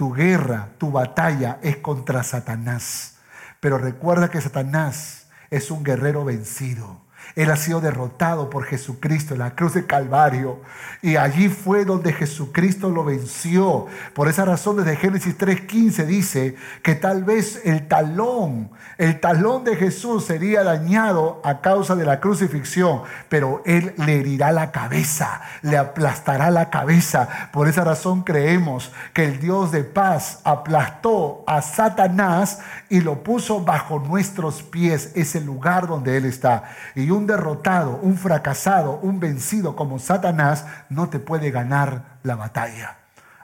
Tu 0.00 0.14
guerra, 0.14 0.70
tu 0.78 0.90
batalla 0.90 1.58
es 1.60 1.76
contra 1.76 2.22
Satanás. 2.22 3.18
Pero 3.60 3.76
recuerda 3.76 4.30
que 4.30 4.40
Satanás 4.40 5.26
es 5.50 5.70
un 5.70 5.84
guerrero 5.84 6.24
vencido. 6.24 7.02
Él 7.36 7.50
ha 7.50 7.56
sido 7.56 7.80
derrotado 7.80 8.48
por 8.48 8.64
Jesucristo 8.64 9.34
en 9.34 9.40
la 9.40 9.54
cruz 9.54 9.74
de 9.74 9.86
Calvario. 9.86 10.60
Y 11.02 11.16
allí 11.16 11.48
fue 11.48 11.84
donde 11.84 12.12
Jesucristo 12.12 12.90
lo 12.90 13.04
venció. 13.04 13.86
Por 14.14 14.28
esa 14.28 14.44
razón 14.44 14.76
desde 14.76 14.96
Génesis 14.96 15.36
3.15 15.36 16.06
dice 16.06 16.56
que 16.82 16.94
tal 16.94 17.24
vez 17.24 17.62
el 17.64 17.88
talón, 17.88 18.70
el 18.98 19.20
talón 19.20 19.64
de 19.64 19.76
Jesús 19.76 20.24
sería 20.24 20.62
dañado 20.64 21.40
a 21.44 21.60
causa 21.60 21.94
de 21.94 22.04
la 22.04 22.20
crucifixión. 22.20 23.02
Pero 23.28 23.62
Él 23.66 23.94
le 23.98 24.20
herirá 24.20 24.52
la 24.52 24.72
cabeza, 24.72 25.42
le 25.62 25.76
aplastará 25.76 26.50
la 26.50 26.70
cabeza. 26.70 27.50
Por 27.52 27.68
esa 27.68 27.84
razón 27.84 28.22
creemos 28.22 28.92
que 29.12 29.24
el 29.24 29.40
Dios 29.40 29.72
de 29.72 29.84
paz 29.84 30.40
aplastó 30.44 31.44
a 31.46 31.60
Satanás 31.62 32.60
y 32.88 33.00
lo 33.00 33.22
puso 33.22 33.60
bajo 33.60 33.98
nuestros 33.98 34.62
pies, 34.62 35.12
ese 35.14 35.40
lugar 35.40 35.86
donde 35.86 36.16
Él 36.16 36.24
está. 36.24 36.64
Y 36.94 37.10
Y 37.10 37.12
un 37.20 37.26
derrotado, 37.26 38.00
un 38.02 38.16
fracasado, 38.16 38.98
un 39.02 39.20
vencido 39.20 39.76
como 39.76 39.98
Satanás 39.98 40.64
no 40.88 41.10
te 41.10 41.18
puede 41.18 41.50
ganar 41.50 42.18
la 42.22 42.34
batalla. 42.34 42.96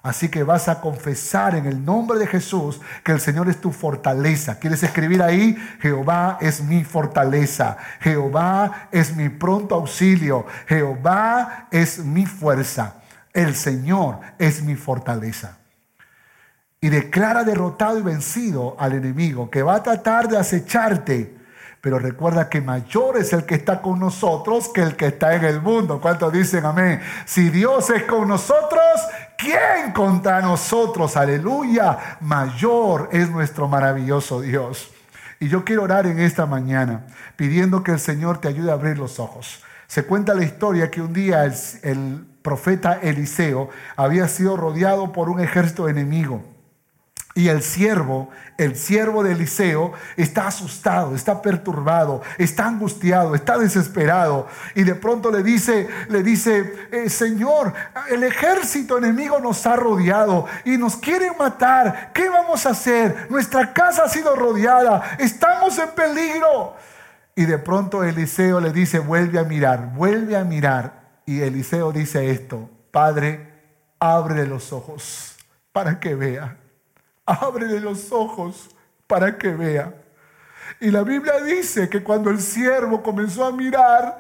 Así 0.03 0.29
que 0.29 0.45
vas 0.45 0.69
a 0.69 0.81
confesar 0.81 1.57
en 1.57 1.67
el 1.67 1.85
nombre 1.85 2.19
de 2.19 2.27
Jesús 2.27 2.81
que 3.05 3.13
el 3.13 3.21
Señor 3.21 3.51
es 3.51 3.61
tu 3.61 3.73
fortaleza. 3.73 4.59
¿Quieres 4.59 4.83
escribir 4.83 5.23
ahí? 5.23 5.57
Jehová 5.81 6.39
es 6.41 6.63
mi 6.63 6.85
fortaleza. 6.85 7.77
Jehová 8.01 8.89
es 8.93 9.15
mi 9.15 9.29
pronto 9.29 9.75
auxilio. 9.75 10.47
Jehová 10.69 11.67
es 11.71 11.99
mi 11.99 12.25
fuerza. 12.25 12.95
El 13.35 13.55
Señor 13.55 14.21
es 14.39 14.63
mi 14.63 14.77
fortaleza. 14.77 15.59
Y 16.81 16.89
declara 16.89 17.45
derrotado 17.45 17.99
y 17.99 18.03
vencido 18.03 18.77
al 18.79 18.93
enemigo 18.93 19.51
que 19.51 19.63
va 19.63 19.75
a 19.75 19.83
tratar 19.83 20.29
de 20.29 20.39
acecharte 20.39 21.36
pero 21.87 22.01
recuerda 22.01 22.49
que 22.49 22.61
mayor 22.61 23.17
es 23.17 23.33
el 23.33 23.47
que 23.47 23.55
está 23.55 23.81
con 23.81 24.01
nosotros 24.01 24.71
que 24.75 24.83
el 24.83 24.97
que 24.97 25.07
está 25.07 25.37
en 25.37 25.45
el 25.45 25.63
mundo. 25.63 26.01
¿Cuántos 26.01 26.33
dicen 26.33 26.67
amén? 26.67 27.01
Si 27.27 27.49
Dios 27.49 27.91
es 27.91 28.03
con 28.03 28.27
nosotros, 28.27 28.83
¿quién 29.39 29.93
contra 29.95 30.41
nosotros? 30.41 31.17
Aleluya. 31.17 32.19
Mayor 32.23 33.09
es 33.13 33.31
nuestro 33.31 33.69
maravilloso 33.69 34.41
Dios. 34.41 34.91
Y 35.39 35.47
yo 35.47 35.65
quiero 35.65 35.85
orar 35.85 36.09
en 36.09 36.19
esta 36.19 36.45
mañana 36.45 37.07
pidiendo 37.37 37.85
que 37.85 37.93
el 37.93 38.01
Señor 38.01 38.39
te 38.39 38.49
ayude 38.49 38.73
a 38.73 38.75
abrir 38.75 38.99
los 38.99 39.21
ojos. 39.21 39.63
Se 39.87 40.03
cuenta 40.03 40.35
la 40.35 40.43
historia 40.43 40.91
que 40.91 41.01
un 41.01 41.13
día 41.13 41.45
el, 41.45 41.55
el 41.85 42.27
profeta 42.43 42.95
Eliseo 42.95 43.71
había 43.95 44.27
sido 44.27 44.57
rodeado 44.57 45.13
por 45.13 45.29
un 45.29 45.39
ejército 45.39 45.89
enemigo. 45.89 46.56
Y 47.37 47.51
el 47.51 47.63
siervo, 47.63 48.31
el 48.57 48.77
siervo 48.77 49.23
de 49.23 49.33
Eliseo, 49.33 49.93
está 50.17 50.47
asustado, 50.47 51.15
está 51.15 51.43
perturbado, 51.43 52.23
está 52.39 52.67
angustiado, 52.67 53.35
está 53.35 53.59
desesperado. 53.59 54.49
Y 54.75 54.85
de 54.85 54.95
pronto 54.95 55.31
le 55.31 55.43
dice, 55.43 55.87
le 56.09 56.23
dice, 56.23 56.89
eh, 56.91 57.11
Señor, 57.11 57.75
el 58.09 58.25
ejército 58.25 58.97
enemigo 58.97 59.39
nos 59.39 59.67
ha 59.67 59.77
rodeado 59.77 60.47
y 60.65 60.79
nos 60.79 60.97
quieren 60.97 61.35
matar. 61.39 62.11
¿Qué 62.15 62.31
vamos 62.31 62.65
a 62.65 62.71
hacer? 62.71 63.27
Nuestra 63.29 63.75
casa 63.75 64.05
ha 64.05 64.09
sido 64.09 64.35
rodeada, 64.35 65.19
estamos 65.19 65.79
en 65.79 65.91
peligro. 65.91 66.75
Y 67.35 67.45
de 67.45 67.59
pronto 67.59 68.03
Eliseo 68.03 68.61
le 68.61 68.73
dice, 68.73 68.99
vuelve 68.99 69.39
a 69.39 69.45
mirar, 69.45 69.93
vuelve 69.93 70.39
a 70.39 70.45
mirar. 70.45 71.21
Y 71.27 71.43
Eliseo 71.43 71.93
dice 71.93 72.31
esto, 72.31 72.71
Padre, 72.91 73.53
abre 74.01 74.47
los 74.47 74.73
ojos 74.73 75.37
para 75.71 76.01
que 76.01 76.15
vea 76.15 76.57
ábrele 77.27 77.81
los 77.81 78.13
ojos 78.13 78.71
para 79.07 79.37
que 79.37 79.49
vea. 79.49 79.93
Y 80.81 80.91
la 80.91 81.03
Biblia 81.03 81.41
dice 81.41 81.89
que 81.89 82.03
cuando 82.03 82.31
el 82.31 82.41
siervo 82.41 83.03
comenzó 83.03 83.45
a 83.45 83.53
mirar, 83.53 84.19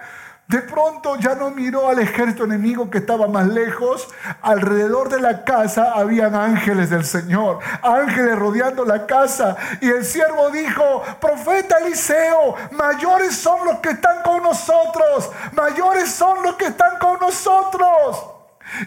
de 0.48 0.60
pronto 0.60 1.16
ya 1.16 1.34
no 1.34 1.50
miró 1.50 1.88
al 1.88 1.98
ejército 1.98 2.44
enemigo 2.44 2.88
que 2.88 2.98
estaba 2.98 3.26
más 3.26 3.48
lejos. 3.48 4.08
Alrededor 4.42 5.08
de 5.08 5.20
la 5.20 5.44
casa 5.44 5.92
habían 5.94 6.36
ángeles 6.36 6.88
del 6.90 7.04
Señor, 7.04 7.58
ángeles 7.82 8.38
rodeando 8.38 8.84
la 8.84 9.06
casa. 9.06 9.56
Y 9.80 9.88
el 9.88 10.04
siervo 10.04 10.50
dijo, 10.50 11.02
profeta 11.20 11.78
Eliseo, 11.78 12.54
mayores 12.70 13.36
son 13.36 13.66
los 13.66 13.78
que 13.80 13.90
están 13.90 14.22
con 14.22 14.42
nosotros, 14.42 15.30
mayores 15.52 16.10
son 16.10 16.42
los 16.44 16.54
que 16.54 16.66
están 16.66 16.96
con 17.00 17.18
nosotros. 17.18 18.35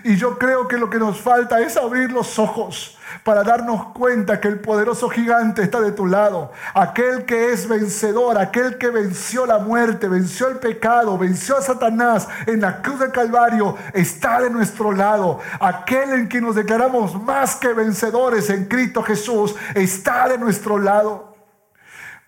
Y 0.04 0.16
yo 0.16 0.38
creo 0.38 0.68
que 0.68 0.78
lo 0.78 0.90
que 0.90 1.00
nos 1.00 1.20
falta 1.20 1.60
es 1.62 1.78
abrir 1.78 2.12
los 2.12 2.40
ojos 2.40 2.98
para 3.24 3.44
darnos 3.44 3.88
cuenta 3.88 4.40
que 4.40 4.48
el 4.48 4.60
poderoso 4.60 5.10
gigante 5.10 5.64
está 5.64 5.82
de 5.82 5.92
tu 5.92 6.06
lado. 6.06 6.52
Aquel 6.74 7.26
que 7.26 7.52
es 7.52 7.68
vencedor, 7.68 8.38
aquel 8.38 8.78
que 8.78 8.90
venció 8.90 9.46
la 9.46 9.60
muerte, 9.60 10.08
venció 10.08 10.48
el 10.48 10.58
pecado, 10.58 11.18
venció 11.18 11.58
a 11.58 11.62
Satanás 11.62 12.28
en 12.46 12.62
la 12.62 12.82
cruz 12.82 13.00
de 13.00 13.12
Calvario, 13.12 13.76
está 13.94 14.42
de 14.42 14.50
nuestro 14.50 14.92
lado. 14.92 15.40
Aquel 15.60 16.14
en 16.14 16.28
quien 16.28 16.44
nos 16.44 16.56
declaramos 16.56 17.22
más 17.22 17.56
que 17.56 17.74
vencedores 17.74 18.50
en 18.50 18.66
Cristo 18.66 19.04
Jesús, 19.04 19.56
está 19.76 20.28
de 20.28 20.38
nuestro 20.38 20.78
lado. 20.78 21.36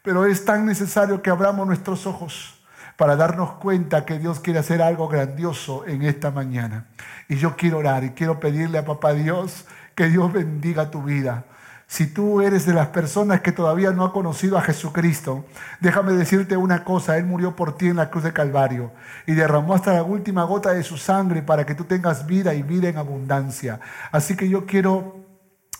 Pero 0.03 0.25
es 0.25 0.43
tan 0.43 0.65
necesario 0.65 1.21
que 1.21 1.29
abramos 1.29 1.67
nuestros 1.67 2.07
ojos 2.07 2.60
para 3.01 3.15
darnos 3.15 3.53
cuenta 3.53 4.05
que 4.05 4.19
Dios 4.19 4.41
quiere 4.41 4.59
hacer 4.59 4.79
algo 4.79 5.07
grandioso 5.07 5.87
en 5.87 6.03
esta 6.03 6.29
mañana. 6.29 6.85
Y 7.27 7.37
yo 7.37 7.55
quiero 7.55 7.79
orar 7.79 8.03
y 8.03 8.11
quiero 8.11 8.39
pedirle 8.39 8.77
a 8.77 8.85
Papá 8.85 9.13
Dios 9.13 9.65
que 9.95 10.07
Dios 10.07 10.31
bendiga 10.31 10.91
tu 10.91 11.01
vida. 11.01 11.45
Si 11.87 12.05
tú 12.05 12.41
eres 12.41 12.67
de 12.67 12.75
las 12.75 12.89
personas 12.89 13.41
que 13.41 13.51
todavía 13.51 13.89
no 13.89 14.05
ha 14.05 14.13
conocido 14.13 14.55
a 14.55 14.61
Jesucristo, 14.61 15.45
déjame 15.79 16.13
decirte 16.13 16.57
una 16.57 16.83
cosa, 16.83 17.17
Él 17.17 17.25
murió 17.25 17.55
por 17.55 17.75
ti 17.75 17.87
en 17.87 17.95
la 17.95 18.11
cruz 18.11 18.23
de 18.23 18.33
Calvario 18.33 18.91
y 19.25 19.33
derramó 19.33 19.73
hasta 19.73 19.93
la 19.93 20.03
última 20.03 20.43
gota 20.43 20.69
de 20.71 20.83
su 20.83 20.97
sangre 20.97 21.41
para 21.41 21.65
que 21.65 21.73
tú 21.73 21.85
tengas 21.85 22.27
vida 22.27 22.53
y 22.53 22.61
vida 22.61 22.87
en 22.87 22.97
abundancia. 22.97 23.79
Así 24.11 24.37
que 24.37 24.47
yo 24.47 24.67
quiero 24.67 25.25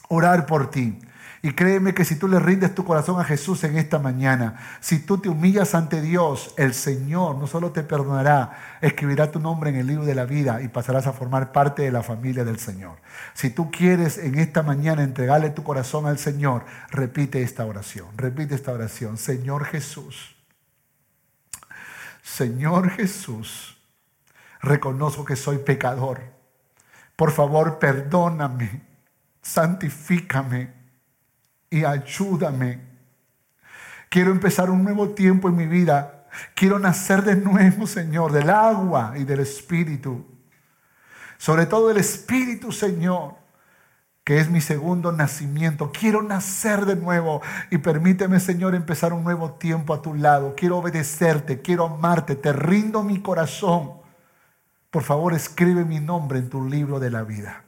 orar 0.10 0.48
por 0.48 0.72
ti. 0.72 0.98
Y 1.44 1.54
créeme 1.54 1.96
que 1.96 2.06
si 2.06 2.18
tú 2.18 2.28
le 2.28 2.40
rindes 2.40 2.76
tu 2.76 2.86
corazón 2.86 3.20
a 3.20 3.24
Jesús 3.24 3.64
en 3.64 3.76
esta 3.76 3.98
mañana, 3.98 4.60
si 4.80 5.00
tú 5.00 5.18
te 5.18 5.28
humillas 5.28 5.74
ante 5.74 6.00
Dios, 6.00 6.54
el 6.56 6.76
Señor 6.76 7.36
no 7.38 7.48
solo 7.48 7.72
te 7.72 7.82
perdonará, 7.82 8.78
escribirá 8.80 9.32
tu 9.32 9.40
nombre 9.40 9.72
en 9.72 9.78
el 9.78 9.88
libro 9.88 10.06
de 10.06 10.14
la 10.14 10.26
vida 10.26 10.62
y 10.62 10.68
pasarás 10.68 11.08
a 11.08 11.14
formar 11.14 11.52
parte 11.52 11.82
de 11.82 11.92
la 11.92 12.04
familia 12.04 12.44
del 12.44 12.60
Señor. 12.60 12.98
Si 13.34 13.50
tú 13.50 13.72
quieres 13.72 14.20
en 14.20 14.38
esta 14.38 14.62
mañana 14.62 15.02
entregarle 15.02 15.50
tu 15.50 15.64
corazón 15.64 16.06
al 16.06 16.20
Señor, 16.20 16.64
repite 16.92 17.42
esta 17.42 17.66
oración, 17.66 18.10
repite 18.18 18.54
esta 18.54 18.72
oración. 18.72 19.18
Señor 19.18 19.66
Jesús, 19.66 20.36
Señor 22.22 22.92
Jesús, 22.92 23.82
reconozco 24.62 25.26
que 25.26 25.36
soy 25.36 25.58
pecador. 25.58 26.22
Por 27.16 27.32
favor, 27.32 27.80
perdóname, 27.80 28.84
santifícame 29.42 30.81
y 31.72 31.86
ayúdame. 31.86 32.82
Quiero 34.10 34.32
empezar 34.32 34.70
un 34.70 34.84
nuevo 34.84 35.12
tiempo 35.12 35.50
en 35.50 35.56
mi 35.56 35.66
vida. 35.66 36.28
Quiero 36.54 36.78
nacer 36.78 37.24
de 37.24 37.38
nuevo, 37.38 37.88
Señor, 37.88 38.34
del 38.34 38.50
agua 38.50 39.14
y 39.16 39.24
del 39.24 39.40
Espíritu. 39.40 40.26
Sobre 41.38 41.66
todo 41.66 41.90
el 41.90 41.98
Espíritu, 41.98 42.72
Señor, 42.74 43.36
que 44.26 44.40
es 44.40 44.50
mi 44.50 44.60
segundo 44.60 45.14
nacimiento. 45.14 45.92
Quiero 45.92 46.22
nacer 46.22 46.86
de 46.86 46.98
nuevo 46.98 47.42
y 47.72 47.78
permíteme, 47.78 48.40
Señor, 48.40 48.76
empezar 48.76 49.14
un 49.14 49.24
nuevo 49.24 49.54
tiempo 49.54 49.94
a 49.94 50.02
tu 50.02 50.14
lado. 50.14 50.56
Quiero 50.56 50.78
obedecerte, 50.78 51.62
quiero 51.62 51.86
amarte, 51.86 52.36
te 52.36 52.52
rindo 52.52 53.04
mi 53.04 53.22
corazón. 53.22 53.94
Por 54.90 55.04
favor, 55.04 55.34
escribe 55.34 55.86
mi 55.86 56.02
nombre 56.02 56.40
en 56.40 56.50
tu 56.50 56.68
libro 56.68 57.00
de 57.00 57.10
la 57.10 57.24
vida. 57.24 57.64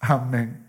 Amén. 0.00 0.65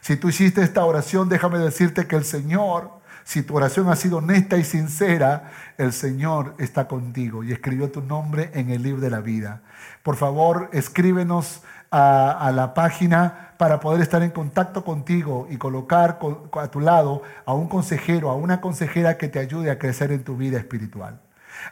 Si 0.00 0.16
tú 0.16 0.28
hiciste 0.28 0.62
esta 0.62 0.84
oración, 0.84 1.28
déjame 1.28 1.58
decirte 1.58 2.06
que 2.06 2.16
el 2.16 2.24
Señor, 2.24 2.90
si 3.24 3.42
tu 3.42 3.56
oración 3.56 3.88
ha 3.88 3.96
sido 3.96 4.18
honesta 4.18 4.56
y 4.56 4.64
sincera, 4.64 5.50
el 5.76 5.92
Señor 5.92 6.54
está 6.58 6.88
contigo 6.88 7.44
y 7.44 7.52
escribió 7.52 7.90
tu 7.90 8.02
nombre 8.02 8.50
en 8.54 8.70
el 8.70 8.82
libro 8.82 9.00
de 9.00 9.10
la 9.10 9.20
vida. 9.20 9.62
Por 10.02 10.16
favor, 10.16 10.70
escríbenos 10.72 11.62
a, 11.90 12.50
la 12.54 12.74
página 12.74 13.54
para 13.56 13.80
poder 13.80 14.02
estar 14.02 14.22
en 14.22 14.30
contacto 14.30 14.84
contigo 14.84 15.46
y 15.50 15.56
colocar 15.56 16.18
a 16.52 16.68
tu 16.68 16.80
lado 16.80 17.22
a 17.46 17.54
un 17.54 17.68
consejero, 17.68 18.30
a 18.30 18.34
una 18.34 18.60
consejera 18.60 19.16
que 19.16 19.28
te 19.28 19.38
ayude 19.38 19.70
a 19.70 19.78
crecer 19.78 20.12
en 20.12 20.22
tu 20.22 20.36
vida 20.36 20.58
espiritual. 20.58 21.20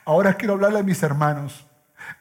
Ahora 0.04 0.34
quiero 0.34 0.54
hablarle 0.54 0.80
a 0.80 0.82
mis 0.82 1.02
hermanos 1.02 1.66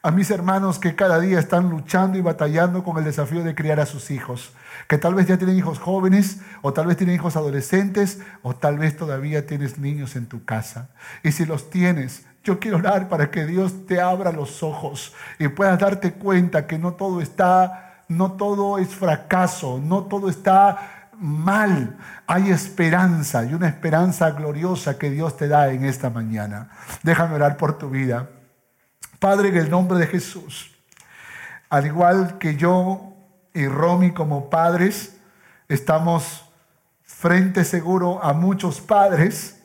a 0.02 0.10
mis 0.10 0.30
hermanos 0.30 0.78
que 0.78 0.94
cada 0.94 1.20
día 1.20 1.38
están 1.38 1.70
luchando 1.70 2.18
y 2.18 2.22
batallando 2.22 2.82
con 2.82 2.96
el 2.98 3.04
desafío 3.04 3.42
de 3.42 3.54
criar 3.54 3.80
a 3.80 3.86
sus 3.86 4.10
hijos, 4.10 4.52
que 4.88 4.98
tal 4.98 5.14
vez 5.14 5.26
ya 5.26 5.36
tienen 5.36 5.56
hijos 5.56 5.78
jóvenes 5.78 6.40
o 6.62 6.72
tal 6.72 6.86
vez 6.86 6.96
tienen 6.96 7.16
hijos 7.16 7.36
adolescentes 7.36 8.20
o 8.42 8.54
tal 8.54 8.78
vez 8.78 8.96
todavía 8.96 9.46
tienes 9.46 9.78
niños 9.78 10.16
en 10.16 10.26
tu 10.26 10.44
casa. 10.44 10.90
Y 11.22 11.32
si 11.32 11.44
los 11.44 11.70
tienes, 11.70 12.24
yo 12.44 12.60
quiero 12.60 12.76
orar 12.76 13.08
para 13.08 13.30
que 13.30 13.44
Dios 13.44 13.86
te 13.86 14.00
abra 14.00 14.30
los 14.30 14.62
ojos 14.62 15.12
y 15.38 15.48
puedas 15.48 15.78
darte 15.80 16.12
cuenta 16.12 16.66
que 16.66 16.78
no 16.78 16.94
todo 16.94 17.20
está, 17.20 18.04
no 18.08 18.32
todo 18.32 18.78
es 18.78 18.88
fracaso, 18.94 19.80
no 19.82 20.04
todo 20.04 20.28
está 20.28 21.10
mal. 21.18 21.96
Hay 22.28 22.50
esperanza 22.50 23.44
y 23.44 23.54
una 23.54 23.66
esperanza 23.66 24.30
gloriosa 24.30 24.96
que 24.96 25.10
Dios 25.10 25.36
te 25.36 25.48
da 25.48 25.72
en 25.72 25.84
esta 25.84 26.10
mañana. 26.10 26.70
Déjame 27.02 27.34
orar 27.34 27.56
por 27.56 27.78
tu 27.78 27.90
vida. 27.90 28.30
Padre, 29.18 29.48
en 29.48 29.56
el 29.56 29.70
nombre 29.70 29.98
de 29.98 30.06
Jesús, 30.06 30.70
al 31.68 31.86
igual 31.86 32.38
que 32.38 32.54
yo 32.54 33.15
y 33.56 33.68
Romy 33.68 34.12
como 34.12 34.50
padres, 34.50 35.16
estamos 35.66 36.44
frente 37.02 37.64
seguro 37.64 38.22
a 38.22 38.34
muchos 38.34 38.82
padres 38.82 39.62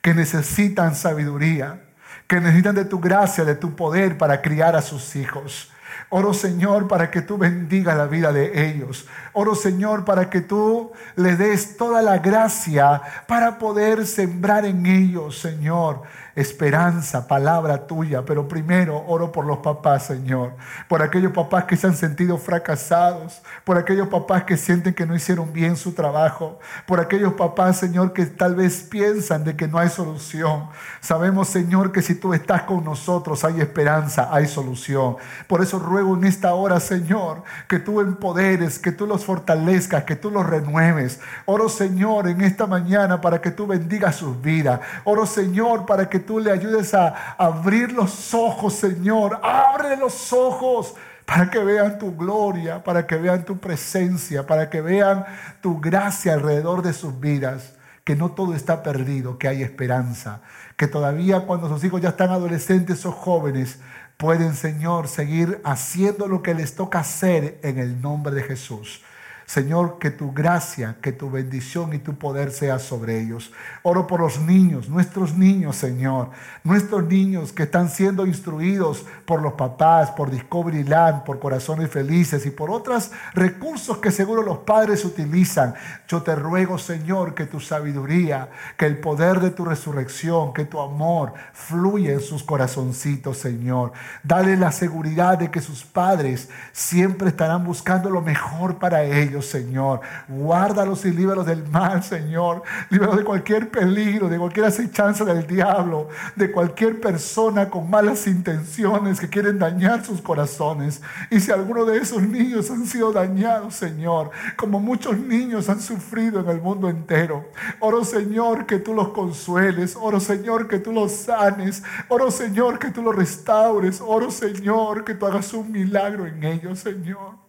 que 0.00 0.14
necesitan 0.14 0.94
sabiduría, 0.94 1.82
que 2.28 2.40
necesitan 2.40 2.76
de 2.76 2.84
tu 2.84 3.00
gracia, 3.00 3.44
de 3.44 3.56
tu 3.56 3.74
poder 3.74 4.16
para 4.16 4.40
criar 4.40 4.76
a 4.76 4.80
sus 4.80 5.16
hijos. 5.16 5.72
Oro 6.08 6.32
Señor 6.32 6.86
para 6.86 7.10
que 7.10 7.20
tú 7.20 7.36
bendiga 7.36 7.96
la 7.96 8.06
vida 8.06 8.32
de 8.32 8.70
ellos. 8.70 9.08
Oro 9.32 9.54
Señor 9.54 10.04
para 10.04 10.28
que 10.28 10.40
tú 10.40 10.90
le 11.16 11.36
des 11.36 11.76
toda 11.76 12.02
la 12.02 12.18
gracia 12.18 13.00
para 13.28 13.58
poder 13.58 14.06
sembrar 14.06 14.64
en 14.64 14.86
ellos, 14.86 15.38
Señor, 15.38 16.02
esperanza, 16.34 17.26
palabra 17.26 17.86
tuya. 17.86 18.24
Pero 18.24 18.48
primero 18.48 19.04
oro 19.06 19.32
por 19.32 19.44
los 19.44 19.58
papás, 19.58 20.06
Señor. 20.06 20.54
Por 20.88 21.02
aquellos 21.02 21.32
papás 21.32 21.64
que 21.64 21.76
se 21.76 21.86
han 21.86 21.96
sentido 21.96 22.38
fracasados. 22.38 23.42
Por 23.64 23.78
aquellos 23.78 24.08
papás 24.08 24.44
que 24.44 24.56
sienten 24.56 24.94
que 24.94 25.06
no 25.06 25.14
hicieron 25.14 25.52
bien 25.52 25.76
su 25.76 25.92
trabajo. 25.92 26.58
Por 26.86 27.00
aquellos 27.00 27.34
papás, 27.34 27.78
Señor, 27.78 28.12
que 28.12 28.26
tal 28.26 28.54
vez 28.54 28.82
piensan 28.82 29.44
de 29.44 29.56
que 29.56 29.68
no 29.68 29.78
hay 29.78 29.88
solución. 29.88 30.68
Sabemos, 31.00 31.48
Señor, 31.48 31.92
que 31.92 32.02
si 32.02 32.14
tú 32.14 32.34
estás 32.34 32.62
con 32.62 32.84
nosotros 32.84 33.44
hay 33.44 33.60
esperanza, 33.60 34.28
hay 34.30 34.46
solución. 34.46 35.16
Por 35.46 35.62
eso 35.62 35.78
ruego 35.78 36.16
en 36.16 36.24
esta 36.24 36.54
hora, 36.54 36.80
Señor, 36.80 37.42
que 37.68 37.78
tú 37.78 38.00
empoderes, 38.00 38.78
que 38.78 38.92
tú 38.92 39.06
los 39.06 39.19
fortalezcas, 39.24 40.04
que 40.04 40.16
tú 40.16 40.30
los 40.30 40.46
renueves. 40.46 41.20
Oro, 41.46 41.68
Señor, 41.68 42.28
en 42.28 42.40
esta 42.40 42.66
mañana 42.66 43.20
para 43.20 43.40
que 43.40 43.50
tú 43.50 43.66
bendigas 43.66 44.16
sus 44.16 44.40
vidas. 44.40 44.80
Oro, 45.04 45.26
Señor, 45.26 45.86
para 45.86 46.08
que 46.08 46.18
tú 46.18 46.40
le 46.40 46.50
ayudes 46.50 46.94
a 46.94 47.34
abrir 47.36 47.92
los 47.92 48.34
ojos, 48.34 48.74
Señor. 48.74 49.40
Abre 49.42 49.96
los 49.96 50.32
ojos 50.32 50.94
para 51.30 51.48
que 51.48 51.60
vean 51.60 51.96
tu 51.96 52.16
gloria, 52.16 52.82
para 52.82 53.06
que 53.06 53.16
vean 53.16 53.44
tu 53.44 53.58
presencia, 53.58 54.46
para 54.46 54.68
que 54.68 54.80
vean 54.80 55.24
tu 55.60 55.80
gracia 55.80 56.34
alrededor 56.34 56.82
de 56.82 56.92
sus 56.92 57.20
vidas, 57.20 57.74
que 58.02 58.16
no 58.16 58.32
todo 58.32 58.52
está 58.52 58.82
perdido, 58.82 59.38
que 59.38 59.46
hay 59.46 59.62
esperanza, 59.62 60.40
que 60.76 60.88
todavía 60.88 61.46
cuando 61.46 61.68
sus 61.68 61.84
hijos 61.84 62.00
ya 62.00 62.08
están 62.08 62.30
adolescentes 62.30 63.06
o 63.06 63.12
jóvenes, 63.12 63.78
pueden, 64.16 64.54
Señor, 64.54 65.06
seguir 65.06 65.60
haciendo 65.64 66.26
lo 66.26 66.42
que 66.42 66.52
les 66.52 66.74
toca 66.74 66.98
hacer 66.98 67.60
en 67.62 67.78
el 67.78 68.02
nombre 68.02 68.34
de 68.34 68.42
Jesús. 68.42 69.02
Señor, 69.50 69.98
que 69.98 70.12
tu 70.12 70.30
gracia, 70.30 70.98
que 71.02 71.10
tu 71.10 71.28
bendición 71.28 71.92
y 71.92 71.98
tu 71.98 72.14
poder 72.14 72.52
sea 72.52 72.78
sobre 72.78 73.20
ellos. 73.20 73.52
Oro 73.82 74.06
por 74.06 74.20
los 74.20 74.38
niños, 74.38 74.88
nuestros 74.88 75.34
niños, 75.36 75.74
Señor. 75.74 76.30
Nuestros 76.62 77.02
niños 77.08 77.52
que 77.52 77.64
están 77.64 77.88
siendo 77.88 78.26
instruidos 78.26 79.04
por 79.24 79.42
los 79.42 79.54
papás, 79.54 80.12
por 80.12 80.30
Discovery 80.30 80.84
Land, 80.84 81.24
por 81.24 81.40
Corazones 81.40 81.90
Felices 81.90 82.46
y 82.46 82.52
por 82.52 82.70
otros 82.70 83.10
recursos 83.34 83.98
que 83.98 84.12
seguro 84.12 84.44
los 84.44 84.58
padres 84.58 85.04
utilizan. 85.04 85.74
Yo 86.06 86.22
te 86.22 86.36
ruego, 86.36 86.78
Señor, 86.78 87.34
que 87.34 87.46
tu 87.46 87.58
sabiduría, 87.58 88.50
que 88.76 88.86
el 88.86 88.98
poder 88.98 89.40
de 89.40 89.50
tu 89.50 89.64
resurrección, 89.64 90.54
que 90.54 90.64
tu 90.64 90.80
amor 90.80 91.34
fluya 91.54 92.12
en 92.12 92.20
sus 92.20 92.44
corazoncitos, 92.44 93.38
Señor. 93.38 93.90
Dale 94.22 94.56
la 94.56 94.70
seguridad 94.70 95.38
de 95.38 95.50
que 95.50 95.60
sus 95.60 95.82
padres 95.82 96.48
siempre 96.70 97.30
estarán 97.30 97.64
buscando 97.64 98.10
lo 98.10 98.22
mejor 98.22 98.78
para 98.78 99.02
Señor. 99.42 100.00
Guárdalos 100.28 101.04
y 101.04 101.10
líbralos 101.10 101.46
del 101.46 101.66
mal, 101.68 102.02
Señor. 102.02 102.62
Líbralos 102.90 103.16
de 103.16 103.24
cualquier 103.24 103.70
peligro, 103.70 104.28
de 104.28 104.38
cualquier 104.38 104.66
acechanza 104.66 105.24
del 105.24 105.46
diablo, 105.46 106.08
de 106.36 106.50
cualquier 106.50 107.00
persona 107.00 107.68
con 107.68 107.88
malas 107.90 108.26
intenciones 108.26 109.20
que 109.20 109.28
quieren 109.28 109.58
dañar 109.58 110.04
sus 110.04 110.20
corazones. 110.20 111.02
Y 111.30 111.40
si 111.40 111.50
alguno 111.50 111.84
de 111.84 111.98
esos 111.98 112.22
niños 112.22 112.70
han 112.70 112.86
sido 112.86 113.12
dañados, 113.12 113.74
Señor, 113.74 114.30
como 114.56 114.80
muchos 114.80 115.18
niños 115.18 115.68
han 115.68 115.80
sufrido 115.80 116.40
en 116.40 116.48
el 116.48 116.60
mundo 116.60 116.88
entero, 116.88 117.44
oro, 117.80 118.04
Señor, 118.04 118.66
que 118.66 118.78
tú 118.78 118.94
los 118.94 119.08
consueles. 119.08 119.96
Oro, 120.00 120.20
Señor, 120.20 120.68
que 120.68 120.78
tú 120.78 120.92
los 120.92 121.12
sanes. 121.12 121.82
Oro, 122.08 122.30
Señor, 122.30 122.78
que 122.78 122.90
tú 122.90 123.02
los 123.02 123.14
restaures. 123.14 124.00
Oro, 124.00 124.30
Señor, 124.30 125.04
que 125.04 125.14
tú 125.14 125.26
hagas 125.26 125.52
un 125.52 125.70
milagro 125.70 126.26
en 126.26 126.42
ellos, 126.44 126.78
Señor. 126.78 127.39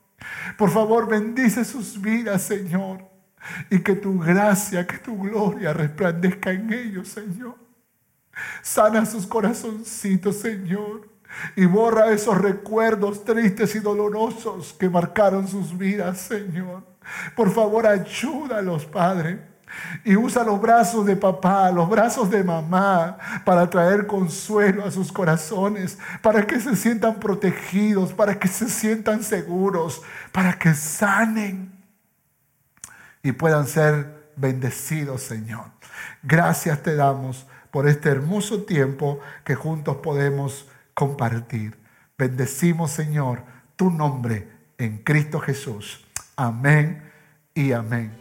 Por 0.57 0.69
favor, 0.69 1.07
bendice 1.07 1.65
sus 1.65 1.99
vidas, 1.99 2.43
Señor. 2.43 3.10
Y 3.69 3.80
que 3.80 3.95
tu 3.95 4.19
gracia, 4.19 4.85
que 4.85 4.98
tu 4.98 5.18
gloria 5.18 5.73
resplandezca 5.73 6.52
en 6.52 6.72
ellos, 6.72 7.07
Señor. 7.07 7.56
Sana 8.61 9.06
sus 9.06 9.26
corazoncitos, 9.26 10.38
Señor. 10.38 11.10
Y 11.56 11.65
borra 11.65 12.11
esos 12.11 12.38
recuerdos 12.38 13.23
tristes 13.23 13.76
y 13.76 13.80
dolorosos 13.80 14.73
que 14.73 14.89
marcaron 14.89 15.48
sus 15.48 15.77
vidas, 15.77 16.19
Señor. 16.19 16.84
Por 17.35 17.52
favor, 17.52 17.88
ayúdalos, 17.88 18.85
Padre. 18.85 19.51
Y 20.03 20.15
usa 20.15 20.43
los 20.43 20.60
brazos 20.60 21.06
de 21.06 21.15
papá, 21.15 21.72
los 21.72 21.89
brazos 21.89 22.30
de 22.30 22.43
mamá 22.43 23.18
para 23.45 23.69
traer 23.69 24.07
consuelo 24.07 24.85
a 24.85 24.91
sus 24.91 25.11
corazones, 25.11 25.98
para 26.22 26.45
que 26.45 26.60
se 26.60 26.76
sientan 26.76 27.19
protegidos, 27.19 28.14
para 28.14 28.38
que 28.39 28.48
se 28.48 28.69
sientan 28.69 29.23
seguros, 29.23 30.02
para 30.31 30.53
que 30.53 30.73
sanen 30.73 31.72
y 33.23 33.31
puedan 33.31 33.68
ser 33.68 34.31
bendecidos, 34.35 35.22
Señor. 35.22 35.65
Gracias 36.23 36.81
te 36.84 36.95
damos 36.95 37.48
por 37.69 37.88
este 37.88 38.10
hermoso 38.10 38.64
tiempo 38.64 39.19
que 39.43 39.56
juntos 39.56 39.98
podemos 39.98 40.68
compartir. 40.93 41.77
Bendecimos, 42.18 42.91
Señor, 42.91 43.43
tu 43.76 43.89
nombre 43.89 44.48
en 44.77 44.99
Cristo 44.99 45.39
Jesús. 45.39 46.06
Amén 46.35 47.11
y 47.53 47.72
amén. 47.72 48.20